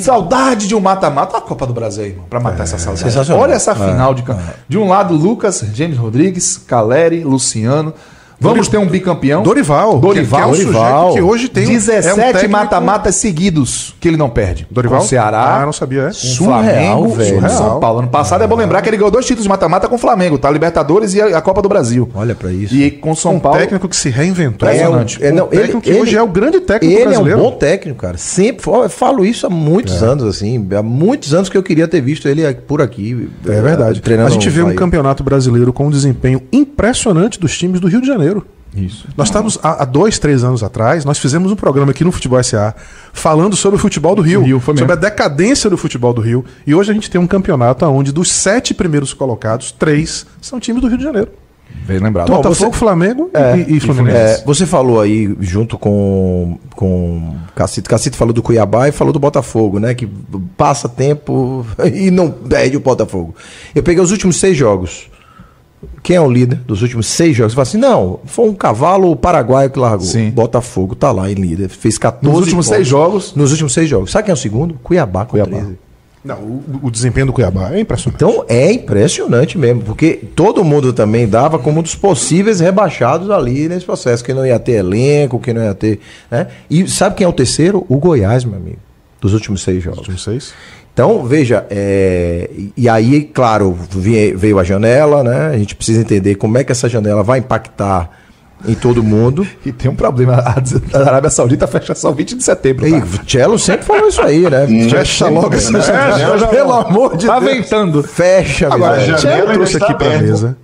saudade 0.00 0.66
de 0.68 0.74
um 0.74 0.80
mata-mata, 0.80 1.36
a 1.36 1.40
Copa 1.40 1.66
do 1.66 1.72
Brasil, 1.72 2.06
irmão, 2.06 2.24
pra 2.30 2.40
matar 2.40 2.62
essa 2.64 2.78
saudade. 2.78 3.32
Olha 3.32 3.54
essa 3.54 3.72
É, 3.72 3.74
final 3.74 4.14
de 4.14 4.22
campo. 4.22 4.42
De 4.68 4.78
um 4.78 4.88
lado, 4.88 5.14
Lucas, 5.14 5.64
James 5.74 5.98
Rodrigues, 5.98 6.56
Caleri, 6.56 7.24
Luciano. 7.24 7.92
Vamos 8.38 8.68
ter 8.68 8.76
um 8.78 8.86
bicampeão. 8.86 9.42
Dorival. 9.42 9.98
Dorival. 9.98 10.50
que, 10.52 10.56
que 10.58 10.62
é 10.64 10.68
um 10.68 10.72
Dorival. 10.72 11.14
que 11.14 11.20
hoje 11.22 11.48
tem 11.48 11.64
um- 11.66 11.68
é 11.68 11.72
um 11.72 11.74
17 11.76 12.16
técnico- 12.32 12.50
mata-matas 12.52 13.16
seguidos 13.16 13.94
que 14.00 14.06
ele 14.08 14.16
não 14.16 14.28
perde. 14.28 14.66
Dorival? 14.70 14.98
Com 15.00 15.04
o 15.04 15.08
Ceará. 15.08 15.60
Ah, 15.62 15.66
não 15.66 15.72
sabia, 15.72 16.02
é? 16.02 16.06
com 16.06 16.12
Surreal, 16.12 16.62
Flamengo, 16.62 17.08
velho. 17.14 17.44
o 17.44 17.48
São 17.48 17.80
Paulo. 17.80 17.98
Ano 18.00 18.08
passado 18.08 18.44
é 18.44 18.46
bom 18.46 18.56
lembrar 18.56 18.82
que 18.82 18.88
ele 18.88 18.96
ganhou 18.96 19.10
dois 19.10 19.24
títulos 19.24 19.44
de 19.44 19.48
mata-mata 19.48 19.88
com 19.88 19.94
o 19.94 19.98
Flamengo, 19.98 20.38
tá? 20.38 20.50
Libertadores 20.50 21.14
e 21.14 21.20
a 21.20 21.36
a 21.38 21.40
Copa 21.42 21.60
do 21.62 21.68
Brasil. 21.68 22.08
Olha 22.14 22.34
pra 22.34 22.50
isso. 22.52 22.74
E 22.74 22.90
com 22.90 23.14
São 23.14 23.34
Um 23.34 23.38
Paulo. 23.40 23.58
técnico 23.58 23.88
que 23.88 23.96
se 23.96 24.08
reinventou. 24.10 24.68
Impressionante. 24.68 25.22
É, 25.24 25.32
um 25.32 25.34
não, 25.34 25.46
técnico 25.48 25.78
ele- 25.78 25.80
que 25.96 26.00
hoje 26.02 26.10
ele- 26.12 26.18
é 26.18 26.22
o 26.22 26.26
grande 26.28 26.60
técnico 26.60 26.94
Ele 26.94 27.04
brasileiro. 27.04 27.38
é 27.38 27.42
um 27.42 27.50
bom 27.50 27.56
técnico, 27.56 27.98
cara. 28.00 28.16
Sempre 28.16 28.64
eu 28.70 28.88
falo 28.90 29.24
isso 29.24 29.46
há 29.46 29.50
muitos 29.50 30.02
É. 30.02 30.06
anos, 30.06 30.24
assim. 30.24 30.66
Há 30.76 30.82
muitos 30.82 31.32
anos 31.34 31.48
que 31.48 31.56
eu 31.56 31.62
queria 31.62 31.86
ter 31.88 32.00
visto 32.00 32.26
ele 32.28 32.42
por 32.66 32.80
aqui. 32.80 33.28
É 33.46 33.60
verdade. 33.60 34.00
Treinando 34.00 34.28
a 34.28 34.32
gente 34.32 34.48
vê 34.48 34.62
um 34.62 34.74
campeonato 34.74 35.22
brasileiro 35.22 35.72
com 35.72 35.86
um 35.86 35.90
desempenho 35.90 36.40
impressionante 36.52 37.38
dos 37.40 37.56
times 37.56 37.80
do 37.80 37.88
Rio 37.88 38.00
de 38.00 38.06
Janeiro. 38.06 38.25
Isso. 38.74 39.06
Nós 39.16 39.28
estávamos 39.28 39.58
há, 39.62 39.82
há 39.82 39.84
dois, 39.86 40.18
três 40.18 40.44
anos 40.44 40.62
atrás, 40.62 41.02
nós 41.04 41.18
fizemos 41.18 41.50
um 41.50 41.56
programa 41.56 41.92
aqui 41.92 42.04
no 42.04 42.12
Futebol 42.12 42.42
SA 42.42 42.74
falando 43.12 43.56
sobre 43.56 43.76
o 43.76 43.78
futebol 43.78 44.14
do 44.14 44.20
Rio, 44.20 44.42
Rio, 44.42 44.60
sobre 44.60 44.92
a 44.92 44.96
decadência 44.96 45.70
do 45.70 45.78
futebol 45.78 46.12
do 46.12 46.20
Rio. 46.20 46.44
E 46.66 46.74
hoje 46.74 46.90
a 46.90 46.94
gente 46.94 47.10
tem 47.10 47.18
um 47.18 47.26
campeonato 47.26 47.86
onde 47.86 48.12
dos 48.12 48.30
sete 48.30 48.74
primeiros 48.74 49.14
colocados, 49.14 49.72
três 49.72 50.26
são 50.42 50.60
times 50.60 50.82
do 50.82 50.88
Rio 50.88 50.98
de 50.98 51.04
Janeiro. 51.04 51.30
Bem 51.86 51.98
lembrado. 51.98 52.28
Bom, 52.28 52.36
Botafogo, 52.36 52.72
você- 52.72 52.78
Flamengo 52.78 53.30
e- 53.32 53.36
É, 53.38 53.66
e, 53.68 53.80
Fluminense. 53.80 54.16
É, 54.40 54.44
você 54.44 54.66
falou 54.66 55.00
aí 55.00 55.34
junto 55.40 55.78
com 55.78 56.58
com 56.74 57.34
Cacito, 57.54 57.88
Cacito 57.88 58.16
falou 58.16 58.34
do 58.34 58.42
Cuiabá 58.42 58.88
e 58.88 58.92
falou 58.92 59.12
do 59.12 59.18
Botafogo, 59.18 59.78
né? 59.80 59.94
Que 59.94 60.06
passa 60.56 60.88
tempo 60.88 61.64
e 61.94 62.10
não 62.10 62.30
perde 62.30 62.76
o 62.76 62.80
Botafogo. 62.80 63.34
Eu 63.74 63.82
peguei 63.82 64.02
os 64.02 64.10
últimos 64.10 64.36
seis 64.36 64.56
jogos. 64.56 65.08
Quem 66.02 66.16
é 66.16 66.20
o 66.20 66.30
líder 66.30 66.56
dos 66.66 66.82
últimos 66.82 67.06
seis 67.06 67.36
jogos? 67.36 67.52
Você 67.52 67.56
fala 67.56 67.62
assim, 67.68 67.78
não, 67.78 68.20
foi 68.24 68.48
um 68.48 68.54
cavalo 68.54 69.14
paraguaio 69.14 69.70
que 69.70 69.78
largou. 69.78 70.06
Sim. 70.06 70.30
Botafogo 70.30 70.94
tá 70.94 71.12
lá 71.12 71.30
em 71.30 71.34
líder, 71.34 71.68
fez 71.68 71.98
14 71.98 72.26
Nos 72.26 72.40
últimos 72.40 72.66
pontos. 72.66 72.76
seis 72.76 72.88
jogos. 72.88 73.34
Nos 73.34 73.50
últimos 73.52 73.72
seis 73.72 73.88
jogos. 73.88 74.10
Sabe 74.10 74.24
quem 74.24 74.30
é 74.30 74.34
o 74.34 74.38
segundo? 74.38 74.74
Cuiabá 74.82 75.24
com 75.24 75.32
Cuiabá. 75.32 75.58
13. 75.58 75.78
Não, 76.24 76.36
o, 76.38 76.62
o 76.82 76.90
desempenho 76.90 77.26
do 77.26 77.32
Cuiabá 77.32 77.70
é 77.72 77.78
impressionante. 77.80 78.16
Então 78.24 78.44
é 78.48 78.72
impressionante 78.72 79.56
mesmo, 79.56 79.82
porque 79.82 80.14
todo 80.34 80.64
mundo 80.64 80.92
também 80.92 81.28
dava 81.28 81.56
como 81.58 81.78
um 81.78 81.82
dos 81.82 81.94
possíveis 81.94 82.58
rebaixados 82.58 83.30
ali 83.30 83.68
nesse 83.68 83.86
processo, 83.86 84.24
que 84.24 84.34
não 84.34 84.44
ia 84.44 84.58
ter 84.58 84.72
elenco, 84.72 85.38
que 85.38 85.52
não 85.52 85.62
ia 85.62 85.74
ter. 85.74 86.00
Né? 86.30 86.48
E 86.68 86.88
sabe 86.88 87.14
quem 87.14 87.24
é 87.24 87.28
o 87.28 87.32
terceiro? 87.32 87.86
O 87.88 87.98
Goiás, 87.98 88.44
meu 88.44 88.56
amigo, 88.56 88.78
dos 89.20 89.34
últimos 89.34 89.62
seis 89.62 89.78
Os 89.78 89.84
jogos. 89.84 89.98
últimos 90.00 90.24
seis. 90.24 90.52
Então, 90.96 91.22
veja, 91.26 91.66
é, 91.68 92.48
e- 92.56 92.72
e 92.74 92.88
aí, 92.88 93.20
claro, 93.24 93.78
veio 93.90 94.58
a 94.58 94.64
janela, 94.64 95.22
né? 95.22 95.48
A 95.54 95.58
gente 95.58 95.76
precisa 95.76 96.00
entender 96.00 96.36
como 96.36 96.56
é 96.56 96.64
que 96.64 96.72
essa 96.72 96.88
janela 96.88 97.22
vai 97.22 97.38
impactar 97.40 98.08
em 98.66 98.74
todo 98.74 99.02
mundo. 99.02 99.46
E 99.66 99.72
tem 99.72 99.90
um 99.90 99.94
problema. 99.94 100.42
A 100.94 100.98
Arábia 100.98 101.28
Saudita 101.28 101.66
fecha 101.66 101.94
só 101.94 102.10
20 102.12 102.34
de 102.36 102.42
setembro. 102.42 102.88
E 102.88 102.98
tá? 102.98 103.06
o 103.22 103.28
Cello 103.30 103.58
sempre 103.58 103.84
falou 103.84 104.08
isso 104.08 104.22
aí, 104.22 104.48
né? 104.48 104.66
Fecha 104.88 105.28
logo 105.28 105.54
essa 105.54 105.70
né? 105.70 105.82
janela. 105.82 106.48
Pelo 106.48 106.72
amor 106.72 107.14
de 107.18 107.26
Tá 107.26 107.40
Deus. 107.40 107.52
ventando. 107.52 108.02
Fecha, 108.02 108.72
Agora, 108.72 108.96
velho. 108.96 109.14
a 109.16 109.18
janela 109.18 109.52
trouxe 109.52 109.74
está 109.74 109.84
aqui 109.84 109.94
para 109.96 110.06
aberta. 110.06 110.24
mesa. 110.24 110.56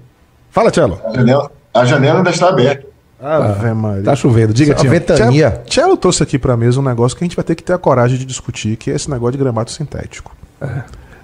Fala, 0.51 0.71
Tchelo. 0.71 0.99
A 1.05 1.13
janela, 1.15 1.51
a 1.75 1.85
janela 1.85 2.19
ainda 2.21 2.31
está 2.31 2.49
aberta. 2.49 2.87
Ave 3.23 3.73
Maria. 3.75 4.03
Tá 4.03 4.17
chovendo. 4.17 4.53
Diga, 4.53 4.73
A 4.73 4.77
Tinho. 4.77 4.91
ventania. 4.91 5.63
Tchelo 5.67 5.97
trouxe 5.97 6.23
aqui 6.23 6.39
pra 6.39 6.57
mesa 6.57 6.81
um 6.81 6.83
negócio 6.83 7.17
que 7.17 7.23
a 7.25 7.27
gente 7.27 7.37
vai 7.37 7.45
ter 7.45 7.55
que 7.55 7.63
ter 7.63 7.73
a 7.73 7.79
coragem 7.79 8.19
de 8.19 8.25
discutir, 8.25 8.77
que 8.77 8.91
é 8.91 8.95
esse 8.95 9.09
negócio 9.11 9.33
de 9.33 9.39
gramado 9.39 9.71
sintético. 9.71 10.35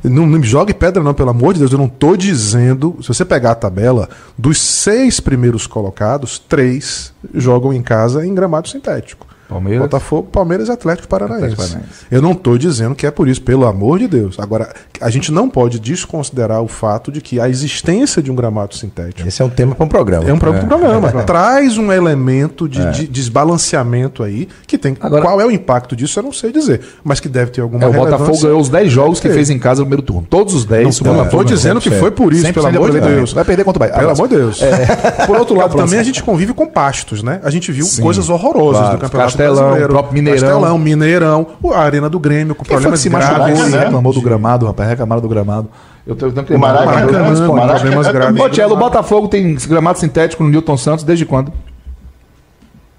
Não, 0.04 0.26
não 0.26 0.38
me 0.38 0.46
jogue 0.46 0.72
pedra, 0.72 1.02
não, 1.02 1.12
pelo 1.12 1.30
amor 1.30 1.54
de 1.54 1.60
Deus. 1.60 1.72
Eu 1.72 1.78
não 1.78 1.88
tô 1.88 2.16
dizendo. 2.16 2.96
Se 3.02 3.08
você 3.08 3.24
pegar 3.24 3.50
a 3.50 3.54
tabela, 3.56 4.08
dos 4.36 4.60
seis 4.60 5.18
primeiros 5.18 5.66
colocados, 5.66 6.38
três 6.38 7.12
jogam 7.34 7.72
em 7.72 7.82
casa 7.82 8.24
em 8.24 8.32
gramado 8.34 8.68
sintético. 8.68 9.26
Palmeiras. 9.48 9.82
Botafogo, 9.82 10.28
Palmeiras 10.30 10.68
e 10.68 10.72
Atlético 10.72 11.08
Paranaense. 11.08 11.44
Atlético 11.44 11.62
Paranaense. 11.68 12.06
Eu 12.10 12.20
não 12.22 12.32
estou 12.32 12.58
dizendo 12.58 12.94
que 12.94 13.06
é 13.06 13.10
por 13.10 13.28
isso, 13.28 13.40
pelo 13.42 13.66
amor 13.66 13.98
de 13.98 14.06
Deus. 14.06 14.38
Agora, 14.38 14.72
a 15.00 15.08
gente 15.10 15.32
não 15.32 15.48
pode 15.48 15.78
desconsiderar 15.80 16.60
o 16.62 16.68
fato 16.68 17.10
de 17.10 17.20
que 17.20 17.40
a 17.40 17.48
existência 17.48 18.22
de 18.22 18.30
um 18.30 18.34
gramado 18.34 18.74
sintético 18.74 19.26
Esse 19.26 19.40
é 19.40 19.44
um 19.44 19.48
tema 19.48 19.74
para 19.74 19.84
um 19.84 19.88
programa. 19.88 20.28
é 20.28 20.32
um 20.32 20.38
próprio 20.38 20.66
programa. 20.66 21.10
Traz 21.24 21.78
um 21.78 21.90
elemento 21.92 22.68
de, 22.68 22.90
de 22.92 23.06
desbalanceamento 23.08 24.22
aí 24.22 24.48
que 24.66 24.76
tem. 24.76 24.96
Agora- 25.00 25.22
qual 25.22 25.40
é 25.40 25.46
o 25.46 25.50
impacto 25.50 25.96
disso, 25.96 26.18
eu 26.18 26.22
não 26.22 26.32
sei 26.32 26.52
dizer. 26.52 26.80
Mas 27.02 27.20
que 27.20 27.28
deve 27.28 27.50
ter 27.50 27.60
alguma 27.60 27.84
É, 27.84 27.86
o 27.88 27.92
Botafogo 27.92 28.38
ganhou 28.40 28.60
os 28.60 28.68
10 28.68 28.90
jogos 28.92 29.20
que 29.20 29.28
fez 29.30 29.48
em 29.50 29.58
casa 29.58 29.80
no 29.80 29.86
primeiro 29.86 30.02
turno. 30.02 30.26
Todos 30.28 30.54
os 30.54 30.64
10. 30.64 31.00
Não, 31.00 31.24
estou 31.24 31.44
dizendo 31.44 31.80
que 31.80 31.90
foi 31.90 32.10
por 32.10 32.32
isso, 32.32 32.46
100% 32.46 32.52
pelo 32.54 32.66
amor 32.66 32.90
de. 32.92 32.98
Deus. 33.00 33.32
Vai 33.32 33.44
perder 33.44 33.64
contra 33.64 33.78
o 33.78 33.80
Bahia. 33.88 33.98
Pelo 33.98 34.10
amor 34.10 34.28
de 34.28 34.36
Deus. 34.36 34.60
Por 35.26 35.36
outro 35.38 35.54
lado, 35.56 35.70
Próximo. 35.70 35.84
também 35.86 35.98
a 36.00 36.02
gente 36.02 36.22
convive 36.22 36.52
com 36.52 36.66
pastos, 36.66 37.22
né? 37.22 37.40
A 37.42 37.50
gente 37.50 37.70
viu 37.72 37.84
Sim. 37.86 38.02
coisas 38.02 38.28
horrorosas 38.28 38.80
Claro. 38.80 38.96
do 38.96 39.00
Campeonato 39.00 39.37
Castelão, 39.38 39.62
Brasileiro. 39.62 39.88
próprio 39.92 40.14
Mineirão. 40.14 40.40
Castelão, 40.40 40.78
Mineirão, 40.78 41.46
a 41.72 41.78
Arena 41.78 42.08
do 42.08 42.18
Grêmio, 42.18 42.54
com 42.54 42.64
Quem 42.64 42.76
foi 42.76 42.76
que 42.76 42.82
problemas 42.82 43.00
se 43.00 43.10
machucou 43.10 43.36
graves. 43.36 43.68
e 43.68 43.70
né? 43.70 43.84
reclamou 43.84 44.12
do 44.12 44.20
gramado, 44.20 44.66
rapaz? 44.66 44.88
Reclamaram 44.88 45.22
do 45.22 45.28
gramado. 45.28 45.68
Eu 46.06 46.16
tenho, 46.16 46.32
que 46.32 46.54
O 46.54 46.58
Maracanã. 46.58 46.92
Maracanã, 46.92 47.50
o 47.50 47.54
Maracanã 47.54 47.80
problemas 47.80 48.08
graves. 48.08 48.40
Ô, 48.40 48.48
Tielo, 48.48 48.74
o 48.74 48.78
Botafogo 48.78 49.28
tem 49.28 49.54
gramado 49.54 49.98
sintético 49.98 50.42
no 50.42 50.50
Newton 50.50 50.76
Santos 50.76 51.04
desde 51.04 51.24
quando? 51.26 51.52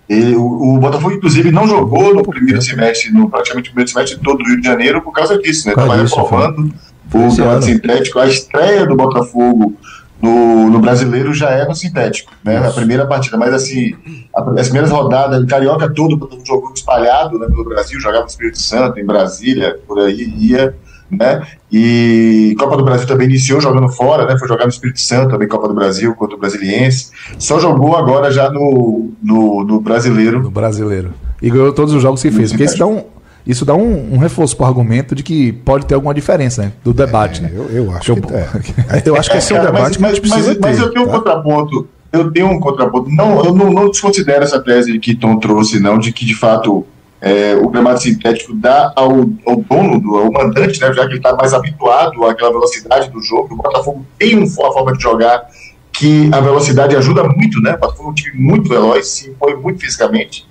E 0.10 0.36
o, 0.36 0.76
o 0.76 0.80
Botafogo, 0.80 1.14
inclusive, 1.14 1.52
não 1.52 1.68
jogou 1.68 2.14
no 2.16 2.24
primeiro 2.24 2.62
semestre, 2.62 3.12
no 3.12 3.30
praticamente 3.30 3.70
primeiro 3.70 3.92
semestre 3.92 4.20
todo 4.20 4.40
do 4.40 4.44
Rio 4.44 4.60
de 4.60 4.68
Janeiro 4.68 5.02
por 5.02 5.12
causa 5.12 5.38
disso, 5.38 5.68
né? 5.68 5.74
Estava 5.74 5.96
reprovando 5.96 6.74
Foi 7.10 7.28
o 7.28 7.36
gramado 7.36 7.66
sintético. 7.66 8.20
A 8.20 8.28
estreia 8.28 8.88
do 8.88 8.96
Botafogo 8.96 9.76
no, 10.22 10.70
no 10.70 10.80
brasileiro 10.80 11.34
já 11.34 11.49
é 11.51 11.65
no 11.67 11.74
sintético, 11.76 12.32
né? 12.43 12.57
A 12.57 12.72
primeira 12.72 13.05
partida, 13.05 13.38
mas 13.38 13.53
assim, 13.53 13.95
a- 14.36 14.41
as 14.59 14.67
primeiras 14.67 14.91
rodadas, 14.91 15.41
o 15.43 15.47
Carioca 15.47 15.89
todo, 15.93 16.30
jogou 16.45 16.74
espalhado 16.74 17.39
né, 17.39 17.47
pelo 17.47 17.63
Brasil, 17.65 17.99
jogava 17.99 18.24
no 18.24 18.30
Espírito 18.30 18.59
Santo, 18.59 18.99
em 18.99 19.05
Brasília, 19.05 19.80
por 19.88 19.99
aí 19.99 20.34
ia, 20.38 20.76
né? 21.09 21.41
E 21.72 22.55
Copa 22.59 22.76
do 22.78 22.84
Brasil 22.84 23.07
também 23.07 23.28
iniciou 23.28 23.61
jogando 23.61 23.89
fora, 23.89 24.26
né? 24.26 24.38
Foi 24.38 24.47
jogar 24.47 24.65
no 24.65 24.70
Espírito 24.70 24.99
Santo, 24.99 25.32
também 25.32 25.47
Copa 25.47 25.67
do 25.67 25.74
Brasil 25.74 26.13
contra 26.15 26.36
o 26.36 26.39
Brasiliense. 26.39 27.11
Só 27.39 27.59
jogou 27.59 27.95
agora 27.95 28.32
já 28.32 28.49
no, 28.51 29.11
no, 29.24 29.63
no 29.63 29.80
brasileiro. 29.80 30.41
No 30.43 30.51
brasileiro. 30.51 31.13
E 31.41 31.49
ganhou 31.49 31.72
todos 31.74 31.93
os 31.93 32.01
jogos 32.01 32.22
que 32.22 32.30
fez. 32.30 32.51
Porque 32.51 32.65
isso 32.65 32.78
dá 32.78 32.86
um, 32.86 33.03
isso 33.46 33.66
dá 33.66 33.74
um, 33.74 34.14
um 34.14 34.18
reforço 34.18 34.56
pro 34.56 34.66
argumento 34.66 35.16
de 35.16 35.24
que 35.24 35.52
pode 35.52 35.86
ter 35.86 35.96
alguma 35.96 36.14
diferença, 36.14 36.64
né? 36.64 36.72
Do 36.84 36.94
debate, 36.94 37.42
né? 37.42 37.52
Eu, 37.54 37.70
eu 37.70 37.92
acho 37.92 38.16
que 38.16 38.34
é. 38.34 39.04
Eu 39.10 39.16
acho 39.16 39.30
que 39.32 39.38
esse 39.38 39.54
é 39.54 39.60
um 39.62 39.66
debate 39.66 39.98
que 39.98 40.06
a 40.06 40.10
gente 40.10 40.22
mas, 40.22 40.34
precisa 40.34 40.58
mas 40.62 40.78
ter. 40.78 40.84
eu 40.84 40.92
tenho 40.92 41.06
um 41.06 41.08
tá? 41.08 41.14
contraponto. 41.18 41.88
Eu 42.12 42.32
tenho 42.32 42.48
um 42.48 42.60
contraponto. 42.60 43.10
Não, 43.10 43.44
eu 43.44 43.54
não, 43.54 43.72
não 43.72 43.90
desconsidero 43.90 44.44
essa 44.44 44.60
tese 44.60 44.98
que 45.00 45.16
Tom 45.16 45.38
trouxe, 45.38 45.80
não, 45.80 45.98
de 45.98 46.12
que 46.12 46.26
de 46.26 46.36
fato 46.36 46.86
é, 47.22 47.56
o 47.56 47.70
gramado 47.70 48.02
sintético 48.02 48.54
dá 48.56 48.92
ao, 48.96 49.12
ao 49.46 49.56
dono, 49.70 50.00
do, 50.00 50.16
ao 50.18 50.32
mandante, 50.32 50.80
né, 50.82 50.92
já 50.94 51.04
que 51.04 51.10
ele 51.12 51.18
está 51.18 51.36
mais 51.36 51.54
habituado 51.54 52.24
àquela 52.26 52.52
velocidade 52.52 53.10
do 53.10 53.22
jogo. 53.22 53.54
O 53.54 53.58
Botafogo 53.58 54.06
tem 54.18 54.38
um- 54.38 54.44
uma 54.46 54.72
forma 54.74 54.94
de 54.94 55.04
jogar 55.04 55.44
que 55.92 56.30
a 56.32 56.40
velocidade 56.40 56.96
ajuda 56.96 57.24
muito, 57.24 57.62
né? 57.62 57.74
O 57.76 57.78
Botafogo 57.80 58.10
é 58.10 58.12
um 58.12 58.16
time 58.16 58.40
muito 58.40 58.70
veloz, 58.70 59.08
se 59.08 59.30
impõe 59.30 59.56
muito 59.56 59.80
fisicamente. 59.82 60.48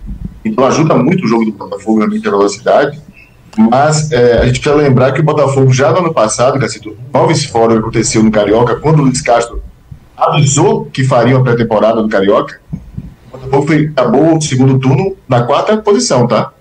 Então 0.48 0.64
ajuda 0.64 0.94
muito 0.94 1.24
o 1.24 1.28
jogo 1.28 1.44
do 1.44 1.52
Botafogo, 1.52 1.98
realmente, 1.98 2.26
a 2.26 2.30
velocidade. 2.30 3.00
Mas 3.56 4.12
é, 4.12 4.38
a 4.38 4.46
gente 4.46 4.60
precisa 4.60 4.82
lembrar 4.82 5.12
que 5.12 5.20
o 5.20 5.24
Botafogo, 5.24 5.72
já 5.72 5.90
no 5.90 5.98
ano 5.98 6.14
passado, 6.14 6.58
Cacito, 6.58 6.96
nove 7.12 7.32
esse 7.32 7.48
fórum 7.48 7.74
que 7.74 7.78
aconteceu 7.80 8.22
no 8.22 8.30
Carioca, 8.30 8.76
quando 8.76 9.00
o 9.00 9.02
Luiz 9.02 9.20
Castro 9.20 9.62
avisou 10.16 10.86
que 10.86 11.04
faria 11.04 11.36
uma 11.36 11.42
pré-temporada 11.42 12.00
no 12.00 12.08
Carioca, 12.08 12.60
o 12.72 13.38
Botafogo 13.38 13.66
foi, 13.66 13.86
acabou 13.86 14.36
o 14.36 14.40
segundo 14.40 14.78
turno 14.78 15.16
na 15.28 15.42
quarta 15.42 15.76
posição, 15.78 16.26
tá? 16.26 16.52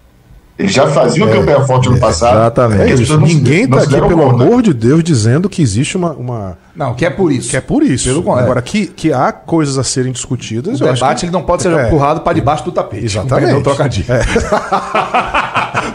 Ele 0.60 0.68
já 0.70 0.88
fazia 0.88 1.24
uma 1.24 1.32
campanha 1.32 1.62
forte 1.66 1.88
no 1.88 2.00
passado. 2.00 2.36
exatamente. 2.38 2.82
É 2.82 3.14
É 3.14 3.18
Ninguém 3.18 3.68
tá 3.68 3.82
se 3.82 3.96
aqui, 3.96 4.08
pelo 4.08 4.18
conta. 4.32 4.44
amor 4.44 4.62
de 4.64 4.74
Deus, 4.74 5.04
dizendo 5.04 5.48
que 5.48 5.62
existe 5.62 5.96
uma. 5.98 6.14
uma- 6.14 6.58
Não, 6.76 6.96
que 6.96 7.06
é 7.06 7.10
por 7.12 7.32
isso. 7.32 7.50
que 7.52 7.58
é 7.58 7.62
por 7.62 7.84
isso. 7.84 8.06
Pelo 8.10 8.24
contrário. 8.24 8.46
Agora, 8.46 8.62
que, 8.64 8.88
que 8.88 9.14
há 9.14 9.32
coisas 9.32 9.78
a 9.78 9.84
serem 9.84 10.12
discutidas. 10.12 10.82
O 10.82 10.84
eu 10.84 10.92
acho 10.92 11.02
debate 11.02 11.20
que- 11.20 11.26
ele 11.28 11.32
não 11.34 11.44
pode 11.44 11.62
ser 11.62 11.72
É. 11.72 11.86
empurrado 11.88 12.22
para 12.22 12.34
debaixo 12.34 12.64
do 12.66 12.72
tapete. 12.72 13.06
Exatamente. 13.06 13.54
O 13.54 13.62
trocadilho. 13.62 14.08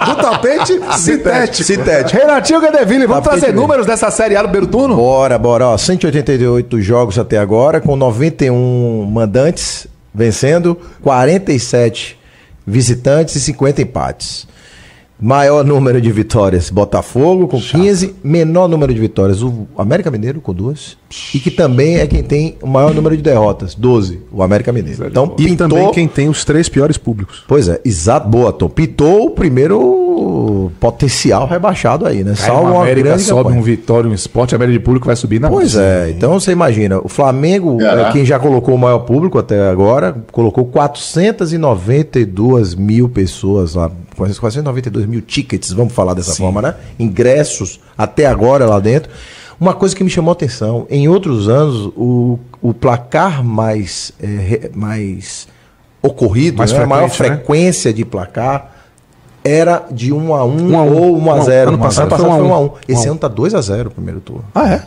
Do 0.06 0.16
tapete 0.16 0.80
sintético. 0.98 1.64
Sintético. 1.64 2.18
Renatinho 2.20 2.60
Gadeville, 2.60 3.06
vamos 3.06 3.24
Tapete 3.24 3.40
trazer 3.40 3.46
mesmo. 3.52 3.62
números 3.62 3.86
dessa 3.86 4.10
Série 4.10 4.36
A 4.36 4.42
do 4.42 4.48
primeiro 4.48 4.66
turno? 4.66 4.96
Bora, 4.96 5.38
bora. 5.38 5.68
Ó, 5.68 5.76
188 5.78 6.80
jogos 6.80 7.18
até 7.18 7.38
agora, 7.38 7.80
com 7.80 7.94
91 7.96 9.04
mandantes 9.10 9.86
vencendo, 10.14 10.76
47 11.02 12.18
visitantes 12.66 13.36
e 13.36 13.40
50 13.40 13.82
empates. 13.82 14.46
Maior 15.22 15.64
número 15.64 16.00
de 16.00 16.10
vitórias, 16.10 16.68
Botafogo 16.68 17.46
com 17.46 17.60
15. 17.60 18.16
Menor 18.24 18.66
número 18.66 18.92
de 18.92 18.98
vitórias, 18.98 19.40
o 19.40 19.68
América 19.78 20.10
Mineiro 20.10 20.40
com 20.40 20.52
duas. 20.52 20.96
E 21.32 21.38
que 21.38 21.48
também 21.48 21.98
é 21.98 22.06
quem 22.08 22.24
tem 22.24 22.56
o 22.60 22.66
maior 22.66 22.92
número 22.92 23.16
de 23.16 23.22
derrotas, 23.22 23.76
12, 23.76 24.20
o 24.32 24.42
América 24.42 24.72
Mineiro. 24.72 25.06
Então, 25.06 25.32
E 25.38 25.44
pintou... 25.44 25.68
também 25.68 25.90
quem 25.92 26.08
tem 26.08 26.28
os 26.28 26.44
três 26.44 26.68
piores 26.68 26.98
públicos. 26.98 27.44
Pois 27.46 27.68
é, 27.68 27.80
exato, 27.84 28.28
boa, 28.28 28.52
Tom. 28.52 28.68
Pitou 28.68 29.26
o 29.26 29.30
primeiro 29.30 29.78
potencial 30.80 31.46
rebaixado 31.46 32.06
aí, 32.06 32.24
né? 32.24 32.34
Cai 32.36 32.46
Salvo 32.46 32.72
uma 32.72 32.82
América 32.82 33.08
grande 33.08 33.22
sobe 33.22 33.42
campanha. 33.44 33.60
um 33.60 33.62
Vitória, 33.62 34.10
um 34.10 34.14
Esporte, 34.14 34.54
a 34.54 34.58
média 34.58 34.72
de 34.72 34.80
público 34.80 35.06
vai 35.06 35.16
subir 35.16 35.40
na 35.40 35.48
Pois 35.48 35.76
é, 35.76 36.10
então 36.10 36.38
você 36.38 36.52
imagina, 36.52 36.98
o 36.98 37.08
Flamengo, 37.08 37.80
é 37.82 38.12
quem 38.12 38.24
já 38.24 38.38
colocou 38.38 38.74
o 38.74 38.78
maior 38.78 39.00
público 39.00 39.38
até 39.38 39.68
agora, 39.68 40.14
colocou 40.30 40.64
492 40.66 42.74
mil 42.74 43.08
pessoas 43.08 43.74
lá, 43.74 43.90
492 44.16 45.06
mil 45.06 45.20
tickets, 45.20 45.72
vamos 45.72 45.92
falar 45.92 46.14
dessa 46.14 46.34
forma, 46.34 46.62
né? 46.62 46.74
Ingressos 46.98 47.80
até 47.96 48.26
agora 48.26 48.66
lá 48.66 48.80
dentro. 48.80 49.10
Uma 49.60 49.74
coisa 49.74 49.94
que 49.94 50.02
me 50.02 50.10
chamou 50.10 50.30
a 50.30 50.32
atenção, 50.32 50.86
em 50.90 51.08
outros 51.08 51.48
anos, 51.48 51.92
o, 51.96 52.38
o 52.60 52.74
placar 52.74 53.44
mais, 53.44 54.12
é, 54.20 54.70
mais 54.74 55.46
ocorrido, 56.02 56.58
Mais 56.58 56.72
né? 56.72 56.82
a 56.82 56.86
maior 56.86 57.04
né? 57.04 57.10
frequência 57.10 57.92
de 57.92 58.04
placar 58.04 58.71
era 59.44 59.86
de 59.90 60.12
1 60.12 60.34
a 60.34 60.44
1 60.44 60.70
1 60.72 60.78
a 60.78 60.82
1. 60.82 60.96
ou 60.96 61.16
1 61.18 61.30
a 61.30 61.34
Um 61.34 61.40
a 61.40 61.44
0 61.44 61.68
ano 61.70 61.78
passado 61.78 62.14
Ano 62.14 62.24
foi 62.24 62.30
1 62.30 62.32
a 62.32 62.36
1. 62.36 62.46
1 62.46 62.54
a 62.54 62.60
1. 62.60 62.70
Esse 62.88 63.06
a 63.06 63.10
1. 63.10 63.12
ano 63.12 63.20
tá 63.20 63.28
2 63.28 63.54
a 63.54 63.60
0 63.60 63.88
o 63.88 63.92
primeiro 63.92 64.20
turno. 64.20 64.44
Ah, 64.54 64.68
é? 64.72 64.82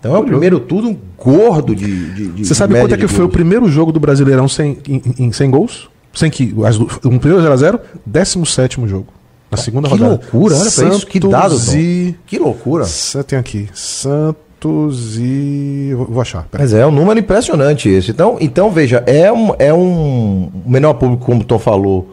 Então 0.00 0.14
é 0.14 0.18
o 0.18 0.24
primeiro 0.24 0.60
turno 0.60 0.96
gordo 1.18 1.74
de. 1.74 2.14
de- 2.14 2.28
de- 2.28 2.44
Você 2.44 2.54
sabe 2.54 2.78
quanto 2.78 2.94
é 2.94 2.98
que 2.98 3.08
foi 3.08 3.24
o 3.24 3.28
primeiro 3.28 3.68
jogo 3.68 3.90
do 3.92 3.98
Brasileirão 3.98 4.46
sem, 4.48 4.78
em, 4.88 5.02
em- 5.18 5.32
sem 5.32 5.50
gols? 5.50 5.88
Sem 6.14 6.30
que. 6.30 6.54
As, 6.64 6.78
um 6.78 7.18
primeiro 7.18 7.42
0x0, 7.42 7.80
17 8.06 8.86
jogo. 8.86 9.06
Na 9.50 9.56
segunda 9.56 9.88
Que 9.88 9.94
rodada. 9.94 10.10
loucura, 10.10 10.54
olha 10.56 10.70
pra 10.70 10.88
isso, 10.88 11.06
que 11.06 11.18
dado, 11.20 11.50
Santos 11.56 11.66
Dom. 11.72 11.78
e. 11.78 12.14
Que 12.26 12.38
loucura. 12.38 12.84
Você 12.84 13.22
tem 13.24 13.38
aqui. 13.38 13.68
Santos 13.72 15.16
e. 15.18 15.92
Vou 16.08 16.20
achar. 16.20 16.44
Pera. 16.50 16.62
Mas 16.62 16.72
é 16.74 16.86
um 16.86 16.90
número 16.90 17.18
impressionante 17.18 17.88
esse. 17.88 18.10
Então, 18.10 18.36
então 18.40 18.70
veja, 18.70 19.02
é 19.06 19.32
um, 19.32 19.52
é 19.58 19.72
um 19.72 20.50
o 20.66 20.70
menor 20.70 20.94
público, 20.94 21.24
como 21.24 21.40
o 21.40 21.44
Tom 21.44 21.58
falou, 21.58 22.08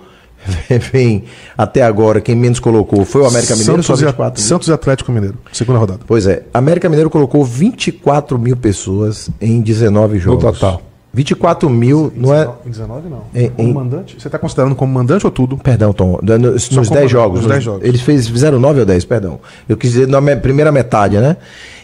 vem 0.92 1.24
até 1.58 1.82
agora, 1.82 2.22
quem 2.22 2.36
menos 2.36 2.60
colocou 2.60 3.06
foi 3.06 3.22
o 3.22 3.26
América 3.26 3.56
Mineiro, 3.56 3.84
só 3.84 3.96
Santos, 3.96 4.02
e, 4.02 4.06
24 4.06 4.42
mil. 4.42 4.50
Santos 4.50 4.68
e 4.68 4.74
Atlético 4.74 5.12
Mineiro. 5.12 5.38
Segunda 5.52 5.80
rodada. 5.80 6.00
Pois 6.06 6.28
é, 6.28 6.44
América 6.54 6.90
Mineiro 6.90 7.10
colocou 7.10 7.44
24 7.44 8.38
mil 8.38 8.56
pessoas 8.58 9.30
em 9.42 9.62
19 9.62 10.20
jogos. 10.20 10.44
total. 10.44 10.82
24 11.16 11.70
mil, 11.70 12.12
não 12.16 12.34
é. 12.34 12.48
Em 12.66 12.70
19 12.70 13.08
não. 13.10 13.22
Em- 13.34 13.50
como 13.50 13.70
em- 13.70 13.74
mandante? 13.74 14.16
Você 14.20 14.28
está 14.28 14.38
considerando 14.38 14.76
como 14.76 14.94
mandante 14.94 15.26
ou 15.26 15.32
tudo? 15.32 15.58
Perdão, 15.58 15.94
Tom. 15.94 16.20
Nos, 16.22 16.68
como 16.68 16.90
10 16.90 17.10
jogos. 17.10 17.36
nos 17.40 17.44
nos- 17.46 17.52
10 17.54 17.64
jogos. 17.64 17.88
Eles 17.88 18.02
fez, 18.02 18.28
fizeram 18.28 18.60
9 18.60 18.82
ou 18.82 18.86
10, 18.86 19.06
perdão. 19.06 19.40
Eu 19.68 19.78
quis 19.78 19.92
dizer 19.94 20.08
na 20.08 20.20
me- 20.20 20.36
primeira 20.36 20.72
metade, 20.72 21.18
né? 21.18 21.38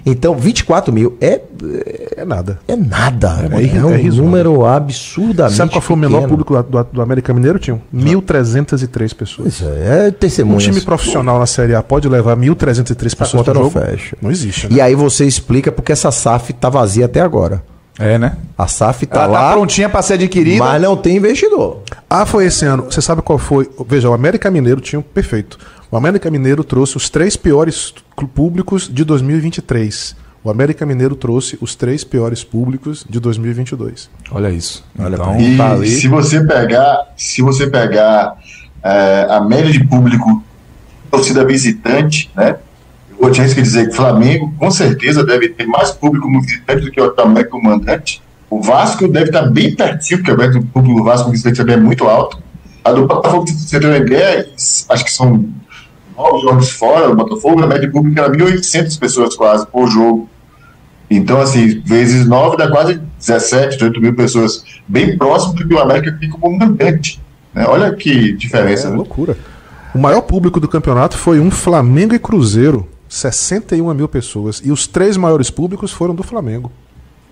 Então, 0.05 0.35
24 0.35 0.91
mil 0.91 1.15
é, 1.21 1.39
É 2.17 2.25
nada. 2.25 2.59
é 2.67 2.75
nada. 2.75 3.47
É, 3.51 3.57
é 3.57 3.61
irri- 3.61 3.79
um 3.79 3.93
é 3.93 4.01
número 4.01 4.65
absurdamente. 4.65 5.55
Sabe 5.55 5.71
qual 5.71 5.81
foi 5.81 5.95
o 5.95 5.99
menor 5.99 6.27
público 6.27 6.61
do, 6.63 6.83
do 6.91 7.01
América 7.01 7.31
Mineiro? 7.33 7.59
Tinham 7.59 7.79
1.303 7.93 9.13
pessoas. 9.13 9.47
Isso 9.53 9.65
é 9.65 10.07
Um 10.07 10.11
testemunhas. 10.11 10.63
time 10.63 10.81
profissional 10.81 11.39
na 11.39 11.45
Série 11.45 11.75
A 11.75 11.83
pode 11.83 12.07
levar 12.09 12.35
1.303 12.35 13.13
Essa 13.13 13.15
pessoas 13.15 13.43
pro 13.43 13.53
não 13.53 13.63
jogo? 13.69 13.79
fecha. 13.79 14.17
Não 14.21 14.31
existe, 14.31 14.67
né? 14.69 14.77
E 14.77 14.81
aí 14.81 14.95
você 14.95 15.25
explica 15.25 15.71
porque 15.71 15.91
essa 15.91 16.11
SAF 16.11 16.51
tá 16.53 16.67
vazia 16.69 17.05
até 17.05 17.21
agora. 17.21 17.61
É, 18.01 18.17
né? 18.17 18.35
A 18.57 18.67
SAF 18.67 19.05
tá 19.05 19.23
Ela 19.23 19.27
lá, 19.27 19.39
tá 19.49 19.51
prontinha 19.53 19.87
para 19.89 20.01
ser 20.01 20.13
adquirida. 20.15 20.57
mas 20.63 20.81
não 20.81 20.97
tem 20.97 21.17
investidor. 21.17 21.83
Ah, 22.09 22.25
foi 22.25 22.45
esse 22.45 22.65
ano. 22.65 22.83
Você 22.89 23.01
sabe 23.01 23.21
qual 23.21 23.37
foi? 23.37 23.69
Veja, 23.87 24.09
o 24.09 24.13
América 24.13 24.49
Mineiro 24.49 24.81
tinha 24.81 24.99
um 24.99 25.03
perfeito. 25.03 25.57
O 25.91 25.97
América 25.97 26.29
Mineiro 26.31 26.63
trouxe 26.63 26.97
os 26.97 27.09
três 27.09 27.35
piores 27.35 27.93
públicos 28.33 28.89
de 28.91 29.03
2023. 29.03 30.15
O 30.43 30.49
América 30.49 30.85
Mineiro 30.85 31.15
trouxe 31.15 31.57
os 31.61 31.75
três 31.75 32.03
piores 32.03 32.43
públicos 32.43 33.05
de 33.07 33.19
2022. 33.19 34.09
Olha 34.31 34.49
isso. 34.49 34.83
Olha 34.97 35.13
então, 35.13 35.25
pra 35.33 35.41
E 35.41 35.57
tá 35.57 35.71
ali. 35.73 35.87
se 35.89 36.07
você 36.07 36.43
pegar, 36.43 37.13
se 37.15 37.41
você 37.43 37.67
pegar 37.67 38.35
é, 38.83 39.27
a 39.29 39.39
média 39.41 39.71
de 39.71 39.83
público 39.85 40.43
torcida 41.11 41.45
visitante, 41.45 42.31
né? 42.35 42.55
Arriscar 43.27 43.63
dizer 43.63 43.85
que 43.87 43.93
o 43.93 43.95
Flamengo 43.95 44.53
com 44.57 44.71
certeza 44.71 45.23
deve 45.23 45.49
ter 45.49 45.65
mais 45.65 45.91
público 45.91 46.25
como 46.25 46.41
visitante 46.41 46.85
do 46.85 46.91
que 46.91 46.99
o 46.99 47.13
América 47.17 47.51
como 47.51 47.69
mandante. 47.69 48.21
O 48.49 48.61
Vasco 48.61 49.07
deve 49.07 49.27
estar 49.27 49.43
bem 49.43 49.75
pertinho, 49.75 50.23
porque 50.23 50.57
o 50.57 50.63
público 50.63 50.97
do 50.97 51.03
Vasco 51.03 51.31
visitante 51.31 51.57
também 51.57 51.75
é 51.75 51.79
muito 51.79 52.05
alto. 52.05 52.37
A 52.83 52.91
do 52.91 53.07
Botafogo, 53.07 53.47
se 53.47 53.53
você 53.53 53.79
tem 53.79 53.89
uma 53.89 53.97
ideia, 53.97 54.49
acho 54.89 55.05
que 55.05 55.11
são 55.11 55.45
nove 56.17 56.41
jogos 56.41 56.69
fora 56.71 57.07
do 57.07 57.15
Botafogo, 57.15 57.63
a 57.63 57.67
média 57.67 57.89
pública 57.89 58.21
era 58.21 58.31
1.800 58.31 58.99
pessoas 58.99 59.35
quase 59.35 59.65
por 59.67 59.87
jogo. 59.87 60.29
Então, 61.09 61.41
assim, 61.41 61.81
vezes 61.81 62.25
9 62.25 62.57
dá 62.57 62.69
quase 62.69 63.01
17, 63.19 63.75
18 63.75 64.01
mil 64.01 64.15
pessoas, 64.15 64.63
bem 64.87 65.17
próximo 65.17 65.53
do 65.53 65.67
que 65.67 65.73
o 65.73 65.79
América 65.79 66.17
fica 66.19 66.37
como 66.37 66.57
mandante. 66.57 67.21
Né? 67.53 67.65
Olha 67.67 67.93
que 67.93 68.31
diferença. 68.33 68.87
É 68.87 68.91
né? 68.91 68.95
loucura. 68.95 69.37
O 69.93 69.99
maior 69.99 70.21
público 70.21 70.59
do 70.59 70.69
campeonato 70.69 71.17
foi 71.17 71.39
um 71.39 71.51
Flamengo 71.51 72.15
e 72.15 72.19
Cruzeiro, 72.19 72.87
61 73.11 73.93
mil 73.93 74.07
pessoas. 74.07 74.61
E 74.63 74.71
os 74.71 74.87
três 74.87 75.17
maiores 75.17 75.49
públicos 75.51 75.91
foram 75.91 76.15
do 76.15 76.23
Flamengo. 76.23 76.71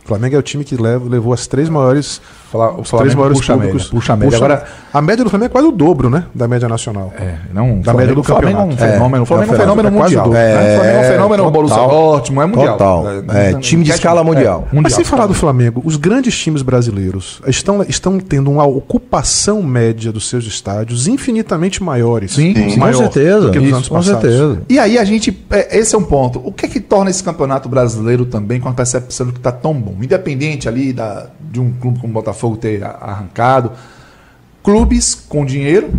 O 0.03 0.07
Flamengo 0.09 0.35
é 0.35 0.37
o 0.39 0.43
time 0.43 0.65
que 0.65 0.75
leva- 0.75 1.07
levou 1.07 1.31
as 1.31 1.47
três 1.47 1.69
maiores, 1.69 2.21
Fala- 2.51 2.71
o 2.73 2.81
os 2.81 2.89
três 2.89 3.13
maiores 3.13 3.37
puxa 3.37 3.53
a 3.53 3.57
públicos. 3.57 3.87
puxa 3.89 4.13
a 4.13 4.15
média. 4.15 4.37
Agora- 4.37 4.63
a 4.91 5.01
média 5.01 5.23
do 5.23 5.29
Flamengo 5.29 5.45
é 5.47 5.49
quase 5.53 5.67
o 5.67 5.71
dobro, 5.71 6.09
né? 6.09 6.23
Da 6.33 6.47
média 6.47 6.67
nacional. 6.67 7.13
É, 7.19 7.35
não, 7.53 7.77
Da 7.79 7.83
Flamengo- 7.91 7.97
média 7.97 8.15
do 8.15 8.21
o 8.21 8.23
Flamengo 8.23 8.59
é 8.59 8.63
um 8.63 8.75
fenômeno. 8.77 9.23
O 9.23 9.25
Flamengo 9.25 9.51
é 9.51 9.51
um 9.51 9.55
é 9.55 9.59
fenômeno 9.59 9.89
fenômeno 9.89 9.91
mundial. 10.03 10.29
quase 10.29 10.39
né? 10.39 10.75
Flamengo 10.75 10.95
é 10.95 10.99
um 10.99 11.03
É, 11.03 11.11
fenômeno 11.11 11.43
total. 11.43 11.51
Borussia 11.51 11.87
Dortmund, 11.87 12.41
é 12.41 12.47
mundial. 12.55 12.77
Total. 12.77 13.05
É, 13.35 13.53
time 13.59 13.83
de 13.83 13.91
escala 13.91 14.23
mundial. 14.23 14.67
É, 14.73 14.81
Mas 14.81 14.93
sem 14.93 15.03
falar 15.05 15.27
do 15.27 15.33
Flamengo, 15.35 15.81
os 15.85 15.95
grandes 15.95 16.35
times 16.37 16.61
brasileiros 16.63 17.39
estão, 17.45 17.83
estão 17.83 18.19
tendo 18.19 18.49
uma 18.49 18.65
ocupação 18.65 19.61
média 19.61 20.11
dos 20.11 20.27
seus 20.27 20.45
estádios 20.45 21.07
infinitamente 21.07 21.83
maiores. 21.83 22.31
Sim, 22.33 22.55
sim. 22.55 22.71
Com 22.73 22.79
maior 22.79 22.95
certeza. 22.97 23.41
do 23.41 23.51
que 23.51 23.59
Isso, 23.59 23.89
com 23.89 23.95
passados. 23.97 24.21
certeza. 24.21 24.61
E 24.67 24.79
aí 24.79 24.97
a 24.97 25.03
gente. 25.03 25.37
é, 25.51 25.77
esse 25.77 25.93
é 25.93 25.97
um 25.97 26.03
ponto. 26.03 26.41
O 26.43 26.51
que 26.51 26.65
é 26.65 26.69
que 26.69 26.79
torna 26.79 27.11
esse 27.11 27.23
campeonato 27.23 27.69
brasileiro 27.69 28.25
também 28.25 28.59
com 28.59 28.69
a 28.69 28.73
percepção 28.73 29.27
de 29.27 29.33
que 29.33 29.39
está 29.39 29.51
tão 29.51 29.73
bom? 29.73 29.95
Independente 30.01 30.67
ali 30.67 30.91
da, 30.93 31.27
de 31.39 31.59
um 31.59 31.71
clube 31.73 31.99
como 31.99 32.09
o 32.11 32.13
Botafogo 32.13 32.38
ter 32.57 32.83
a- 32.83 32.89
arrancado, 32.89 33.71
clubes 34.63 35.15
com 35.15 35.45
dinheiro. 35.45 35.91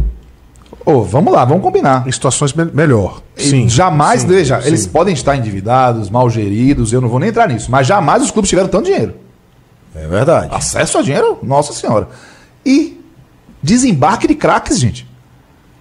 Ô, 0.85 1.03
vamos 1.03 1.33
lá, 1.33 1.45
vamos 1.45 1.63
combinar. 1.63 2.07
Em 2.09 2.13
situações 2.13 2.53
me- 2.55 2.65
melhor. 2.65 3.21
Sim. 3.37 3.69
jamais, 3.69 4.23
sim, 4.23 4.27
veja, 4.29 4.61
sim. 4.61 4.69
eles 4.69 4.87
podem 4.87 5.13
estar 5.15 5.37
endividados, 5.37 6.09
mal 6.11 6.29
geridos, 6.31 6.93
eu 6.93 7.01
não 7.01 7.09
vou 7.09 7.19
nem 7.19 7.29
entrar 7.31 7.49
nisso, 7.49 7.71
mas 7.71 7.87
jamais 7.87 8.23
os 8.23 8.31
clubes 8.31 8.49
tiveram 8.49 8.69
tanto 8.69 8.87
dinheiro. 8.87 9.15
É 9.95 10.07
verdade. 10.07 10.49
Acesso 10.55 10.99
a 10.99 11.03
dinheiro, 11.03 11.39
nossa 11.43 11.73
senhora. 11.73 12.09
E 12.65 13.01
desembarque 13.63 14.27
de 14.29 14.35
craques, 14.35 14.79
gente. 14.79 15.07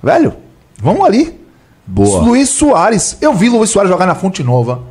Velho, 0.01 0.33
vamos 0.81 1.05
ali. 1.05 1.39
Boa. 1.85 2.21
Luiz 2.21 2.49
Soares. 2.49 3.17
Eu 3.21 3.33
vi 3.33 3.49
Luiz 3.49 3.69
Soares 3.69 3.91
jogar 3.91 4.05
na 4.05 4.15
Fonte 4.15 4.43
Nova. 4.43 4.81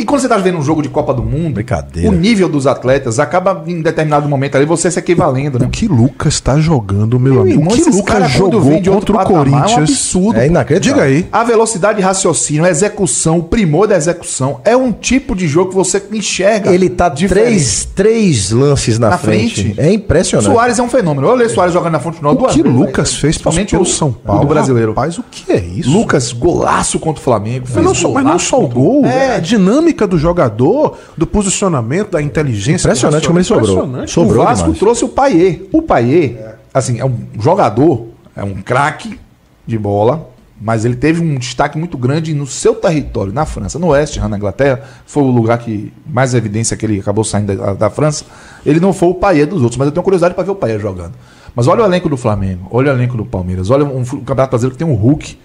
E 0.00 0.04
quando 0.04 0.20
você 0.22 0.28
tá 0.28 0.38
vendo 0.38 0.56
um 0.58 0.62
jogo 0.62 0.80
de 0.82 0.88
Copa 0.88 1.12
do 1.12 1.22
Mundo, 1.22 1.60
o 2.08 2.12
nível 2.12 2.48
dos 2.48 2.66
atletas 2.66 3.18
acaba 3.18 3.62
em 3.66 3.82
determinado 3.82 4.28
momento 4.28 4.56
ali 4.56 4.64
você 4.64 4.90
se 4.90 4.98
equivalendo, 4.98 5.58
né? 5.58 5.66
O 5.66 5.68
que 5.68 5.86
Lucas 5.86 6.34
está 6.34 6.58
jogando, 6.58 7.20
meu 7.20 7.42
amigo? 7.42 7.64
O 7.64 7.68
que 7.68 7.82
Lucas 7.90 8.30
jogou 8.32 8.62
contra 8.82 9.12
o 9.12 9.16
patamar, 9.16 9.20
É 9.20 9.20
um 9.20 9.24
Corinthians? 9.60 9.90
absurdo. 9.90 10.38
É 10.40 10.46
inacreditável. 10.46 11.04
Diga 11.04 11.18
aí. 11.18 11.26
A 11.30 11.44
velocidade 11.44 11.98
de 11.98 12.02
raciocínio, 12.04 12.64
a 12.64 12.70
execução, 12.70 13.38
o 13.38 13.42
primor 13.42 13.86
da 13.86 13.96
execução 13.96 14.60
é 14.64 14.74
um 14.76 14.90
tipo 14.90 15.36
de 15.36 15.46
jogo 15.46 15.70
que 15.70 15.76
você 15.76 16.02
enxerga. 16.12 16.70
Ele 16.72 16.88
tá 16.88 17.08
diferente. 17.10 17.44
três, 17.48 17.84
três 17.94 18.50
lances 18.50 18.98
na, 18.98 19.10
Na 19.10 19.18
frente. 19.18 19.62
frente. 19.62 19.80
É 19.80 19.92
impressionante. 19.92 20.50
Soares 20.50 20.78
é 20.78 20.82
um 20.82 20.88
fenômeno. 20.88 21.26
Eu 21.26 21.32
olhei 21.34 21.48
Soares 21.50 21.74
jogando 21.74 21.92
na 21.92 22.00
Fonte 22.00 22.22
Nova 22.22 22.34
O 22.36 22.38
duas 22.38 22.54
que 22.54 22.62
Lucas 22.62 23.12
né? 23.12 23.18
fez 23.20 23.36
pelo 23.38 23.82
o- 23.82 23.86
São 23.86 24.08
o 24.08 24.12
Paulo? 24.14 24.40
do 24.42 24.46
brasileiro. 24.46 24.92
Rapaz, 24.92 25.18
o 25.18 25.24
que 25.30 25.52
é 25.52 25.58
isso? 25.58 25.90
Lucas, 25.90 26.32
golaço 26.32 26.98
contra 26.98 27.20
o 27.20 27.24
Flamengo. 27.24 27.66
Mas 27.74 27.84
não, 27.84 27.94
só, 27.94 28.10
mas 28.12 28.24
não 28.24 28.38
só 28.38 28.62
o 28.62 28.68
gol, 28.68 29.04
É, 29.04 29.36
a 29.36 29.38
dinâmica 29.40 29.89
do 30.06 30.18
jogador, 30.18 30.96
do 31.16 31.26
posicionamento, 31.26 32.10
da 32.12 32.22
inteligência. 32.22 32.86
Impressionante 32.88 33.26
como 33.26 33.38
ele 33.38 33.44
sobrou. 33.44 33.70
Impressionante. 33.78 34.10
Sobrou 34.10 34.42
o 34.42 34.44
Vasco 34.46 34.64
demais. 34.64 34.78
trouxe 34.78 35.04
o 35.04 35.08
Paier. 35.08 35.62
O 35.72 35.82
Paier, 35.82 36.56
assim, 36.72 36.98
é 37.00 37.04
um 37.04 37.16
jogador, 37.38 38.06
é 38.36 38.42
um 38.44 38.54
craque 38.62 39.18
de 39.66 39.78
bola, 39.78 40.28
mas 40.60 40.84
ele 40.84 40.96
teve 40.96 41.20
um 41.22 41.36
destaque 41.36 41.78
muito 41.78 41.96
grande 41.96 42.34
no 42.34 42.46
seu 42.46 42.74
território, 42.74 43.32
na 43.32 43.46
França. 43.46 43.78
No 43.78 43.92
Ham, 43.94 44.04
na 44.28 44.36
Inglaterra, 44.36 44.82
foi 45.06 45.22
o 45.22 45.30
lugar 45.30 45.58
que 45.58 45.92
mais 46.06 46.34
evidência 46.34 46.76
que 46.76 46.84
ele 46.84 47.00
acabou 47.00 47.24
saindo 47.24 47.56
da, 47.56 47.72
da 47.74 47.90
França. 47.90 48.24
Ele 48.66 48.78
não 48.80 48.92
foi 48.92 49.08
o 49.08 49.14
Paier 49.14 49.46
dos 49.46 49.62
outros, 49.62 49.78
mas 49.78 49.86
eu 49.86 49.92
tenho 49.92 50.04
curiosidade 50.04 50.34
para 50.34 50.44
ver 50.44 50.50
o 50.50 50.54
Paier 50.54 50.78
jogando. 50.78 51.12
Mas 51.54 51.66
olha 51.66 51.82
o 51.82 51.86
elenco 51.86 52.08
do 52.08 52.16
Flamengo, 52.16 52.68
olha 52.70 52.92
o 52.92 52.94
elenco 52.94 53.16
do 53.16 53.24
Palmeiras, 53.24 53.70
olha 53.70 53.84
um, 53.84 54.04
fu- 54.04 54.18
campeonato 54.18 54.50
brasileiro 54.50 54.76
que 54.76 54.84
tem 54.84 54.86
um 54.86 54.96
Hulk. 54.96 55.36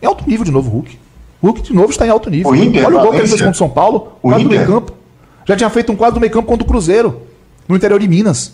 Em 0.00 0.06
alto 0.06 0.24
nível 0.28 0.44
de 0.44 0.50
novo, 0.52 0.70
Hulk. 0.70 0.96
Hulk 1.46 1.62
de 1.62 1.72
novo 1.74 1.90
está 1.90 2.06
em 2.06 2.10
alto 2.10 2.28
nível. 2.30 2.50
O 2.50 2.56
Inter, 2.56 2.84
olha 2.86 2.98
o 2.98 3.00
gol 3.00 3.10
que 3.12 3.16
ele 3.18 3.28
fez 3.28 3.40
contra 3.40 3.50
o 3.54 3.56
São 3.58 3.68
Paulo, 3.68 4.12
O 4.22 4.28
quadro 4.28 4.48
do 4.48 4.54
Inter. 4.54 4.58
meio 4.66 4.80
campo. 4.80 4.92
Já 5.46 5.56
tinha 5.56 5.70
feito 5.70 5.92
um 5.92 5.96
quadro 5.96 6.14
do 6.14 6.20
meio 6.20 6.32
campo 6.32 6.46
contra 6.48 6.64
o 6.64 6.66
Cruzeiro, 6.66 7.22
no 7.68 7.76
interior 7.76 7.98
de 8.00 8.08
Minas. 8.08 8.52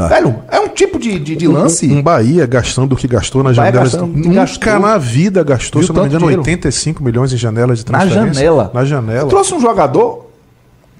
Ah. 0.00 0.06
Velho, 0.06 0.36
é 0.48 0.60
um 0.60 0.68
tipo 0.68 0.96
de, 0.96 1.18
de, 1.18 1.34
de 1.34 1.48
lance. 1.48 1.90
Um 1.92 2.00
Bahia 2.00 2.46
gastando 2.46 2.92
o 2.92 2.96
que 2.96 3.08
gastou 3.08 3.42
nas 3.42 3.56
Bahia 3.56 3.72
janelas. 3.72 3.92
gastando, 3.94 4.16
Nunca 4.16 4.34
gastou. 4.34 4.78
na 4.78 4.96
vida 4.96 5.42
gastou, 5.42 5.82
se 5.82 5.90
eu 5.90 5.94
não 5.94 6.02
me 6.02 6.08
engano, 6.08 6.20
dinheiro? 6.26 6.40
85 6.42 7.02
milhões 7.02 7.32
em 7.32 7.36
janelas 7.36 7.82
de 7.82 7.90
na 7.90 7.98
transferência. 7.98 8.34
janela. 8.34 8.70
Na 8.72 8.84
janela. 8.84 9.28
Trouxe 9.28 9.54
um 9.54 9.60
jogador 9.60 10.26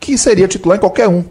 que 0.01 0.19
seria 0.19 0.49
titular 0.49 0.79
em 0.79 0.81
qualquer 0.81 1.09
um. 1.09 1.25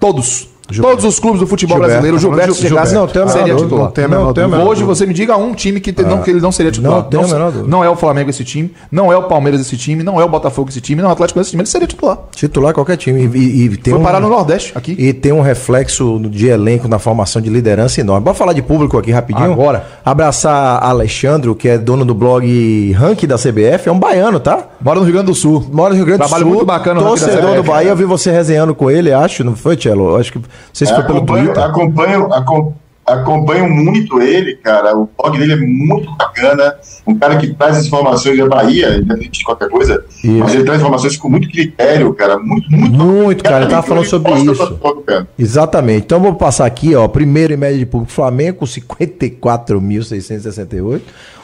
Todos. 0.00 0.48
Gilberto. 0.70 0.96
Todos 0.98 1.14
os 1.14 1.20
clubes 1.20 1.40
do 1.40 1.46
futebol 1.46 1.76
Gilberto, 1.76 2.00
brasileiro, 2.02 2.16
o 2.16 2.20
tá 2.20 2.26
Gilberto 2.26 2.54
de 2.54 2.68
chegasse, 2.68 2.90
Gilberto. 2.92 3.18
Não, 3.18 3.24
tem 3.26 3.32
seria 3.32 3.54
titular. 3.56 3.84
Não 3.84 3.90
tem 3.92 4.08
Não, 4.08 4.32
tem 4.32 4.44
Hoje 4.44 4.84
você 4.84 5.06
me 5.06 5.14
diga 5.14 5.36
um 5.36 5.54
time 5.54 5.80
que, 5.80 5.92
te- 5.92 6.02
não, 6.02 6.22
que 6.22 6.30
ele 6.30 6.40
não 6.40 6.50
seria 6.50 6.72
titular. 6.72 6.96
Não 6.96 7.02
tem 7.04 7.20
dúvida. 7.20 7.64
não 7.66 7.84
é 7.84 7.88
o 7.88 7.96
Flamengo 7.96 8.30
esse 8.30 8.44
time, 8.44 8.72
não 8.90 9.12
é 9.12 9.16
o 9.16 9.22
Palmeiras 9.24 9.60
esse 9.60 9.76
time, 9.76 10.02
não 10.02 10.20
é 10.20 10.24
o 10.24 10.28
Botafogo 10.28 10.68
esse 10.70 10.80
time, 10.80 11.00
não 11.02 11.08
é 11.08 11.12
o 11.12 11.14
Atlético 11.14 11.40
esse 11.40 11.50
time, 11.50 11.62
ele 11.62 11.68
seria 11.68 11.86
titular. 11.86 12.18
Titular 12.32 12.74
qualquer 12.74 12.96
time. 12.96 13.20
E, 13.26 13.38
e- 13.38 13.64
e 13.66 13.76
tem 13.76 13.92
Foi 13.92 14.00
um, 14.00 14.04
parar 14.04 14.20
no 14.20 14.28
Nordeste 14.28 14.72
aqui. 14.74 14.96
E 14.98 15.12
tem 15.12 15.32
um 15.32 15.40
reflexo 15.40 16.18
de 16.30 16.48
elenco 16.48 16.88
na 16.88 16.98
formação 16.98 17.40
de 17.40 17.48
liderança 17.48 18.00
enorme. 18.00 18.24
Bora 18.24 18.34
falar 18.36 18.52
de 18.52 18.62
público 18.62 18.98
aqui 18.98 19.10
rapidinho? 19.12 19.52
Agora. 19.52 19.86
Abraçar 20.04 20.82
Alexandro, 20.82 21.54
que 21.54 21.68
é 21.68 21.78
dono 21.78 22.04
do 22.04 22.14
blog 22.14 22.92
Rank 22.92 23.24
da 23.24 23.36
CBF. 23.36 23.88
É 23.88 23.92
um 23.92 23.98
baiano, 23.98 24.40
tá? 24.40 24.64
Mora 24.80 24.98
no 25.00 25.04
Rio 25.04 25.14
Grande 25.14 25.26
do 25.28 25.34
Sul. 25.34 25.66
Mora 25.72 25.90
no 25.90 25.96
Rio 25.96 26.04
Grande 26.06 26.18
do 26.20 26.24
Trabalho 26.26 26.44
Sul. 26.44 26.52
muito 26.54 26.66
bacana 26.66 27.00
Torcedor 27.00 27.54
do 27.56 27.62
Bahia. 27.62 27.86
né? 27.86 27.90
Eu 27.92 27.96
vi 27.96 28.04
você 28.04 28.30
resenhando 28.30 28.74
com 28.74 28.90
ele, 28.90 29.12
acho. 29.12 29.42
Não 29.44 29.56
foi, 29.56 29.76
Tchelo? 29.76 30.16
Acho 30.16 30.32
que. 30.32 30.38
Não 30.38 30.44
sei 30.72 30.86
se 30.86 30.94
foi 30.94 31.04
pelo 31.04 31.18
acompanho, 31.18 31.44
Twitter. 31.46 31.64
acompanho, 31.64 32.32
acom- 32.32 32.72
acompanho 33.06 33.68
muito 33.68 34.20
ele, 34.20 34.56
cara. 34.56 34.96
O 34.96 35.08
blog 35.16 35.38
dele 35.38 35.52
é 35.52 35.56
muito 35.56 36.10
bacana. 36.16 36.74
Um 37.06 37.16
cara 37.16 37.36
que 37.36 37.54
traz 37.54 37.76
as 37.78 37.86
informações 37.86 38.36
da 38.36 38.48
Bahia, 38.48 38.96
independente 38.96 39.38
de 39.38 39.44
qualquer 39.44 39.68
coisa, 39.70 40.04
mas 40.24 40.54
ele 40.54 40.64
traz 40.64 40.80
informações 40.80 41.16
com 41.16 41.28
muito 41.28 41.48
critério, 41.48 42.12
cara. 42.14 42.36
Muito, 42.38 42.68
muito. 42.70 42.92
Muito, 42.98 43.44
cara. 43.44 43.62
Ele 43.64 43.70
tava 43.70 43.86
falando 43.86 44.06
sobre 44.06 44.32
isso. 44.34 44.66
do 44.66 44.74
blog, 44.76 45.02
cara. 45.04 45.28
Exatamente. 45.38 46.02
Então 46.04 46.18
vou 46.20 46.34
passar 46.34 46.66
aqui, 46.66 46.94
ó. 46.96 47.06
Primeiro 47.06 47.52
em 47.54 47.56
média 47.56 47.78
de 47.78 47.86
público, 47.86 48.12
Flamengo 48.12 48.58
com 48.58 48.66
54.668. 48.66 51.00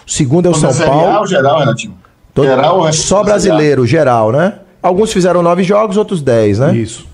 O 0.06 0.10
segundo 0.10 0.46
é 0.46 0.48
o 0.48 0.52
Mas 0.52 0.60
São 0.76 0.84
é 0.84 0.88
A 0.88 0.90
Paulo. 0.90 1.18
ou 1.20 1.26
geral, 1.26 1.58
Renatinho? 1.60 1.94
Todo- 2.34 2.46
Geral 2.46 2.88
é 2.88 2.92
Só 2.92 3.22
brasileiro, 3.22 3.86
geral, 3.86 4.32
né? 4.32 4.54
Alguns 4.82 5.12
fizeram 5.12 5.42
nove 5.42 5.62
jogos, 5.62 5.96
outros 5.96 6.22
dez, 6.22 6.58
né? 6.58 6.74
Isso. 6.74 7.06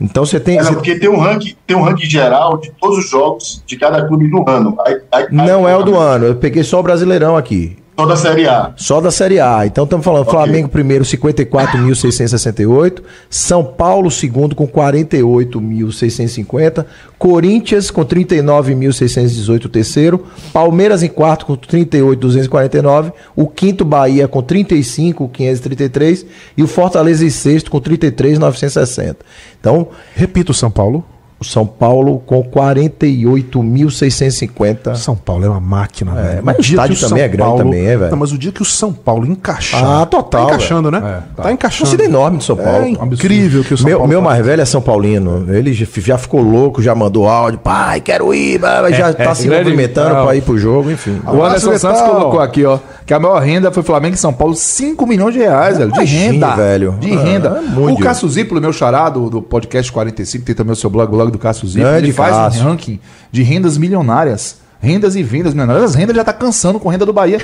Então 0.00 0.24
você 0.24 0.40
tem. 0.40 0.58
É, 0.58 0.62
você- 0.62 0.72
porque 0.72 0.98
tem 0.98 1.08
um 1.10 1.18
ranking, 1.18 1.54
tem 1.66 1.76
um 1.76 1.82
ranking 1.82 2.06
geral 2.06 2.56
de 2.56 2.70
todos 2.80 2.98
os 2.98 3.10
jogos 3.10 3.62
de 3.66 3.76
cada 3.76 4.06
clube 4.06 4.28
do 4.30 4.48
ano. 4.48 4.76
Aí- 4.86 5.00
aí- 5.12 5.26
Não 5.30 5.66
aí- 5.66 5.72
é 5.72 5.76
o 5.76 5.82
do 5.82 5.96
ano. 5.98 6.24
Eu 6.26 6.36
peguei 6.36 6.62
só 6.62 6.80
o 6.80 6.82
Brasileirão 6.82 7.36
aqui. 7.36 7.76
Toda 8.00 8.14
a 8.14 8.16
Série 8.16 8.48
A. 8.48 8.72
Só 8.76 8.98
da 8.98 9.10
Série 9.10 9.38
A. 9.38 9.66
Então 9.66 9.84
estamos 9.84 10.02
falando 10.02 10.22
Ok. 10.22 10.32
Flamengo 10.32 10.70
primeiro, 10.70 11.04
54.668. 11.04 13.02
São 13.28 13.62
Paulo 13.62 14.10
segundo 14.10 14.56
com 14.56 14.66
48.650. 14.66 16.86
Corinthians 17.18 17.90
com 17.90 18.02
39.618 18.02 19.66
o 19.66 19.68
terceiro. 19.68 20.24
Palmeiras 20.50 21.02
em 21.02 21.08
quarto 21.08 21.44
com 21.44 21.54
38.249. 21.56 23.12
O 23.36 23.46
quinto 23.46 23.84
Bahia 23.84 24.26
com 24.26 24.42
35.533. 24.42 26.24
E 26.56 26.62
o 26.62 26.66
Fortaleza 26.66 27.22
em 27.22 27.30
sexto 27.30 27.70
com 27.70 27.78
33.960. 27.78 29.16
Então 29.60 29.88
Repito, 30.14 30.54
São 30.54 30.70
Paulo. 30.70 31.04
O 31.40 31.44
São 31.44 31.66
Paulo 31.66 32.22
com 32.26 32.42
48.650. 32.44 34.94
São 34.96 35.16
Paulo 35.16 35.44
é 35.44 35.48
uma 35.48 35.60
máquina, 35.60 36.12
velho. 36.12 36.40
mas 36.44 36.58
o 36.58 36.62
dia 36.62 36.74
estádio 36.76 36.96
que 36.96 37.02
também 37.02 37.22
é 37.22 37.28
grande 37.28 37.56
também, 37.56 37.86
é, 37.86 37.96
velho. 37.96 38.10
Não, 38.10 38.18
mas 38.18 38.32
o 38.32 38.38
dia 38.38 38.52
que 38.52 38.62
o 38.62 38.64
São 38.64 38.92
Paulo 38.92 39.26
encaixar. 39.26 39.82
Ah, 39.84 40.06
total, 40.06 40.42
Tá 40.42 40.46
encaixando, 40.48 40.90
né? 40.90 40.98
É, 40.98 41.02
tá. 41.36 41.42
tá. 41.44 41.52
encaixando. 41.52 41.80
Torcida 41.90 42.04
enorme 42.04 42.38
de 42.38 42.44
São 42.44 42.56
Paulo. 42.56 42.84
É 42.84 42.90
incrível 42.90 43.64
que 43.64 43.74
o 43.74 43.78
São 43.78 43.86
meu, 43.86 43.98
Paulo 43.98 44.08
meu 44.10 44.18
tá- 44.20 44.24
mais 44.26 44.44
velho 44.44 44.62
é 44.62 44.64
São 44.64 44.80
Paulino. 44.82 45.46
Ele 45.52 45.72
já, 45.72 46.18
ficou 46.18 46.40
louco, 46.42 46.82
já 46.82 46.94
mandou 46.94 47.28
áudio. 47.28 47.58
Pai, 47.60 48.00
quero 48.00 48.32
ir. 48.34 48.60
mas 48.60 48.96
Já 48.96 49.12
tá 49.12 49.34
se 49.34 49.48
movimentando 49.48 50.22
pra 50.24 50.34
ir 50.36 50.42
pro 50.42 50.58
jogo, 50.58 50.90
enfim. 50.90 51.20
O 51.26 51.42
Anderson 51.42 51.78
Santos 51.78 52.02
colocou 52.02 52.40
aqui, 52.40 52.64
ó, 52.64 52.78
que 53.06 53.14
a 53.14 53.18
maior 53.18 53.40
renda 53.40 53.70
foi 53.72 53.82
Flamengo 53.82 54.14
e 54.14 54.18
São 54.18 54.32
Paulo, 54.32 54.54
5 54.54 55.06
milhões 55.06 55.32
de 55.34 55.40
reais, 55.40 55.78
velho, 55.78 55.92
de 55.92 56.04
renda. 56.04 56.54
velho. 56.54 56.94
De 57.00 57.12
Ah, 57.14 57.20
renda. 57.22 57.48
é 57.64 57.70
muito 57.70 58.00
o 58.00 58.02
Cássio 58.02 58.28
Ziplo, 58.28 58.60
meu 58.60 58.72
xará 58.72 59.08
do, 59.08 59.28
do 59.30 59.42
podcast 59.42 59.90
45, 59.90 60.44
tem 60.44 60.54
também 60.54 60.72
o 60.72 60.76
seu 60.76 60.90
blog, 60.90 61.12
o 61.14 61.29
blog 61.30 61.32
do 61.32 61.38
Cássio 61.38 61.68
Grande 61.72 62.06
ele 62.06 62.12
faz 62.12 62.34
Cássio. 62.36 62.62
um 62.62 62.64
ranking 62.64 63.00
de 63.30 63.42
rendas 63.42 63.78
milionárias. 63.78 64.58
Rendas 64.80 65.14
e 65.14 65.22
vendas 65.22 65.52
milionárias. 65.52 65.90
As 65.90 65.94
rendas 65.94 66.16
já 66.16 66.24
tá 66.24 66.32
cansando 66.32 66.78
com 66.80 66.88
renda 66.88 67.04
do 67.06 67.12
Bahia. 67.12 67.38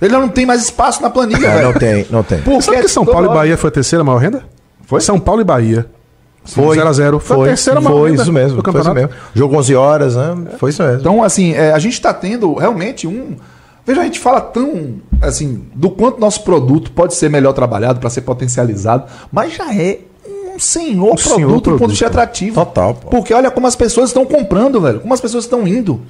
Ele 0.00 0.10
já 0.10 0.20
não 0.20 0.28
tem 0.28 0.44
mais 0.44 0.62
espaço 0.64 1.00
na 1.00 1.08
planilha, 1.08 1.46
É, 1.46 1.54
velho. 1.54 1.62
não 1.64 1.72
tem, 1.72 2.06
não 2.10 2.22
tem. 2.22 2.38
Porque 2.42 2.62
Sabe 2.62 2.82
que 2.82 2.88
São 2.88 3.04
Paulo 3.06 3.30
e 3.30 3.34
Bahia 3.34 3.56
foi 3.56 3.68
a 3.68 3.70
terceira 3.70 4.04
maior 4.04 4.18
renda? 4.18 4.42
Foi? 4.84 5.00
São 5.00 5.18
Paulo 5.18 5.40
e 5.40 5.44
Bahia. 5.44 5.86
Foi. 6.44 6.76
0x0. 6.76 7.18
Foi, 7.18 7.46
a 7.46 7.48
terceira 7.48 7.80
maior 7.80 8.00
Foi 8.00 8.14
isso 8.14 8.32
mesmo. 8.32 8.62
Foi 8.62 8.80
isso 8.80 8.94
mesmo. 8.94 9.10
Jogo 9.34 9.56
11 9.56 9.74
horas, 9.74 10.16
né? 10.16 10.34
Foi 10.58 10.70
isso 10.70 10.82
mesmo. 10.82 11.00
Então, 11.00 11.22
assim, 11.22 11.52
é, 11.54 11.72
a 11.72 11.78
gente 11.78 11.94
está 11.94 12.12
tendo 12.12 12.54
realmente 12.54 13.06
um. 13.06 13.36
Veja, 13.86 14.00
a 14.00 14.04
gente 14.04 14.18
fala 14.18 14.40
tão, 14.40 14.96
assim, 15.22 15.64
do 15.74 15.90
quanto 15.90 16.20
nosso 16.20 16.42
produto 16.42 16.90
pode 16.90 17.14
ser 17.14 17.30
melhor 17.30 17.52
trabalhado 17.52 18.00
para 18.00 18.10
ser 18.10 18.20
potencializado, 18.22 19.04
mas 19.30 19.54
já 19.54 19.72
é 19.72 20.00
um 20.56 20.58
senhor, 20.58 21.14
Um 21.14 21.16
senhor 21.16 21.36
produto 21.38 21.52
ponto 21.52 21.62
produto. 21.62 21.86
de 21.86 21.92
vista 21.92 22.06
atrativo. 22.06 22.54
Total, 22.54 22.94
pô. 22.94 23.08
Porque 23.08 23.32
olha 23.34 23.50
como 23.50 23.66
as 23.66 23.76
pessoas 23.76 24.10
estão 24.10 24.24
comprando, 24.24 24.80
velho. 24.80 25.00
Como 25.00 25.12
as 25.14 25.20
pessoas 25.20 25.44
estão 25.44 25.66
indo. 25.66 26.00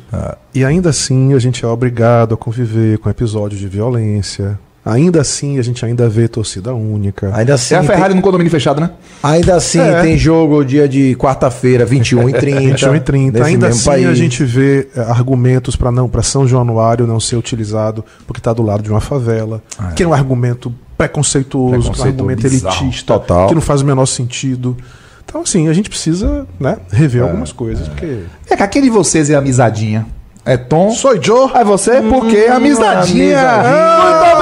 E 0.55 0.64
ainda 0.64 0.90
assim 0.90 1.34
a 1.34 1.38
gente 1.38 1.64
é 1.64 1.68
obrigado 1.68 2.34
a 2.34 2.36
conviver 2.36 2.99
com 2.99 3.11
episódios 3.11 3.61
de 3.61 3.68
violência. 3.68 4.59
Ainda 4.84 5.20
assim 5.22 5.59
a 5.59 5.62
gente 5.62 5.84
ainda 5.84 6.09
vê 6.09 6.28
torcida 6.28 6.72
única. 6.72 7.32
Ainda 7.34 7.55
assim, 7.55 7.74
é 7.74 7.78
a 7.78 7.80
tem- 7.80 7.88
Ferrari 7.90 8.14
no 8.14 8.22
condomínio 8.22 8.53
fechado, 8.53 8.80
né? 8.80 8.90
ainda 9.20 9.57
assim 9.57 9.80
É. 9.80 10.01
tem 10.01 10.16
jogo 10.16 10.64
dia 10.64 10.88
de 10.88 11.16
quarta-feira, 11.16 11.84
21 11.84 12.28
e 12.28 12.32
30. 12.32 12.61
21 12.61 12.94
e 12.94 13.01
30. 13.01 13.32
nesse 13.40 13.51
Ainda 13.51 13.66
assim 13.66 13.84
país. 13.84 14.07
a 14.07 14.14
gente 14.14 14.44
vê 14.44 14.86
eh, 14.94 15.01
argumentos 15.01 15.74
para 15.74 15.90
não 15.90 16.09
para 16.09 16.22
São 16.22 16.47
Januário 16.47 17.05
não 17.05 17.18
ser 17.18 17.34
utilizado 17.34 18.05
porque 18.28 18.38
está 18.38 18.53
do 18.53 18.62
lado 18.62 18.80
de 18.84 18.88
uma 18.88 19.01
favela, 19.01 19.61
que 19.97 20.05
é 20.05 20.07
um 20.07 20.14
argumento 20.14 20.72
preconceituoso, 20.97 21.76
um 21.76 21.80
Preconceito 21.80 22.09
argumento 22.14 22.42
bizarro. 22.42 22.76
elitista, 22.82 23.14
Total. 23.14 23.49
que 23.49 23.55
não 23.55 23.61
faz 23.61 23.82
o 23.82 23.84
menor 23.84 24.07
sentido. 24.07 24.76
Então 25.24 25.40
assim, 25.42 25.68
a 25.68 25.72
gente 25.72 25.88
precisa, 25.90 26.47
né, 26.59 26.76
rever 26.90 27.22
algumas 27.22 27.53
coisas, 27.53 27.88
porque 27.88 28.20
É 28.49 28.57
que 28.57 28.62
aquele 28.62 28.86
de 28.86 28.90
vocês 28.90 29.28
é 29.30 29.34
amizadinha. 29.34 30.07
É 30.44 30.57
Tom. 30.57 30.92
Sou 30.92 31.20
Joe. 31.20 31.51
Aí 31.55 31.64
você, 31.64 32.01
porque 32.01 32.36
é 32.36 32.53
amizadinha. 32.53 33.40
amizadinha. 33.40 34.05
Luiz 34.05 34.36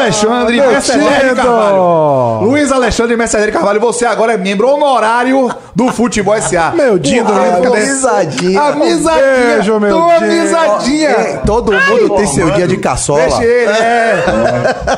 Alexandre 0.00 0.56
Mercedes. 0.60 1.34
Carvalho. 1.34 2.40
Luiz 2.42 2.72
Alexandre 2.72 3.16
Mercedes 3.16 3.50
Carvalho, 3.52 3.80
você 3.80 4.06
agora 4.06 4.32
é 4.32 4.36
membro 4.36 4.68
honorário 4.68 5.50
do 5.74 5.88
Futebol 5.88 6.40
SA. 6.40 6.72
Meu 6.74 6.98
Dindo, 6.98 7.30
amizadinha. 7.32 8.60
Amizadinha. 8.60 9.54
Beijo, 9.54 9.78
meu 9.80 9.96
Tô 9.98 10.06
Dindo. 10.08 10.24
amizadinha. 10.24 11.08
É, 11.10 11.36
todo 11.44 11.72
mundo 11.72 12.16
tem 12.16 12.26
seu 12.26 12.50
dia 12.50 12.66
de 12.66 12.76
caçola. 12.78 13.20
Deixa 13.20 13.44
ele, 13.44 13.70
é. 13.70 14.24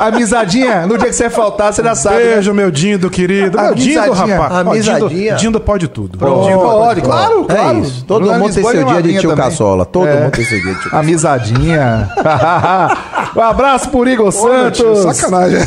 Amizadinha, 0.00 0.86
no 0.86 0.96
dia 0.98 1.09
que 1.09 1.12
você 1.14 1.28
faltar, 1.30 1.72
você 1.72 1.82
já 1.82 1.94
sabe. 1.94 2.16
né? 2.16 2.34
Beijo, 2.34 2.55
meu 2.55 2.70
Dindo, 2.70 3.11
querido. 3.11 3.61
Meu 3.61 3.74
Dindo, 3.74 3.98
Amizadinha. 4.00 4.40
rapaz. 4.40 4.66
Amizadinha. 4.66 5.34
Dindo, 5.34 5.61
pode 5.61 5.88
tudo. 5.88 6.18
Pode, 6.18 7.00
claro, 7.03 7.44
claro. 7.44 7.78
É 7.78 7.80
isso. 7.80 8.05
Todo 8.05 8.22
Bruno 8.24 8.38
mundo 8.38 8.55
tem 8.55 8.62
seu 8.64 8.80
é 8.80 8.84
dia 8.84 9.03
de 9.03 9.18
tio 9.18 9.30
também. 9.30 9.44
caçola. 9.44 9.84
Todo 9.84 10.09
É. 10.09 10.14
mundo 10.20 10.30
tem 10.32 10.44
seu 10.44 10.61
dia 10.61 10.72
de 10.74 10.80
tio 10.80 10.90
caçola. 10.90 11.03
Amizadinha. 11.03 12.09
um 13.36 13.40
abraço 13.40 13.88
pro 13.88 14.09
Igor 14.09 14.30
Santos. 14.32 14.91
Sacanagem. 14.97 15.61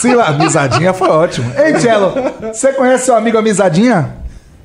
Sila, 0.00 0.24
amizadinha 0.24 0.92
foi 0.92 1.08
ótimo. 1.08 1.52
Ei, 1.56 1.78
Cello, 1.78 2.12
você 2.52 2.72
conhece 2.72 3.06
seu 3.06 3.16
amigo 3.16 3.38
Amizadinha? 3.38 4.10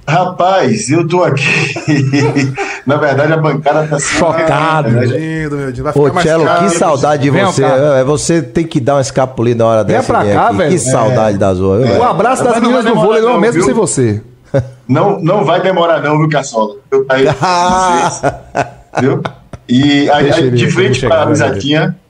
Rapaz, 0.07 0.89
eu 0.89 1.05
tô 1.05 1.21
aqui. 1.23 1.73
Na 2.85 2.95
verdade, 2.95 3.33
a 3.33 3.37
bancada 3.37 3.85
tá 3.87 3.97
Meu. 4.89 5.03
Vai 5.83 5.91
ficar 5.93 6.13
mais 6.13 6.25
Tchelo, 6.25 6.45
caro. 6.45 6.63
que 6.63 6.69
saudade 6.77 7.23
de 7.23 7.29
Vem 7.29 7.43
você. 7.45 7.61
cá. 7.61 7.67
É, 7.97 8.03
você 8.05 8.41
tem 8.41 8.65
que 8.65 8.79
dar 8.79 8.95
uma 8.95 9.01
escapulida 9.01 9.63
na 9.65 9.69
hora 9.69 9.83
Vem 9.83 9.97
dessa. 9.97 10.13
pra 10.13 10.23
vir 10.23 10.33
cá, 10.33 10.47
aqui. 10.47 10.57
velho. 10.57 10.71
Que 10.71 10.79
saudade 10.79 11.37
da 11.37 11.53
Zoa. 11.53 11.77
viu, 11.79 11.85
O 11.87 11.89
velho? 11.89 12.03
abraço 12.03 12.43
das 12.43 12.59
meninas 12.61 12.85
do 12.85 12.95
vôlei 12.95 13.21
não, 13.21 13.33
não, 13.33 13.39
mesmo 13.39 13.55
viu? 13.55 13.63
sem 13.65 13.73
você. 13.73 14.21
Não, 14.87 15.19
não 15.19 15.43
vai 15.43 15.61
demorar, 15.61 16.01
não, 16.01 16.17
viu, 16.19 16.29
Caçola? 16.29 16.75
Eu 16.89 17.03
tá 17.05 17.15
aí 17.15 17.25
com 17.25 17.33
vocês, 17.33 18.21
viu? 19.01 19.21
E 19.67 20.09
aí, 20.09 20.51
de 20.51 20.71
frente 20.71 20.99
chegar, 21.01 21.25
para 21.25 21.35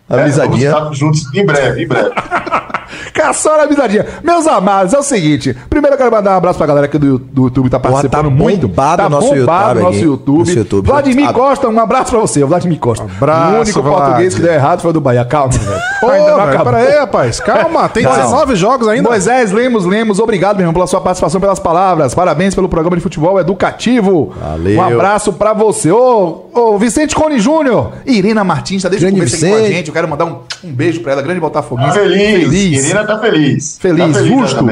a 0.10 0.16
amizadinha. 0.16 0.24
Amizadinha. 0.24 0.72
vamos 0.72 0.84
estar 0.94 1.06
juntos 1.06 1.34
em 1.36 1.46
breve, 1.46 1.84
em 1.84 1.88
breve. 1.88 2.10
Caçola 3.14 3.64
Amizadinha. 3.64 4.06
Meus 4.24 4.46
amados, 4.48 4.94
é 4.94 5.00
o 5.00 5.04
seguinte. 5.04 5.56
Primeiro 5.70 5.96
eu 5.96 5.98
quero 5.98 6.12
mandar 6.12 6.34
um 6.34 6.38
abraço 6.38 6.58
pra 6.58 6.68
galera 6.68 6.86
aqui 6.86 6.98
do, 6.98 7.18
do 7.18 7.44
YouTube 7.44 7.66
que 7.66 7.72
tá 7.72 7.80
Porra, 7.80 7.94
participando 7.96 8.26
tá 8.26 8.30
muito. 8.30 8.68
bombado 8.68 9.04
tá 9.04 9.10
nosso 9.10 9.36
bombado 9.36 9.80
YouTube 9.80 9.82
o 9.82 9.84
nosso. 9.92 10.00
YouTube. 10.06 10.38
Nosso 10.40 10.52
YouTube. 10.52 10.86
Vladimir 10.88 11.30
Ah, 11.30 11.34
Costa, 11.34 11.68
um 11.68 11.80
abraço 11.80 12.12
pra 12.12 12.20
você. 12.20 12.44
Vladimir 12.46 12.80
Costa. 12.80 13.04
Abraço, 13.04 13.56
o 13.56 13.60
único 13.62 13.82
Vlad. 13.82 13.98
português 13.98 14.36
que 14.36 14.42
deu 14.42 14.54
errado 14.54 14.82
foi 14.82 14.92
o 14.92 14.94
do 14.94 15.02
Bahia. 15.02 15.26
Calma, 15.26 15.52
velho. 15.58 15.82
Ô, 16.04 16.10
Ainda 16.10 16.28
não 16.30 16.38
velho, 16.38 16.50
acabou. 16.50 16.74
pera 16.74 16.78
aí, 16.78 17.00
rapaz. 17.00 17.40
Calma, 17.40 17.90
tem 17.90 18.04
Não. 18.04 18.12
19 18.14 18.56
jogos 18.56 18.88
ainda. 18.88 19.10
Moisés 19.10 19.52
Lemos 19.52 19.86
Lemos, 19.86 20.20
obrigado, 20.20 20.58
meu 20.58 20.64
irmão, 20.64 20.74
pela 20.74 20.88
sua 20.88 21.02
participação, 21.02 21.42
pelas 21.42 21.60
palavras. 21.60 22.14
Parabéns 22.14 22.54
pelo 22.56 22.70
programa 22.70 22.96
de 22.96 23.02
futebol 23.02 23.40
educativo. 23.40 24.34
Valeu. 24.40 24.78
Um 24.80 24.84
abraço 24.84 25.34
pra 25.34 25.54
você. 25.54 25.92
Ô, 25.92 26.46
ô 26.54 26.78
Vicente 26.78 27.16
Cone 27.16 27.40
Júnior. 27.40 27.94
Irina 28.06 28.44
Martins, 28.44 28.84
tá 28.84 28.90
desde 28.90 29.08
o 29.08 29.12
começo 29.12 29.36
aqui 29.36 29.50
com 29.50 29.56
a 29.56 29.68
gente. 29.68 29.92
Quero 29.98 30.08
mandar 30.08 30.26
um, 30.26 30.40
um 30.64 30.72
beijo 30.72 31.00
pra 31.02 31.14
ela, 31.14 31.22
grande 31.24 31.40
Tá 31.40 31.48
Botafoguense. 31.48 31.98
feliz. 31.98 32.44
Feliz. 32.44 32.82
Menina 32.84 33.04
tá 33.04 33.18
feliz. 33.20 33.78
Feliz, 33.80 34.08
tá 34.14 34.14
feliz 34.14 34.28
justo. 34.28 34.66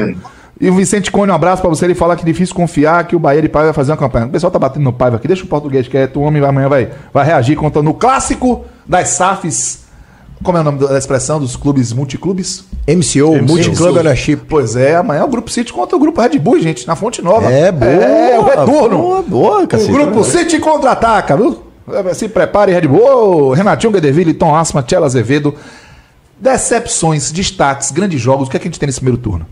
E 0.60 0.70
o 0.70 0.74
Vicente 0.74 1.10
Cone, 1.10 1.32
um 1.32 1.34
abraço 1.34 1.60
pra 1.60 1.68
você. 1.68 1.84
Ele 1.84 1.94
fala 1.96 2.14
que 2.14 2.22
é 2.22 2.24
difícil 2.24 2.54
confiar 2.54 3.04
que 3.08 3.16
o 3.16 3.18
Bahia 3.18 3.42
de 3.42 3.48
Paiva 3.48 3.66
vai 3.66 3.74
fazer 3.74 3.90
uma 3.90 3.96
campanha. 3.98 4.26
O 4.26 4.28
pessoal 4.30 4.50
tá 4.52 4.58
batendo 4.58 4.84
no 4.84 4.92
Paiva 4.92 5.16
aqui. 5.16 5.26
Deixa 5.26 5.42
o 5.42 5.48
português 5.48 5.88
quieto. 5.88 6.20
O 6.20 6.22
homem 6.22 6.40
vai- 6.40 6.48
amanhã 6.50 6.68
vai, 6.68 6.88
vai 7.12 7.26
reagir 7.26 7.56
contando 7.56 7.90
o 7.90 7.94
clássico 7.94 8.64
das 8.86 9.08
SAFs. 9.08 9.84
Como 10.44 10.56
é 10.56 10.60
o 10.60 10.64
nome 10.64 10.78
da 10.78 10.96
expressão 10.96 11.40
dos 11.40 11.56
clubes 11.56 11.92
multiclubes? 11.92 12.64
MCO, 12.86 13.42
Multiclub 13.42 13.98
Ownership. 13.98 14.36
Pois 14.48 14.76
é, 14.76 14.94
amanhã 14.94 15.24
o 15.24 15.28
Grupo 15.28 15.50
City 15.50 15.72
contra 15.72 15.96
o 15.96 15.98
Grupo 15.98 16.20
Red 16.20 16.38
Bull, 16.38 16.60
gente, 16.60 16.86
na 16.86 16.94
Fonte 16.94 17.20
Nova. 17.20 17.50
É, 17.50 17.72
boa. 17.72 17.90
É, 17.90 18.38
o 18.38 18.42
retorno. 18.44 18.96
Boa, 18.98 19.22
boa, 19.22 19.62
o 19.64 19.66
cacete. 19.66 19.90
Grupo 19.90 20.22
City 20.24 20.58
contra-ataca, 20.58 21.36
viu? 21.36 21.65
Se 22.14 22.28
prepare, 22.28 22.72
Red 22.72 22.88
Bull. 22.88 23.52
Renatinho 23.52 23.92
Guedeville, 23.92 24.34
Tom 24.34 24.54
Asma, 24.54 24.82
Tchela 24.82 25.06
Azevedo. 25.06 25.54
Decepções, 26.38 27.30
destaques, 27.30 27.90
grandes 27.90 28.20
jogos. 28.20 28.48
O 28.48 28.50
que 28.50 28.56
é 28.56 28.60
que 28.60 28.66
a 28.66 28.70
gente 28.70 28.78
tem 28.78 28.86
nesse 28.86 29.00
primeiro 29.00 29.18
turno? 29.20 29.46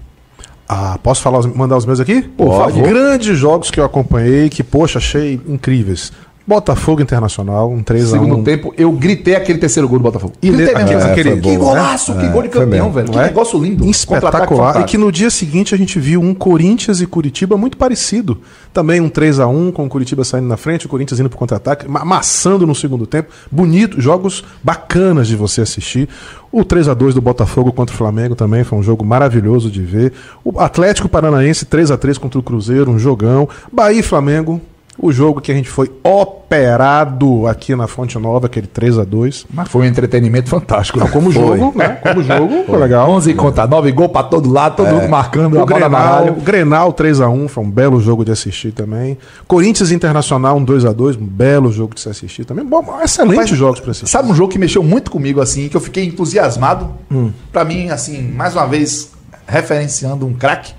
Ah, 0.68 0.98
posso 1.02 1.22
falar, 1.22 1.42
mandar 1.54 1.76
os 1.76 1.86
meus 1.86 2.00
aqui? 2.00 2.22
Por 2.22 2.56
favor. 2.56 2.82
Grandes 2.82 3.38
jogos 3.38 3.70
que 3.70 3.78
eu 3.78 3.84
acompanhei, 3.84 4.48
que, 4.48 4.62
poxa, 4.62 4.98
achei 4.98 5.40
incríveis. 5.46 6.12
Botafogo 6.46 7.00
Internacional, 7.00 7.70
um 7.70 7.82
3x1. 7.82 8.10
Segundo 8.10 8.42
tempo, 8.44 8.74
eu 8.76 8.92
gritei 8.92 9.34
aquele 9.34 9.58
terceiro 9.58 9.88
gol 9.88 9.98
do 9.98 10.02
Botafogo. 10.02 10.34
E 10.42 10.50
gritei 10.50 10.74
mesmo. 10.74 10.90
aquele- 10.98 11.10
aquele- 11.30 11.40
que 11.40 11.56
boa, 11.58 11.70
golaço, 11.74 12.12
que 12.12 12.18
né? 12.22 12.28
gol 12.28 12.42
de 12.42 12.48
É, 12.48 12.50
campeão, 12.50 12.92
velho. 12.92 13.08
Que 13.10 13.18
é? 13.18 13.22
negócio 13.24 13.58
lindo. 13.58 13.84
Espetacular. 13.88 14.80
E 14.80 14.84
que 14.84 14.98
no 14.98 15.10
dia 15.10 15.30
seguinte 15.30 15.74
a 15.74 15.78
gente 15.78 15.98
viu 15.98 16.20
um 16.20 16.34
Corinthians 16.34 17.00
e 17.00 17.06
Curitiba 17.06 17.56
muito 17.56 17.76
parecido. 17.78 18.38
Também 18.74 19.00
um 19.00 19.08
3x1 19.08 19.72
com 19.72 19.86
o 19.86 19.88
Curitiba 19.88 20.22
saindo 20.22 20.46
na 20.46 20.56
frente, 20.58 20.84
o 20.84 20.88
Corinthians 20.88 21.18
indo 21.18 21.30
pro 21.30 21.38
contra-ataque, 21.38 21.88
ma- 21.88 22.00
amassando 22.00 22.66
no 22.66 22.74
segundo 22.74 23.06
tempo. 23.06 23.30
Bonito, 23.50 23.98
jogos 24.00 24.44
bacanas 24.62 25.26
de 25.28 25.36
você 25.36 25.62
assistir. 25.62 26.08
O 26.52 26.62
3x2 26.62 27.14
do 27.14 27.22
Botafogo 27.22 27.72
contra 27.72 27.94
o 27.94 27.96
Flamengo 27.98 28.34
também 28.34 28.62
foi 28.64 28.78
um 28.78 28.82
jogo 28.82 29.02
maravilhoso 29.04 29.70
de 29.70 29.80
ver. 29.82 30.12
O 30.44 30.60
Atlético 30.60 31.08
Paranaense 31.08 31.64
3x3 31.64 32.18
contra 32.18 32.38
o 32.38 32.42
Cruzeiro, 32.42 32.90
um 32.90 32.98
jogão. 32.98 33.48
Bahia 33.72 34.00
e 34.00 34.02
Flamengo. 34.02 34.60
O 34.96 35.10
jogo 35.10 35.40
que 35.40 35.50
a 35.50 35.54
gente 35.54 35.68
foi 35.68 35.90
operado 36.04 37.46
aqui 37.48 37.74
na 37.74 37.88
Fonte 37.88 38.16
Nova, 38.18 38.46
aquele 38.46 38.66
3x2. 38.68 39.44
Mas 39.52 39.68
foi 39.68 39.82
um 39.82 39.84
entretenimento 39.84 40.48
fantástico. 40.48 41.00
Não, 41.00 41.08
como 41.08 41.32
Foi. 41.32 41.42
jogo, 41.58 41.76
né? 41.76 41.88
Como 42.00 42.22
jogo, 42.22 42.64
foi 42.64 42.78
legal. 42.78 43.10
11 43.10 43.34
contra 43.34 43.66
9, 43.66 43.90
gol 43.92 44.08
pra 44.08 44.22
todo 44.22 44.50
lado, 44.50 44.76
todo 44.76 44.88
mundo 44.88 45.08
marcando 45.08 45.54
O 45.56 45.62
a 45.62 45.66
bola 45.66 45.80
na 45.80 45.88
Grenal, 45.88 46.14
baralho. 46.14 46.32
o 46.32 46.40
Grenal 46.40 46.92
3x1 46.92 47.48
foi 47.48 47.64
um 47.64 47.70
belo 47.70 48.00
jogo 48.00 48.24
de 48.24 48.30
assistir 48.30 48.70
também. 48.72 49.18
Corinthians 49.48 49.90
Internacional 49.90 50.56
um 50.56 50.64
2x2, 50.64 51.18
um 51.20 51.26
belo 51.26 51.72
jogo 51.72 51.94
de 51.94 52.00
se 52.00 52.08
assistir 52.08 52.44
também. 52.44 52.64
Bom, 52.64 52.84
excelentes 53.02 53.44
Rapaz, 53.44 53.58
jogos 53.58 53.80
pra 53.80 53.90
assistir. 53.90 54.10
Sabe 54.10 54.30
um 54.30 54.34
jogo 54.34 54.52
que 54.52 54.58
mexeu 54.58 54.82
muito 54.82 55.10
comigo, 55.10 55.40
assim, 55.40 55.68
que 55.68 55.76
eu 55.76 55.80
fiquei 55.80 56.04
entusiasmado? 56.04 56.88
Hum. 57.10 57.32
Pra 57.52 57.64
mim, 57.64 57.88
assim, 57.90 58.22
mais 58.22 58.54
uma 58.54 58.66
vez, 58.66 59.10
referenciando 59.46 60.24
um 60.24 60.34
craque. 60.34 60.72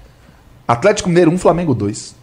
Atlético 0.68 1.10
Mineiro 1.10 1.32
1, 1.32 1.38
Flamengo 1.38 1.76
2. 1.76 2.16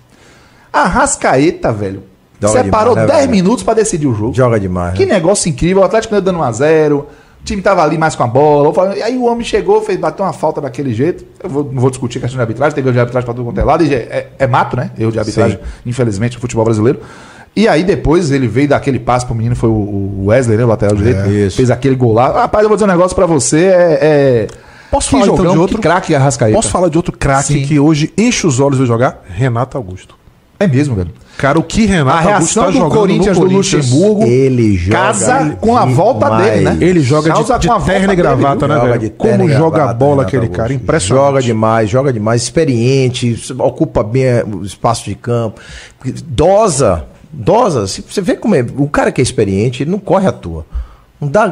Arrascaeta, 0.73 1.73
velho. 1.73 2.03
Joga 2.41 2.64
separou 2.64 2.95
demais, 2.95 3.09
né, 3.09 3.14
10 3.14 3.27
velho? 3.27 3.31
minutos 3.31 3.62
pra 3.64 3.75
decidir 3.75 4.07
o 4.07 4.14
jogo. 4.14 4.35
Joga 4.35 4.59
demais. 4.59 4.95
Que 4.95 5.07
né? 5.07 5.14
negócio 5.14 5.49
incrível. 5.49 5.83
O 5.83 5.85
Atlético 5.85 6.20
dando 6.20 6.39
1x0. 6.41 6.93
O 6.95 7.07
time 7.45 7.61
tava 7.62 7.83
ali 7.83 7.99
mais 7.99 8.14
com 8.16 8.23
a 8.23 8.27
bola. 8.27 8.68
o 8.68 8.73
Flamengo- 8.75 9.03
Aí 9.03 9.16
o 9.16 9.25
homem 9.25 9.45
chegou, 9.45 9.81
fez, 9.83 9.99
bateu 9.99 10.25
uma 10.25 10.33
falta 10.33 10.61
daquele 10.61 10.93
jeito. 10.95 11.25
Eu 11.43 11.49
vou- 11.51 11.64
não 11.73 11.81
vou 11.81 11.91
discutir 11.91 12.18
a 12.18 12.20
questão 12.23 12.37
de 12.39 12.41
arbitragem, 12.43 12.75
teve 12.75 12.89
erro 12.89 12.95
de 12.95 13.01
arbitragem 13.01 13.25
pra 13.25 13.35
todo 13.35 13.45
quanto 13.45 13.59
é 13.61 13.64
lado. 13.64 13.85
e 13.85 13.93
É, 13.95 13.97
é- 13.99 14.29
é 14.41 14.47
mato, 14.47 14.77
né? 14.77 14.91
Erro 14.99 15.12
de 15.12 15.18
arbitragem, 15.18 15.59
infelizmente, 15.87 16.35
no 16.37 16.41
futebol 16.41 16.64
brasileiro. 16.64 17.01
E 17.55 17.68
aí 17.68 17.85
depois 17.85 18.31
ele 18.31 18.49
veio 18.49 18.68
daquele 18.68 18.99
passe 18.99 19.27
pro 19.27 19.35
menino, 19.35 19.55
foi 19.55 19.68
o- 19.68 20.25
Wesley, 20.27 20.57
né? 20.57 20.64
O 20.64 20.68
lateral 20.68 20.97
direito. 20.97 21.29
isso. 21.31 21.57
Fez 21.57 21.70
aquele 21.70 21.95
gol 21.95 22.12
lá. 22.12 22.31
Rapaz, 22.43 22.62
eu 22.62 22.68
vou 22.68 22.77
dizer 22.77 22.87
um 22.87 22.93
negócio 22.93 23.14
pra 23.14 23.27
você. 23.27 23.66
É. 23.66 23.99
é... 24.03 24.47
Posso 24.91 25.07
que 25.09 25.12
falar 25.12 25.25
então 25.25 25.37
jogão, 25.37 25.53
de 25.53 25.59
outro? 25.59 25.77
Que 25.77 25.83
craque 25.83 26.14
Arrascaeta. 26.14 26.55
Posso 26.57 26.68
falar 26.70 26.89
de 26.89 26.97
outro 26.97 27.16
craque 27.16 27.55
Sim. 27.55 27.62
que 27.66 27.79
hoje 27.81 28.12
enche 28.16 28.47
os 28.47 28.61
olhos 28.61 28.79
de 28.79 28.87
jogar? 28.87 29.23
Renato 29.29 29.77
Augusto. 29.77 30.14
É 30.63 30.67
mesmo, 30.67 30.95
velho. 30.95 31.11
Cara, 31.39 31.59
o 31.59 31.63
que 31.63 31.87
Renato 31.87 32.11
A 32.11 32.35
Augusto 32.35 32.61
reação 32.61 32.65
tá 32.65 32.71
do 32.71 32.77
jogando 32.77 32.93
Corinthians 32.99 33.39
no 33.39 33.49
do 33.49 33.55
Luxemburgo 33.57 34.23
Ele 34.25 34.77
joga 34.77 34.97
casa 34.99 35.57
com 35.61 35.77
a 35.77 35.85
volta 35.87 36.27
demais. 36.27 36.45
dele, 36.53 36.65
né? 36.65 36.79
Ele 36.81 37.01
joga 37.01 37.23
de, 37.23 37.35
Causa 37.35 37.59
de 37.59 37.67
com 37.67 37.73
a 37.73 37.79
volta 37.79 37.93
terno 37.93 38.05
e 38.05 38.17
dele, 38.17 38.23
gravata, 38.23 38.69
né, 38.69 38.75
Joga 38.75 38.87
velho? 38.87 39.01
de 39.01 39.11
Como 39.11 39.49
joga 39.49 39.77
gravata, 39.77 39.95
bola 39.95 40.11
Renato 40.11 40.29
aquele 40.29 40.43
Augusto. 40.43 40.57
cara, 40.59 40.73
impressionante. 40.75 41.27
Joga 41.27 41.43
demais, 41.43 41.91
joga 41.91 42.13
demais, 42.13 42.43
experiente, 42.43 43.37
ocupa 43.59 44.03
bem 44.03 44.25
é, 44.25 44.45
o 44.45 44.63
espaço 44.63 45.05
de 45.07 45.15
campo, 45.15 45.61
dosa, 46.27 47.07
dosa. 47.33 47.87
Se 47.87 48.03
Você 48.03 48.21
vê 48.21 48.37
como 48.37 48.55
é. 48.55 48.65
O 48.77 48.87
cara 48.89 49.11
que 49.11 49.21
é 49.21 49.25
experiente, 49.25 49.83
ele 49.83 49.91
não 49.91 49.99
corre 49.99 50.27
à 50.29 50.33
toa. 50.33 50.65
Não 51.21 51.29
dá 51.29 51.47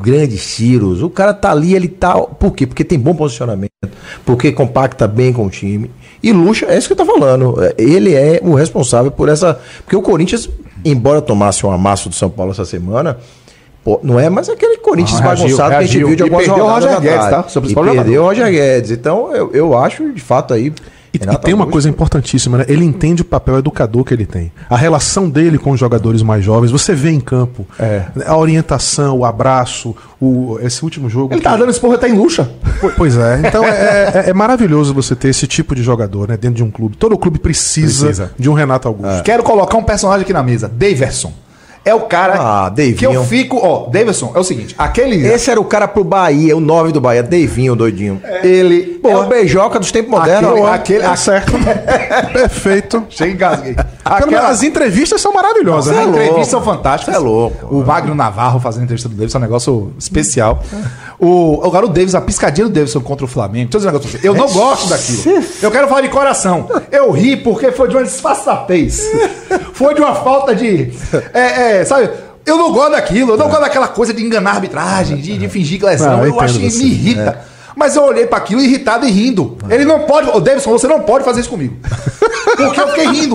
grandes 0.00 0.56
tiros. 0.56 1.00
O 1.00 1.08
cara 1.08 1.32
tá 1.32 1.50
ali, 1.50 1.74
ele 1.74 1.86
tá. 1.88 2.18
Por 2.18 2.52
quê? 2.52 2.66
Porque 2.66 2.84
tem 2.84 2.98
bom 2.98 3.14
posicionamento. 3.14 3.70
Porque 4.26 4.50
compacta 4.52 5.06
bem 5.06 5.32
com 5.32 5.46
o 5.46 5.50
time. 5.50 5.90
E 6.22 6.32
Lucha, 6.32 6.66
é 6.66 6.78
isso 6.78 6.86
que 6.86 6.92
eu 6.92 6.96
tô 6.96 7.04
falando. 7.04 7.62
É, 7.62 7.74
Ele 7.76 8.14
é 8.14 8.40
o 8.42 8.54
responsável 8.54 9.10
por 9.10 9.28
essa. 9.28 9.58
Porque 9.84 9.96
o 9.96 10.02
Corinthians, 10.02 10.48
embora 10.84 11.20
tomasse 11.20 11.66
um 11.66 11.70
amasso 11.70 12.08
do 12.08 12.14
São 12.14 12.30
Paulo 12.30 12.52
essa 12.52 12.64
semana. 12.64 13.18
pô, 13.82 13.98
não 14.02 14.20
é 14.20 14.30
mais 14.30 14.48
aquele 14.48 14.76
Corinthians 14.76 15.18
reagiu, 15.18 15.46
bagunçado 15.46 15.70
que 15.70 15.76
a 15.76 15.80
gente 15.82 15.98
reagiu. 15.98 16.06
viu 16.08 16.16
de 16.16 16.22
E 16.22 16.24
algumas 16.24 16.46
perdeu 16.46 16.64
o 16.64 16.68
Roger 16.68 17.00
Guedes, 17.00 17.30
tá? 17.30 17.48
Seu 17.48 17.62
E 17.64 17.74
perdeu 17.74 18.22
o 18.22 18.24
Roger 18.26 18.50
Guedes. 18.50 18.90
Então, 18.92 19.34
eu, 19.34 19.50
eu 19.52 19.76
acho, 19.76 20.12
de 20.12 20.20
fato, 20.20 20.54
aí. 20.54 20.72
E, 21.14 21.18
e 21.18 21.36
tem 21.38 21.52
uma 21.52 21.66
coisa 21.66 21.88
importantíssima, 21.90 22.58
né? 22.58 22.64
Ele 22.68 22.84
entende 22.84 23.20
o 23.20 23.24
papel 23.24 23.58
educador 23.58 24.02
que 24.04 24.14
ele 24.14 24.24
tem. 24.24 24.50
A 24.70 24.76
relação 24.76 25.28
dele 25.28 25.58
com 25.58 25.70
os 25.72 25.78
jogadores 25.78 26.22
mais 26.22 26.42
jovens, 26.44 26.70
você 26.70 26.94
vê 26.94 27.10
em 27.10 27.20
campo. 27.20 27.66
É. 27.78 28.04
A 28.26 28.34
orientação, 28.36 29.18
o 29.18 29.24
abraço, 29.24 29.94
o, 30.20 30.58
esse 30.62 30.82
último 30.82 31.10
jogo. 31.10 31.34
Ele 31.34 31.42
tá 31.42 31.54
dando 31.56 31.70
esporro 31.70 31.94
até 31.94 32.08
em 32.08 32.14
luxa. 32.16 32.50
Po- 32.80 32.90
Pois 32.96 33.16
é, 33.16 33.42
então 33.46 33.62
é, 33.64 34.22
é- 34.26 34.30
é 34.30 34.32
maravilhoso 34.32 34.94
você 34.94 35.14
ter 35.14 35.28
esse 35.28 35.46
tipo 35.46 35.74
de 35.74 35.82
jogador 35.82 36.28
né, 36.28 36.36
dentro 36.36 36.56
de 36.56 36.64
um 36.64 36.70
clube. 36.70 36.96
Todo 36.96 37.16
clube 37.18 37.38
precisa, 37.38 38.06
Precisa. 38.06 38.30
de 38.38 38.48
um 38.48 38.54
Renato 38.54 38.88
Augusto. 38.88 39.22
Quero 39.22 39.42
colocar 39.42 39.76
um 39.76 39.82
personagem 39.84 40.22
aqui 40.22 40.32
na 40.32 40.42
mesa. 40.42 40.66
Daverson. 40.68 41.32
É 41.84 41.92
o 41.94 42.00
cara 42.02 42.34
Ah, 42.38 42.68
Davinho. 42.68 42.96
que 42.96 43.04
eu 43.06 43.24
fico... 43.24 43.58
Ó, 43.60 43.88
Daverson 43.90 44.32
é 44.34 44.38
o 44.38 44.44
seguinte. 44.44 44.74
Aquele... 44.78 45.26
Esse 45.26 45.50
era 45.50 45.60
o 45.60 45.64
cara 45.64 45.88
pro 45.88 46.04
Bahia, 46.04 46.56
o 46.56 46.60
9 46.60 46.92
do 46.92 47.00
Bahia, 47.00 47.22
Deivinho, 47.24 47.74
doidinho. 47.74 48.20
Ele... 48.42 49.00
É 49.02 49.16
o 49.16 49.26
beijoca 49.26 49.80
dos 49.80 49.90
tempos 49.90 50.10
modernos. 50.12 50.50
Aquele- 50.52 50.62
ó. 50.64 50.72
aquele- 50.72 51.02
Tá 51.02 51.16
certo. 51.16 51.52
Perfeito. 52.32 53.04
Chega 53.08 53.30
e 53.30 53.34
engasguei. 53.34 53.74
Pelo 53.74 53.86
Aquela... 54.04 54.30
menos 54.30 54.46
As 54.50 54.62
entrevistas 54.62 55.20
são 55.20 55.32
maravilhosas. 55.32 55.92
As 55.92 56.02
é 56.02 56.04
né? 56.04 56.10
entrevistas 56.10 56.46
são 56.48 56.62
fantásticas. 56.62 57.14
Cê 57.14 57.20
é 57.20 57.24
louco. 57.24 57.74
O 57.74 57.82
Wagner 57.82 58.14
Navarro 58.14 58.60
fazendo 58.60 58.84
entrevista 58.84 59.08
do 59.08 59.14
Davidson 59.16 59.38
é 59.38 59.40
um 59.40 59.42
negócio 59.42 59.92
especial. 59.98 60.62
O, 61.24 61.60
agora 61.62 61.86
o 61.86 61.88
Davis, 61.88 62.16
a 62.16 62.20
piscadinha 62.20 62.66
do 62.66 62.72
Davidson 62.72 63.00
contra 63.00 63.24
o 63.24 63.28
Flamengo. 63.28 63.70
Todos 63.70 63.86
os 63.86 63.92
negócios. 63.92 64.24
Eu 64.24 64.34
não 64.34 64.48
gosto 64.48 64.88
daquilo. 64.88 65.44
Eu 65.62 65.70
quero 65.70 65.86
falar 65.86 66.00
de 66.00 66.08
coração. 66.08 66.68
Eu 66.90 67.12
ri 67.12 67.36
porque 67.36 67.70
foi 67.70 67.88
de 67.88 67.94
uma 67.94 68.02
disfarçatez. 68.02 69.08
Foi 69.72 69.94
de 69.94 70.00
uma 70.00 70.16
falta 70.16 70.52
de. 70.52 70.92
É, 71.32 71.78
é, 71.78 71.84
sabe? 71.84 72.10
Eu 72.44 72.56
não 72.56 72.72
gosto 72.72 72.90
daquilo. 72.90 73.34
Eu 73.34 73.36
não 73.36 73.46
gosto 73.46 73.60
daquela 73.60 73.86
coisa 73.86 74.12
de 74.12 74.20
enganar 74.20 74.50
a 74.50 74.54
arbitragem, 74.54 75.16
de, 75.18 75.38
de 75.38 75.48
fingir 75.48 75.78
que 75.78 75.86
lesão. 75.86 76.16
Não, 76.16 76.26
eu 76.26 76.34
eu 76.34 76.40
acho 76.40 76.58
que 76.58 76.68
me 76.68 76.84
irrita. 76.86 77.40
Mas 77.76 77.94
eu 77.94 78.02
olhei 78.02 78.26
para 78.26 78.38
aquilo 78.38 78.60
irritado 78.60 79.06
e 79.06 79.10
rindo. 79.10 79.56
Ele 79.70 79.84
não 79.84 80.00
pode. 80.00 80.28
Ô, 80.28 80.40
Davidson, 80.40 80.72
você 80.72 80.88
não 80.88 81.02
pode 81.02 81.24
fazer 81.24 81.40
isso 81.40 81.50
comigo. 81.50 81.76
Porque 82.66 82.80
eu 82.80 82.88
fiquei 82.88 83.06
rindo. 83.06 83.34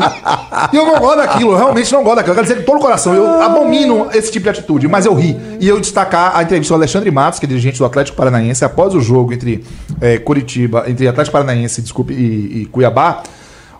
E 0.71 0.75
eu 0.75 0.85
não 0.85 0.99
gosto 0.99 1.17
daquilo, 1.17 1.51
eu 1.51 1.57
realmente 1.57 1.91
não 1.91 2.03
gosto 2.03 2.15
daquilo. 2.17 2.31
Eu 2.31 2.35
quero 2.35 2.47
dizer 2.47 2.59
de 2.59 2.65
todo 2.65 2.77
o 2.77 2.81
coração, 2.81 3.13
eu 3.13 3.41
abomino 3.41 4.07
esse 4.13 4.31
tipo 4.31 4.43
de 4.43 4.49
atitude, 4.49 4.87
mas 4.87 5.05
eu 5.05 5.13
ri. 5.13 5.37
E 5.59 5.67
eu 5.67 5.79
destacar 5.79 6.35
a 6.35 6.43
entrevista 6.43 6.73
do 6.73 6.77
Alexandre 6.77 7.11
Matos, 7.11 7.39
que 7.39 7.45
é 7.45 7.49
dirigente 7.49 7.77
do 7.77 7.85
Atlético 7.85 8.17
Paranaense, 8.17 8.63
após 8.65 8.93
o 8.93 9.01
jogo 9.01 9.33
entre 9.33 9.63
eh, 10.01 10.17
Curitiba, 10.19 10.85
entre 10.87 11.07
Atlético 11.07 11.33
Paranaense, 11.33 11.81
desculpe, 11.81 12.13
e, 12.13 12.61
e 12.61 12.65
Cuiabá. 12.65 13.23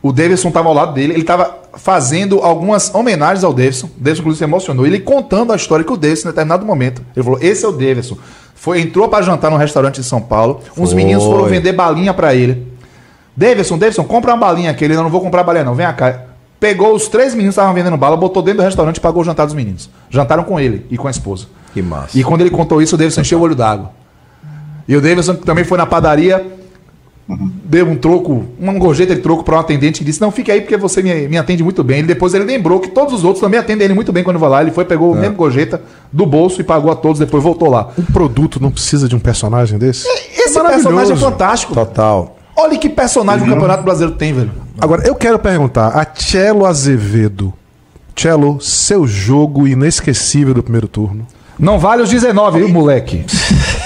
O 0.01 0.11
Davidson 0.11 0.49
estava 0.49 0.69
ao 0.69 0.75
lado 0.75 0.93
dele, 0.93 1.13
ele 1.13 1.21
estava 1.21 1.57
fazendo 1.73 2.39
algumas 2.39 2.93
homenagens 2.93 3.43
ao 3.43 3.53
Davidson. 3.53 3.87
O 3.87 3.89
Davidson, 3.97 4.21
inclusive, 4.21 4.37
se 4.37 4.43
emocionou. 4.43 4.85
Ele 4.85 4.99
contando 4.99 5.51
a 5.51 5.55
história 5.55 5.83
que 5.83 5.91
o 5.91 5.97
Davidson, 5.97 6.29
em 6.29 6.31
determinado 6.31 6.65
momento, 6.65 7.01
ele 7.15 7.23
falou: 7.23 7.39
Esse 7.41 7.65
é 7.65 7.67
o 7.67 7.71
Davidson. 7.71 8.17
Foi, 8.55 8.81
entrou 8.81 9.07
para 9.07 9.23
jantar 9.23 9.51
num 9.51 9.57
restaurante 9.57 9.99
em 9.99 10.03
São 10.03 10.19
Paulo. 10.19 10.61
Uns 10.77 10.89
Foi. 10.89 10.95
meninos 10.95 11.23
foram 11.23 11.45
vender 11.45 11.73
balinha 11.73 12.13
para 12.13 12.33
ele. 12.33 12.76
Davidson, 13.37 13.77
Davidson, 13.77 14.03
compra 14.03 14.31
uma 14.33 14.37
balinha 14.37 14.71
aqui. 14.71 14.83
Ele 14.83 14.95
não, 14.95 15.03
não 15.03 15.11
vou 15.11 15.21
comprar 15.21 15.43
balinha, 15.43 15.63
não. 15.63 15.75
Vem 15.75 15.85
cá. 15.93 16.23
Pegou 16.59 16.95
os 16.95 17.07
três 17.07 17.35
meninos 17.35 17.53
que 17.53 17.59
estavam 17.59 17.75
vendendo 17.75 17.95
bala, 17.95 18.17
botou 18.17 18.41
dentro 18.41 18.61
do 18.61 18.65
restaurante 18.65 18.97
e 18.97 18.99
pagou 18.99 19.21
o 19.21 19.25
jantar 19.25 19.45
dos 19.45 19.53
meninos. 19.53 19.91
Jantaram 20.09 20.43
com 20.43 20.59
ele 20.59 20.87
e 20.89 20.97
com 20.97 21.07
a 21.07 21.11
esposa. 21.11 21.45
Que 21.71 21.83
massa. 21.83 22.17
E 22.17 22.23
quando 22.23 22.41
ele 22.41 22.49
contou 22.49 22.81
isso, 22.81 22.95
o 22.95 22.97
Davidson 22.97 23.21
encheu 23.21 23.37
o 23.37 23.41
olho 23.43 23.53
d'água. 23.53 23.91
E 24.87 24.95
o 24.95 25.01
Davidson 25.01 25.35
também 25.35 25.63
foi 25.63 25.77
na 25.77 25.85
padaria, 25.85 26.43
deu 27.63 27.85
um 27.85 27.95
troco, 27.95 28.45
uma 28.59 28.73
gorjeta 28.73 29.13
de 29.13 29.21
troco 29.21 29.43
para 29.43 29.57
um 29.57 29.59
atendente 29.59 29.99
que 29.99 30.05
disse: 30.05 30.19
Não, 30.19 30.31
fique 30.31 30.49
aí 30.49 30.61
porque 30.61 30.77
você 30.77 31.03
me, 31.03 31.27
me 31.27 31.37
atende 31.37 31.63
muito 31.63 31.83
bem. 31.83 31.99
Ele, 31.99 32.07
depois 32.07 32.33
ele 32.33 32.45
lembrou 32.45 32.79
que 32.79 32.87
todos 32.87 33.13
os 33.13 33.23
outros 33.23 33.41
também 33.41 33.59
atendem 33.59 33.85
ele 33.85 33.93
muito 33.93 34.11
bem 34.11 34.23
quando 34.23 34.39
vai 34.39 34.49
lá. 34.49 34.61
Ele 34.61 34.71
foi, 34.71 34.85
pegou 34.85 35.11
o 35.11 35.15
mesmo 35.15 35.35
gorjeta 35.35 35.79
do 36.11 36.25
bolso 36.25 36.59
e 36.59 36.63
pagou 36.63 36.91
a 36.91 36.95
todos, 36.95 37.19
depois 37.19 37.43
voltou 37.43 37.69
lá. 37.69 37.89
Um 37.99 38.05
produto 38.05 38.59
não 38.59 38.71
precisa 38.71 39.07
de 39.07 39.15
um 39.15 39.19
personagem 39.19 39.77
desse? 39.77 40.07
Esse 40.07 40.55
maravilhoso. 40.55 40.89
personagem 40.89 41.13
é 41.13 41.17
fantástico. 41.17 41.75
Total. 41.75 42.36
Olha 42.57 42.77
que 42.77 42.89
personagem 42.89 43.47
o 43.47 43.51
Campeonato 43.51 43.83
Brasileiro 43.83 44.15
tem, 44.17 44.33
velho. 44.33 44.51
Agora, 44.79 45.07
eu 45.07 45.13
quero 45.15 45.37
perguntar 45.37 45.89
a 45.89 46.05
Cello 46.13 46.65
Azevedo. 46.65 47.53
Cello, 48.15 48.59
seu 48.59 49.05
jogo 49.05 49.67
inesquecível 49.67 50.53
do 50.55 50.63
primeiro 50.63 50.87
turno. 50.87 51.25
Não 51.59 51.79
vale 51.79 52.03
os 52.03 52.09
19, 52.09 52.59
viu, 52.59 52.69
moleque? 52.69 53.25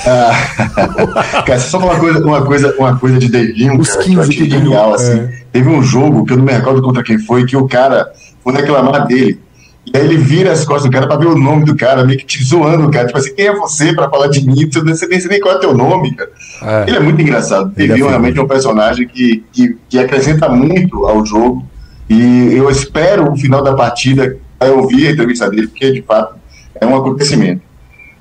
Cara, 1.46 1.60
só 1.60 1.78
uma 1.80 1.98
coisa, 2.00 2.26
uma 2.26 2.46
coisa, 2.46 2.76
uma 2.78 2.98
coisa 2.98 3.18
de 3.18 3.30
Devinho, 3.30 3.80
Os 3.80 3.92
cara, 3.92 4.04
15 4.04 4.30
que 4.30 4.44
eu 4.44 4.48
ganhou, 4.48 4.64
genial, 4.64 4.94
assim. 4.94 5.20
é. 5.20 5.42
Teve 5.52 5.70
um 5.70 5.82
jogo 5.82 6.26
que 6.26 6.34
eu 6.34 6.38
não 6.38 6.46
me 6.46 6.52
recordo 6.52 6.82
contra 6.82 7.04
quem 7.04 7.20
foi, 7.20 7.46
que 7.46 7.56
o 7.56 7.68
cara 7.68 8.12
foi 8.44 8.54
reclamar 8.54 9.06
dele. 9.08 9.40
E 9.86 9.98
aí 9.98 10.06
ele 10.06 10.18
vira 10.18 10.52
as 10.52 10.64
costas 10.64 10.90
do 10.90 10.94
cara 10.94 11.08
pra 11.08 11.18
ver 11.18 11.26
o 11.26 11.38
nome 11.38 11.66
do 11.66 11.76
cara, 11.76 12.06
meio 12.06 12.20
que 12.20 12.26
te 12.26 12.44
zoando 12.44 12.88
o 12.88 12.92
cara. 12.92 13.08
Tipo 13.08 13.18
assim, 13.18 13.34
quem 13.34 13.48
é 13.48 13.56
você 13.56 13.94
pra 13.94 14.10
falar 14.10 14.28
de 14.28 14.46
mim? 14.46 14.70
Você 14.72 15.08
nem 15.08 15.20
sei 15.20 15.30
nem 15.30 15.40
qual 15.40 15.56
é 15.56 15.60
teu 15.60 15.74
nome, 15.76 16.14
cara. 16.16 16.30
É. 16.62 16.86
Ele 16.88 16.98
é 16.98 17.00
muito 17.00 17.22
engraçado. 17.22 17.72
Ele 17.76 17.86
é 17.86 17.88
Devinho 17.88 17.96
figura. 17.96 18.12
realmente 18.12 18.40
é 18.40 18.42
um 18.42 18.48
personagem 18.48 19.08
que, 19.08 19.44
que, 19.52 19.78
que 19.90 20.00
acrescenta 20.00 20.48
muito 20.50 21.06
ao 21.08 21.26
jogo. 21.26 21.66
E 22.10 22.54
eu 22.54 22.70
espero 22.70 23.32
o 23.32 23.36
final 23.36 23.64
da 23.64 23.74
partida 23.74 24.38
para 24.60 24.72
ouvir 24.72 25.08
a 25.08 25.12
entrevista 25.12 25.50
dele, 25.50 25.68
porque 25.68 25.92
de 25.92 26.02
fato 26.04 26.36
é 26.80 26.86
um 26.86 26.96
acontecimento. 26.96 27.62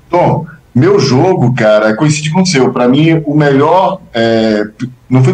Tom, 0.09 0.47
meu 0.73 0.99
jogo, 0.99 1.53
cara, 1.53 1.95
coincide 1.95 2.31
com 2.31 2.41
o 2.41 2.45
seu. 2.45 2.71
Pra 2.71 2.87
mim, 2.87 3.21
o 3.25 3.35
melhor. 3.35 4.01
é, 4.13 4.65
não 5.09 5.23
foi 5.23 5.33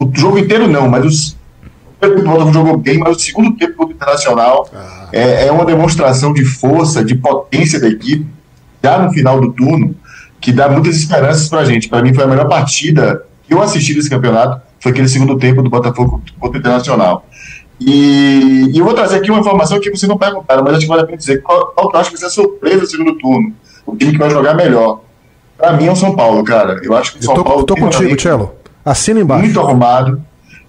o 0.00 0.10
jogo 0.14 0.38
inteiro, 0.38 0.66
não, 0.66 0.88
mas 0.88 1.04
os. 1.04 1.39
O 2.00 2.08
primeiro 2.08 2.22
tempo 2.22 2.28
o 2.28 2.32
Botafogo 2.32 2.52
jogou 2.54 2.76
bem, 2.78 2.98
mas 2.98 3.16
o 3.16 3.20
segundo 3.20 3.54
tempo 3.56 3.84
do 3.84 3.92
Internacional 3.92 4.66
é, 5.12 5.46
é 5.46 5.52
uma 5.52 5.66
demonstração 5.66 6.32
de 6.32 6.44
força, 6.46 7.04
de 7.04 7.14
potência 7.14 7.78
da 7.78 7.88
equipe, 7.88 8.26
já 8.82 8.98
no 8.98 9.12
final 9.12 9.38
do 9.38 9.52
turno, 9.52 9.94
que 10.40 10.50
dá 10.50 10.66
muitas 10.68 10.96
esperanças 10.96 11.46
pra 11.48 11.62
gente. 11.64 11.88
Pra 11.90 12.00
mim, 12.00 12.14
foi 12.14 12.24
a 12.24 12.26
melhor 12.26 12.48
partida 12.48 13.22
que 13.46 13.52
eu 13.52 13.60
assisti 13.60 13.92
desse 13.92 14.08
campeonato, 14.08 14.62
foi 14.80 14.92
aquele 14.92 15.08
segundo 15.08 15.36
tempo 15.36 15.62
do 15.62 15.68
Botafogo 15.68 16.22
contra 16.38 16.56
o 16.56 16.60
Internacional. 16.60 17.26
E, 17.78 18.70
e 18.72 18.78
eu 18.78 18.84
vou 18.84 18.94
trazer 18.94 19.16
aqui 19.16 19.30
uma 19.30 19.40
informação 19.40 19.78
que 19.78 19.90
vocês 19.90 20.08
não 20.08 20.16
perguntaram, 20.16 20.64
mas 20.64 20.72
acho 20.74 20.82
que 20.82 20.88
vale 20.88 21.02
a 21.02 21.04
pena 21.04 21.18
dizer. 21.18 21.42
Qual, 21.42 21.66
qual 21.66 21.90
que 21.90 21.96
eu 21.96 22.00
acho 22.00 22.10
que 22.10 22.16
vai 22.16 22.20
ser 22.20 22.26
a 22.26 22.42
surpresa 22.42 22.80
do 22.80 22.86
segundo 22.86 23.14
turno? 23.18 23.52
O 23.84 23.94
time 23.94 24.12
que 24.12 24.18
vai 24.18 24.30
jogar 24.30 24.54
melhor. 24.54 25.00
Pra 25.58 25.74
mim 25.74 25.86
é 25.86 25.92
o 25.92 25.96
São 25.96 26.16
Paulo, 26.16 26.42
cara. 26.44 26.80
Eu 26.82 26.96
acho 26.96 27.12
que 27.12 27.18
o 27.18 27.20
Eu 27.20 27.24
São 27.24 27.34
tô, 27.34 27.44
Paulo 27.44 27.64
tô 27.64 27.74
tem 27.74 27.84
um 27.84 27.86
contigo, 27.86 28.20
Cello. 28.20 28.54
Assina 28.82 29.20
embaixo. 29.20 29.44
muito 29.44 29.60
arrumado 29.60 30.22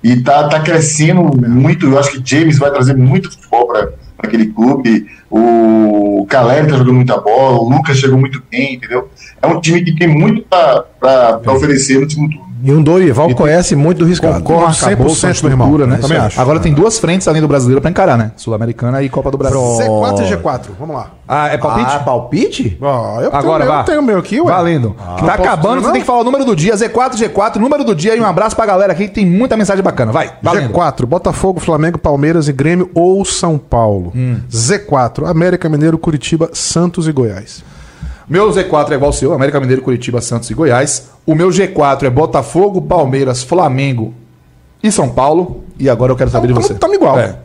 e 0.03 0.17
tá, 0.21 0.47
tá 0.47 0.59
crescendo 0.59 1.23
muito. 1.47 1.85
Eu 1.85 1.99
acho 1.99 2.11
que 2.11 2.29
James 2.29 2.57
vai 2.57 2.71
trazer 2.71 2.95
muito 2.95 3.31
futebol 3.31 3.67
para 3.67 3.91
aquele 4.17 4.47
clube. 4.47 5.07
O 5.29 6.25
Caleri 6.29 6.67
tá 6.67 6.77
jogando 6.77 6.95
muita 6.95 7.17
bola, 7.17 7.59
o 7.59 7.69
Lucas 7.69 7.97
chegou 7.97 8.17
muito 8.17 8.43
bem, 8.49 8.75
entendeu? 8.75 9.09
É 9.41 9.47
um 9.47 9.61
time 9.61 9.83
que 9.83 9.95
tem 9.95 10.07
muito 10.07 10.43
para 10.43 11.41
oferecer 11.47 11.99
no 11.99 12.09
segundo 12.09 12.31
turno. 12.31 12.50
E 12.63 12.71
um 12.71 12.81
Dorival 12.81 13.33
conhece 13.35 13.75
muito 13.75 13.99
do 13.99 14.05
riscado. 14.05 14.35
Concordo. 14.41 14.65
Marca 14.65 14.91
100%, 14.91 14.95
bolsa, 14.95 15.33
meu 15.43 15.51
irmão. 15.51 15.77
né? 15.79 15.97
Também 15.97 16.17
acho. 16.17 16.39
Agora 16.39 16.59
tem 16.59 16.73
duas 16.73 16.99
frentes 16.99 17.27
além 17.27 17.41
do 17.41 17.47
brasileiro 17.47 17.81
pra 17.81 17.89
encarar, 17.89 18.17
né? 18.17 18.31
Sul-Americana 18.35 19.01
e 19.01 19.09
Copa 19.09 19.31
do 19.31 19.37
Brasil. 19.37 19.59
C4 19.59 20.19
e 20.19 20.35
G4, 20.35 20.61
vamos 20.79 20.95
lá. 20.95 21.11
Ah, 21.27 21.47
é 21.47 21.57
palpite? 21.57 21.91
Ah, 21.95 21.99
palpite? 21.99 22.77
Ó, 22.81 23.21
eu 23.21 23.29
Agora 23.33 23.63
tenho, 23.63 23.75
vá. 23.75 23.79
Eu 23.81 23.85
tenho 23.85 23.99
o 24.01 24.03
meu 24.03 24.17
aqui, 24.19 24.41
ué. 24.41 24.51
Valendo. 24.51 24.95
Não 24.99 25.15
tá 25.27 25.33
acabando, 25.35 25.75
dizer, 25.77 25.85
você 25.87 25.91
tem 25.93 26.01
que 26.01 26.07
falar 26.07 26.19
o 26.19 26.23
número 26.23 26.43
do 26.43 26.55
dia. 26.55 26.75
Z4, 26.75 27.15
G4, 27.15 27.55
número 27.55 27.83
do 27.83 27.95
dia 27.95 28.15
e 28.15 28.19
um 28.19 28.25
abraço 28.25 28.55
pra 28.55 28.65
galera 28.65 28.91
aqui 28.91 29.07
que 29.07 29.13
tem 29.13 29.25
muita 29.25 29.55
mensagem 29.55 29.83
bacana. 29.83 30.11
Vai, 30.11 30.31
valendo. 30.41 30.73
G4, 30.73 31.05
Botafogo, 31.05 31.59
Flamengo, 31.59 31.97
Palmeiras 31.97 32.47
e 32.47 32.53
Grêmio 32.53 32.89
ou 32.93 33.23
São 33.23 33.57
Paulo. 33.57 34.11
Hum. 34.15 34.41
Z4, 34.51 35.25
América 35.29 35.69
Mineiro, 35.69 35.97
Curitiba, 35.97 36.49
Santos 36.53 37.07
e 37.07 37.11
Goiás. 37.11 37.63
Meu 38.31 38.49
Z4 38.49 38.91
é 38.91 38.95
igual 38.95 39.09
ao 39.09 39.13
seu, 39.13 39.33
América 39.33 39.59
Mineiro, 39.59 39.81
Curitiba, 39.81 40.21
Santos 40.21 40.49
e 40.49 40.53
Goiás. 40.53 41.09
O 41.25 41.35
meu 41.35 41.49
G4 41.49 42.03
é 42.03 42.09
Botafogo, 42.09 42.81
Palmeiras, 42.81 43.43
Flamengo 43.43 44.13
e 44.81 44.89
São 44.89 45.09
Paulo. 45.09 45.65
E 45.77 45.89
agora 45.89 46.13
eu 46.13 46.15
quero 46.15 46.29
saber 46.29 46.47
de 46.47 46.53
Tamo- 46.53 46.65
você. 46.65 46.73
tamo 46.75 46.93
igual. 46.93 47.19
É. 47.19 47.35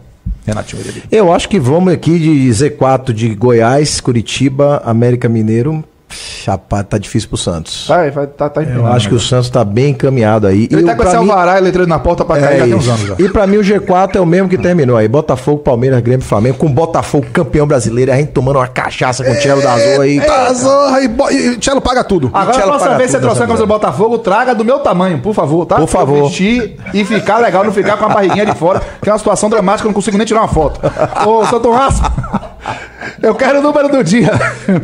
Renatinho. 0.46 0.80
Eu 1.10 1.32
acho 1.32 1.48
que 1.48 1.58
vamos 1.58 1.92
aqui 1.92 2.16
de 2.20 2.48
Z4 2.50 3.12
de 3.12 3.34
Goiás, 3.34 4.00
Curitiba, 4.00 4.80
América 4.84 5.28
Mineiro. 5.28 5.82
Chapa, 6.08 6.84
tá 6.84 6.98
difícil 6.98 7.28
pro 7.28 7.36
Santos. 7.36 7.86
Vai, 7.88 8.10
vai, 8.12 8.26
tá, 8.28 8.48
tá 8.48 8.62
Eu 8.62 8.86
acho 8.86 9.08
que 9.08 9.14
o 9.14 9.18
Santos 9.20 9.50
tá 9.50 9.64
bem 9.64 9.90
encaminhado 9.90 10.46
aí. 10.46 10.68
Ele 10.70 10.82
E 10.82 10.84
tá 10.84 10.92
o- 10.92 10.96
com 10.96 11.02
esse 11.02 11.12
mim- 11.18 11.30
alvará 11.30 11.58
e 11.58 11.60
letreiro 11.60 11.88
na 11.88 11.98
porta 11.98 12.24
pra 12.24 12.38
cair 12.40 12.54
É 12.54 12.58
já 12.58 12.64
tem 12.64 12.74
uns 12.74 12.88
anos 12.88 13.00
já. 13.08 13.14
E 13.18 13.28
pra 13.28 13.44
mim 13.46 13.56
o 13.56 13.60
G4 13.64 14.14
é 14.16 14.20
o 14.20 14.26
mesmo 14.26 14.48
que 14.48 14.56
terminou 14.56 14.96
aí. 14.96 15.08
Botafogo, 15.08 15.58
Palmeiras, 15.62 16.00
Grêmio, 16.00 16.24
Flamengo, 16.24 16.58
com 16.58 16.70
Botafogo 16.72 17.26
campeão 17.32 17.66
brasileiro, 17.66 18.12
a 18.12 18.16
gente 18.16 18.30
tomando 18.30 18.56
uma 18.56 18.68
cachaça 18.68 19.24
com 19.24 19.32
o 19.32 19.34
Tchelo 19.36 19.60
da 19.60 19.72
Azul 19.72 20.00
aí. 20.00 20.20
Tá, 20.20 20.52
Zorra 20.52 21.00
e, 21.02 21.08
bo- 21.08 21.28
e 21.30 21.58
Cello 21.60 21.80
paga 21.80 22.04
tudo. 22.04 22.30
Agora, 22.32 22.52
Tchelo 22.56 22.66
a 22.72 22.76
próxima 22.76 22.96
vez 22.98 23.10
que 23.10 23.16
você 23.16 23.20
trouxer 23.20 23.42
a 23.42 23.46
camisa 23.46 23.64
do 23.64 23.68
Botafogo, 23.68 24.18
traga 24.18 24.54
do 24.54 24.64
meu 24.64 24.78
tamanho, 24.78 25.18
por 25.18 25.34
favor, 25.34 25.66
tá? 25.66 25.74
Por 25.76 25.88
favor. 25.88 26.28
vestir 26.28 26.76
e 26.94 27.04
ficar 27.04 27.38
legal, 27.38 27.64
não 27.64 27.72
ficar 27.72 27.96
com 27.96 28.04
a 28.04 28.08
barriguinha 28.10 28.46
de 28.46 28.54
fora, 28.54 28.80
que 29.02 29.08
é 29.08 29.12
uma 29.12 29.18
situação 29.18 29.50
dramática, 29.50 29.86
eu 29.86 29.90
não 29.90 29.94
consigo 29.94 30.16
nem 30.16 30.24
tirar 30.26 30.40
uma 30.42 30.48
foto. 30.48 30.80
Ô, 31.26 31.44
Santo 31.46 31.70
Raspa! 31.72 32.45
Eu 33.22 33.34
quero 33.34 33.60
o 33.60 33.62
número 33.62 33.88
do 33.88 34.02
dia. 34.04 34.30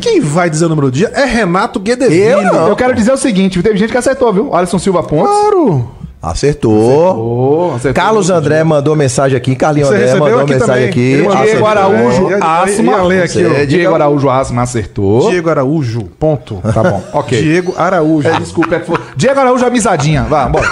Quem 0.01 0.19
vai 0.21 0.49
dizer 0.49 0.65
o 0.65 0.69
número 0.69 0.89
do 0.89 0.97
dia 0.97 1.11
é 1.13 1.25
Renato 1.25 1.79
Guedeville. 1.79 2.21
Eu 2.23 2.43
não. 2.43 2.67
Eu 2.67 2.75
quero 2.75 2.93
dizer 2.95 3.11
o 3.11 3.17
seguinte: 3.17 3.61
teve 3.61 3.77
gente 3.77 3.91
que 3.91 3.97
acertou, 3.97 4.31
viu? 4.33 4.53
Alisson 4.55 4.79
Silva 4.79 5.03
Pontes. 5.03 5.31
Claro. 5.31 5.89
Acertou. 6.21 7.69
Oh, 7.71 7.75
acertou. 7.75 8.01
Carlos 8.01 8.29
André 8.29 8.63
mandou 8.63 8.95
mensagem 8.95 9.35
aqui. 9.37 9.57
Carlinhos 9.57 9.89
André 9.89 10.15
mandou 10.15 10.39
aqui 10.39 10.53
mensagem 10.53 10.73
também. 10.75 10.89
aqui. 10.89 11.15
Diego 11.17 11.33
Acertou. 11.33 11.67
Araújo, 11.67 12.27
Asma. 12.41 13.23
aqui, 13.23 13.45
ó. 13.45 13.65
Diego 13.65 13.95
Araújo 13.95 14.29
Asma 14.29 14.61
acertou. 14.61 15.29
Diego 15.29 15.49
Araújo, 15.49 16.03
ponto. 16.17 16.61
Tá 16.73 16.81
bom, 16.81 17.03
ok. 17.11 17.41
Diego 17.41 17.73
Araújo. 17.77 18.29
É, 18.29 18.39
desculpa, 18.39 18.75
é 18.75 18.79
que 18.79 18.85
foi- 18.85 18.99
Diego 19.17 19.37
Araújo 19.37 19.65
amizadinha. 19.65 20.23
Vá, 20.23 20.47
bora. 20.47 20.65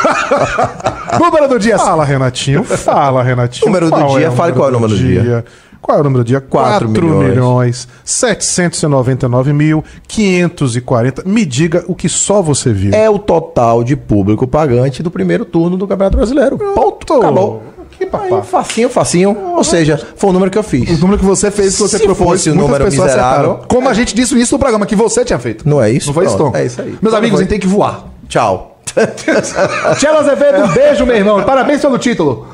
número 1.19 1.49
do 1.49 1.59
dia. 1.59 1.77
Fala, 1.77 2.05
Renatinho. 2.05 2.63
Fala, 2.63 3.21
Renatinho. 3.21 3.65
Número 3.65 3.91
do 3.91 4.07
dia, 4.15 4.27
é 4.27 4.29
o 4.29 4.31
fale 4.31 4.53
qual 4.53 4.67
é 4.67 4.69
o 4.69 4.73
número 4.73 4.93
do 4.93 4.97
dia. 4.99 5.43
Qual 5.81 5.97
é 5.97 6.01
o 6.01 6.03
número 6.03 6.23
do 6.23 6.27
dia? 6.27 6.39
Quatro 6.39 6.87
4 6.87 6.89
milhões. 6.89 7.29
milhões 7.29 7.87
799 8.05 9.51
mil 9.53 9.83
540. 10.07 11.23
Me 11.25 11.45
diga 11.45 11.83
o 11.87 11.95
que 11.95 12.07
só 12.07 12.41
você 12.41 12.71
viu. 12.71 12.93
É 12.93 13.09
o 13.09 13.17
total 13.17 13.83
de 13.83 13.95
público 13.95 14.45
pagante 14.47 15.01
do 15.01 15.09
primeiro 15.09 15.43
turno 15.43 15.77
do 15.77 15.87
Campeonato 15.87 16.17
Brasileiro. 16.17 16.57
Ponto. 16.57 17.13
Acabou. 17.13 17.63
Que 17.97 18.05
papai. 18.05 18.31
Aí, 18.33 18.41
facinho, 18.43 18.89
facinho. 18.89 19.37
Ou 19.55 19.63
seja, 19.63 19.99
foi 20.15 20.29
o 20.29 20.33
número 20.33 20.49
que 20.49 20.57
eu 20.57 20.61
O 20.61 20.63
fiz. 20.65 20.99
número 20.99 21.19
que 21.19 21.25
você 21.25 21.51
fez, 21.51 21.75
que 21.75 21.81
você 21.81 21.97
Se 21.97 22.03
propôs, 22.03 22.29
fosse 22.41 22.49
o 22.49 22.55
número 22.55 22.85
pessoas 22.85 23.07
miserável- 23.09 23.39
acertaram. 23.51 23.67
Como 23.67 23.87
a 23.89 23.93
gente 23.93 24.15
disse 24.15 24.31
no 24.33 24.37
início 24.39 24.57
do 24.57 24.59
programa, 24.59 24.85
que 24.85 24.95
você 24.95 25.23
tinha 25.25 25.37
feito. 25.37 25.67
Não 25.69 25.81
é 25.81 25.91
isso? 25.91 26.07
Não 26.07 26.13
foi 26.13 26.25
isso, 26.25 26.37
Tom? 26.37 26.51
é 26.55 26.65
isso 26.65 26.81
aí. 26.81 26.95
Meus 27.01 27.13
amigos, 27.13 27.37
Foi. 27.37 27.41
a 27.41 27.43
gente 27.43 27.49
tem 27.49 27.59
que 27.59 27.67
voar. 27.67 28.05
Tchau. 28.27 28.70
Tchelo 29.97 30.17
Azevedo, 30.17 30.63
um 30.63 30.67
beijo, 30.69 31.05
meu 31.05 31.15
irmão. 31.15 31.43
Parabéns 31.43 31.81
pelo 31.81 31.97
título. 31.97 32.47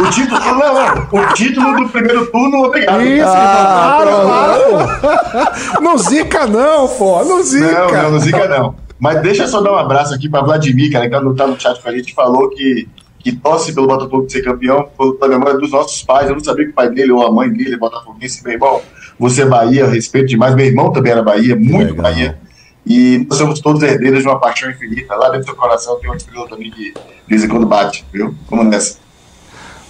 O 0.00 0.10
título, 0.10 0.40
não, 0.40 0.74
não, 0.74 1.08
o 1.12 1.32
título 1.34 1.76
do 1.76 1.88
primeiro 1.88 2.26
turno, 2.26 2.64
obrigado. 2.64 3.00
Isso, 3.02 3.24
Ah. 3.28 4.00
Claro, 4.02 4.10
claro. 4.26 5.80
Não 5.82 5.96
zica, 5.98 6.46
não, 6.46 6.88
pô. 6.88 7.22
Não 7.24 7.42
zica. 7.42 7.66
Não, 7.72 7.90
não, 8.02 8.10
não 8.12 8.18
zica 8.18 8.48
não. 8.48 8.74
Mas 8.98 9.20
deixa 9.22 9.42
eu 9.44 9.48
só 9.48 9.60
dar 9.60 9.72
um 9.72 9.76
abraço 9.78 10.14
aqui 10.14 10.28
para 10.28 10.42
Vladimir, 10.42 10.90
cara, 10.90 11.04
que 11.04 11.10
tá 11.10 11.20
no, 11.20 11.34
tá 11.34 11.46
no 11.46 11.60
chat 11.60 11.80
com 11.80 11.88
a 11.88 11.92
gente, 11.92 12.14
falou 12.14 12.48
que, 12.50 12.88
que 13.18 13.32
torce 13.32 13.72
pelo 13.74 13.86
Botafogo 13.86 14.26
de 14.26 14.32
ser 14.32 14.42
campeão, 14.42 14.88
pela 15.20 15.28
memória 15.28 15.58
dos 15.58 15.70
nossos 15.70 16.02
pais. 16.02 16.28
Eu 16.28 16.34
não 16.36 16.42
sabia 16.44 16.64
que 16.64 16.70
o 16.70 16.74
pai 16.74 16.88
dele 16.90 17.12
ou 17.12 17.24
a 17.26 17.30
mãe 17.30 17.50
dele 17.50 17.74
é 17.74 17.78
botafoguense. 17.78 18.42
Meu 18.42 18.54
irmão, 18.54 18.80
você 19.18 19.42
é 19.42 19.46
Bahia, 19.46 19.82
eu 19.82 19.90
respeito 19.90 20.28
demais. 20.28 20.54
Meu 20.54 20.66
irmão 20.66 20.90
também 20.92 21.12
era 21.12 21.22
Bahia, 21.22 21.54
muito 21.54 21.90
legal. 21.94 22.02
Bahia. 22.02 22.38
E 22.86 23.26
nós 23.28 23.38
somos 23.38 23.60
todos 23.60 23.82
herdeiros 23.82 24.20
de 24.22 24.28
uma 24.28 24.38
paixão 24.38 24.70
infinita. 24.70 25.14
Lá 25.14 25.26
dentro 25.26 25.40
do 25.40 25.46
seu 25.46 25.56
coração 25.56 25.96
tem 25.98 26.10
uma 26.10 26.16
estrela 26.16 26.48
também 26.48 26.70
que 26.70 26.92
de 26.92 26.94
vez 27.28 27.42
em 27.44 27.48
quando 27.48 27.66
bate, 27.66 28.04
viu? 28.12 28.34
Vamos 28.50 28.66
nessa. 28.66 29.04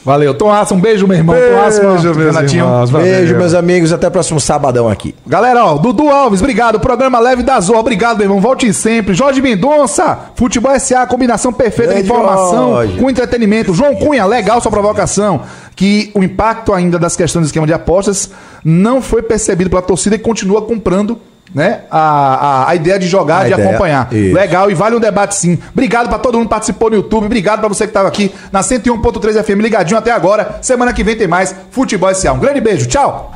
Valeu. 0.04 0.34
Tom 0.34 0.52
Asma, 0.52 0.76
um 0.76 0.80
beijo, 0.80 1.08
meu 1.08 1.16
irmão. 1.16 1.34
Tom 1.34 1.40
Beijo, 1.40 1.58
Asma, 1.58 1.92
meus 2.02 2.16
Renatinho. 2.16 2.64
irmãos. 2.66 2.90
Beijo, 2.90 3.36
meus 3.36 3.54
amigos. 3.54 3.90
Até 3.90 4.06
o 4.06 4.10
próximo 4.10 4.38
sabadão 4.38 4.86
aqui. 4.86 5.14
Galera, 5.26 5.64
ó, 5.64 5.78
Dudu 5.78 6.10
Alves, 6.10 6.40
obrigado. 6.42 6.78
Programa 6.78 7.18
Leve 7.18 7.42
da 7.42 7.58
Zoa, 7.58 7.78
obrigado, 7.78 8.18
meu 8.18 8.26
irmão. 8.26 8.38
Volte 8.38 8.70
sempre. 8.74 9.14
Jorge 9.14 9.40
Mendonça, 9.40 10.18
Futebol 10.36 10.78
SA, 10.78 11.06
combinação 11.06 11.54
perfeita 11.54 11.94
de 11.94 12.00
informação 12.02 12.72
Jorge. 12.74 12.98
com 12.98 13.08
entretenimento. 13.08 13.72
João 13.72 13.96
Cunha, 13.96 14.26
legal 14.26 14.60
sua 14.60 14.70
provocação. 14.70 15.40
Que 15.74 16.10
o 16.14 16.22
impacto 16.22 16.74
ainda 16.74 16.98
das 16.98 17.16
questões 17.16 17.44
do 17.44 17.46
esquema 17.46 17.66
de 17.66 17.72
apostas 17.72 18.30
não 18.62 19.00
foi 19.00 19.22
percebido 19.22 19.70
pela 19.70 19.80
torcida 19.82 20.16
e 20.16 20.18
continua 20.18 20.60
comprando. 20.60 21.18
Né? 21.54 21.80
A, 21.90 21.98
a, 21.98 22.70
a 22.70 22.74
ideia 22.74 22.98
de 22.98 23.06
jogar, 23.06 23.42
A 23.42 23.44
de 23.48 23.52
ideia, 23.52 23.68
acompanhar. 23.68 24.08
isso. 24.12 24.34
Legal, 24.34 24.70
e 24.70 24.74
vale 24.74 24.96
um 24.96 25.00
debate 25.00 25.34
sim. 25.36 25.58
Obrigado 25.72 26.08
pra 26.08 26.18
todo 26.18 26.34
mundo 26.34 26.46
que 26.46 26.50
participou 26.50 26.90
no 26.90 26.96
YouTube. 26.96 27.26
Obrigado 27.26 27.60
pra 27.60 27.68
você 27.68 27.86
que 27.86 27.92
tava 27.92 28.08
aqui 28.08 28.34
na 28.50 28.60
101.3 28.60 29.42
FM 29.44 29.60
ligadinho 29.60 29.98
até 29.98 30.10
agora. 30.10 30.58
Semana 30.62 30.92
que 30.92 31.04
vem 31.04 31.16
tem 31.16 31.28
mais 31.28 31.54
Futebol 31.70 32.12
SA. 32.14 32.32
Um 32.32 32.38
grande 32.38 32.60
beijo, 32.60 32.86
tchau! 32.86 33.30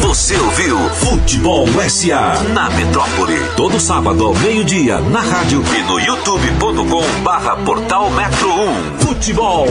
Você 0.00 0.36
ouviu 0.36 0.78
Futebol 0.90 1.66
SA 1.88 2.42
na 2.54 2.70
Metrópole. 2.70 3.38
Todo 3.56 3.78
sábado 3.80 4.26
ao 4.26 4.34
meio-dia 4.34 4.98
na 5.00 5.20
rádio 5.20 5.62
e 5.76 5.82
no 5.82 5.98
youtube.com 6.00 7.22
barra 7.22 7.56
portal 7.56 8.10
Metro 8.10 8.48
1. 8.50 8.98
Futebol 9.00 9.66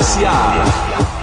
SA. 0.00 1.19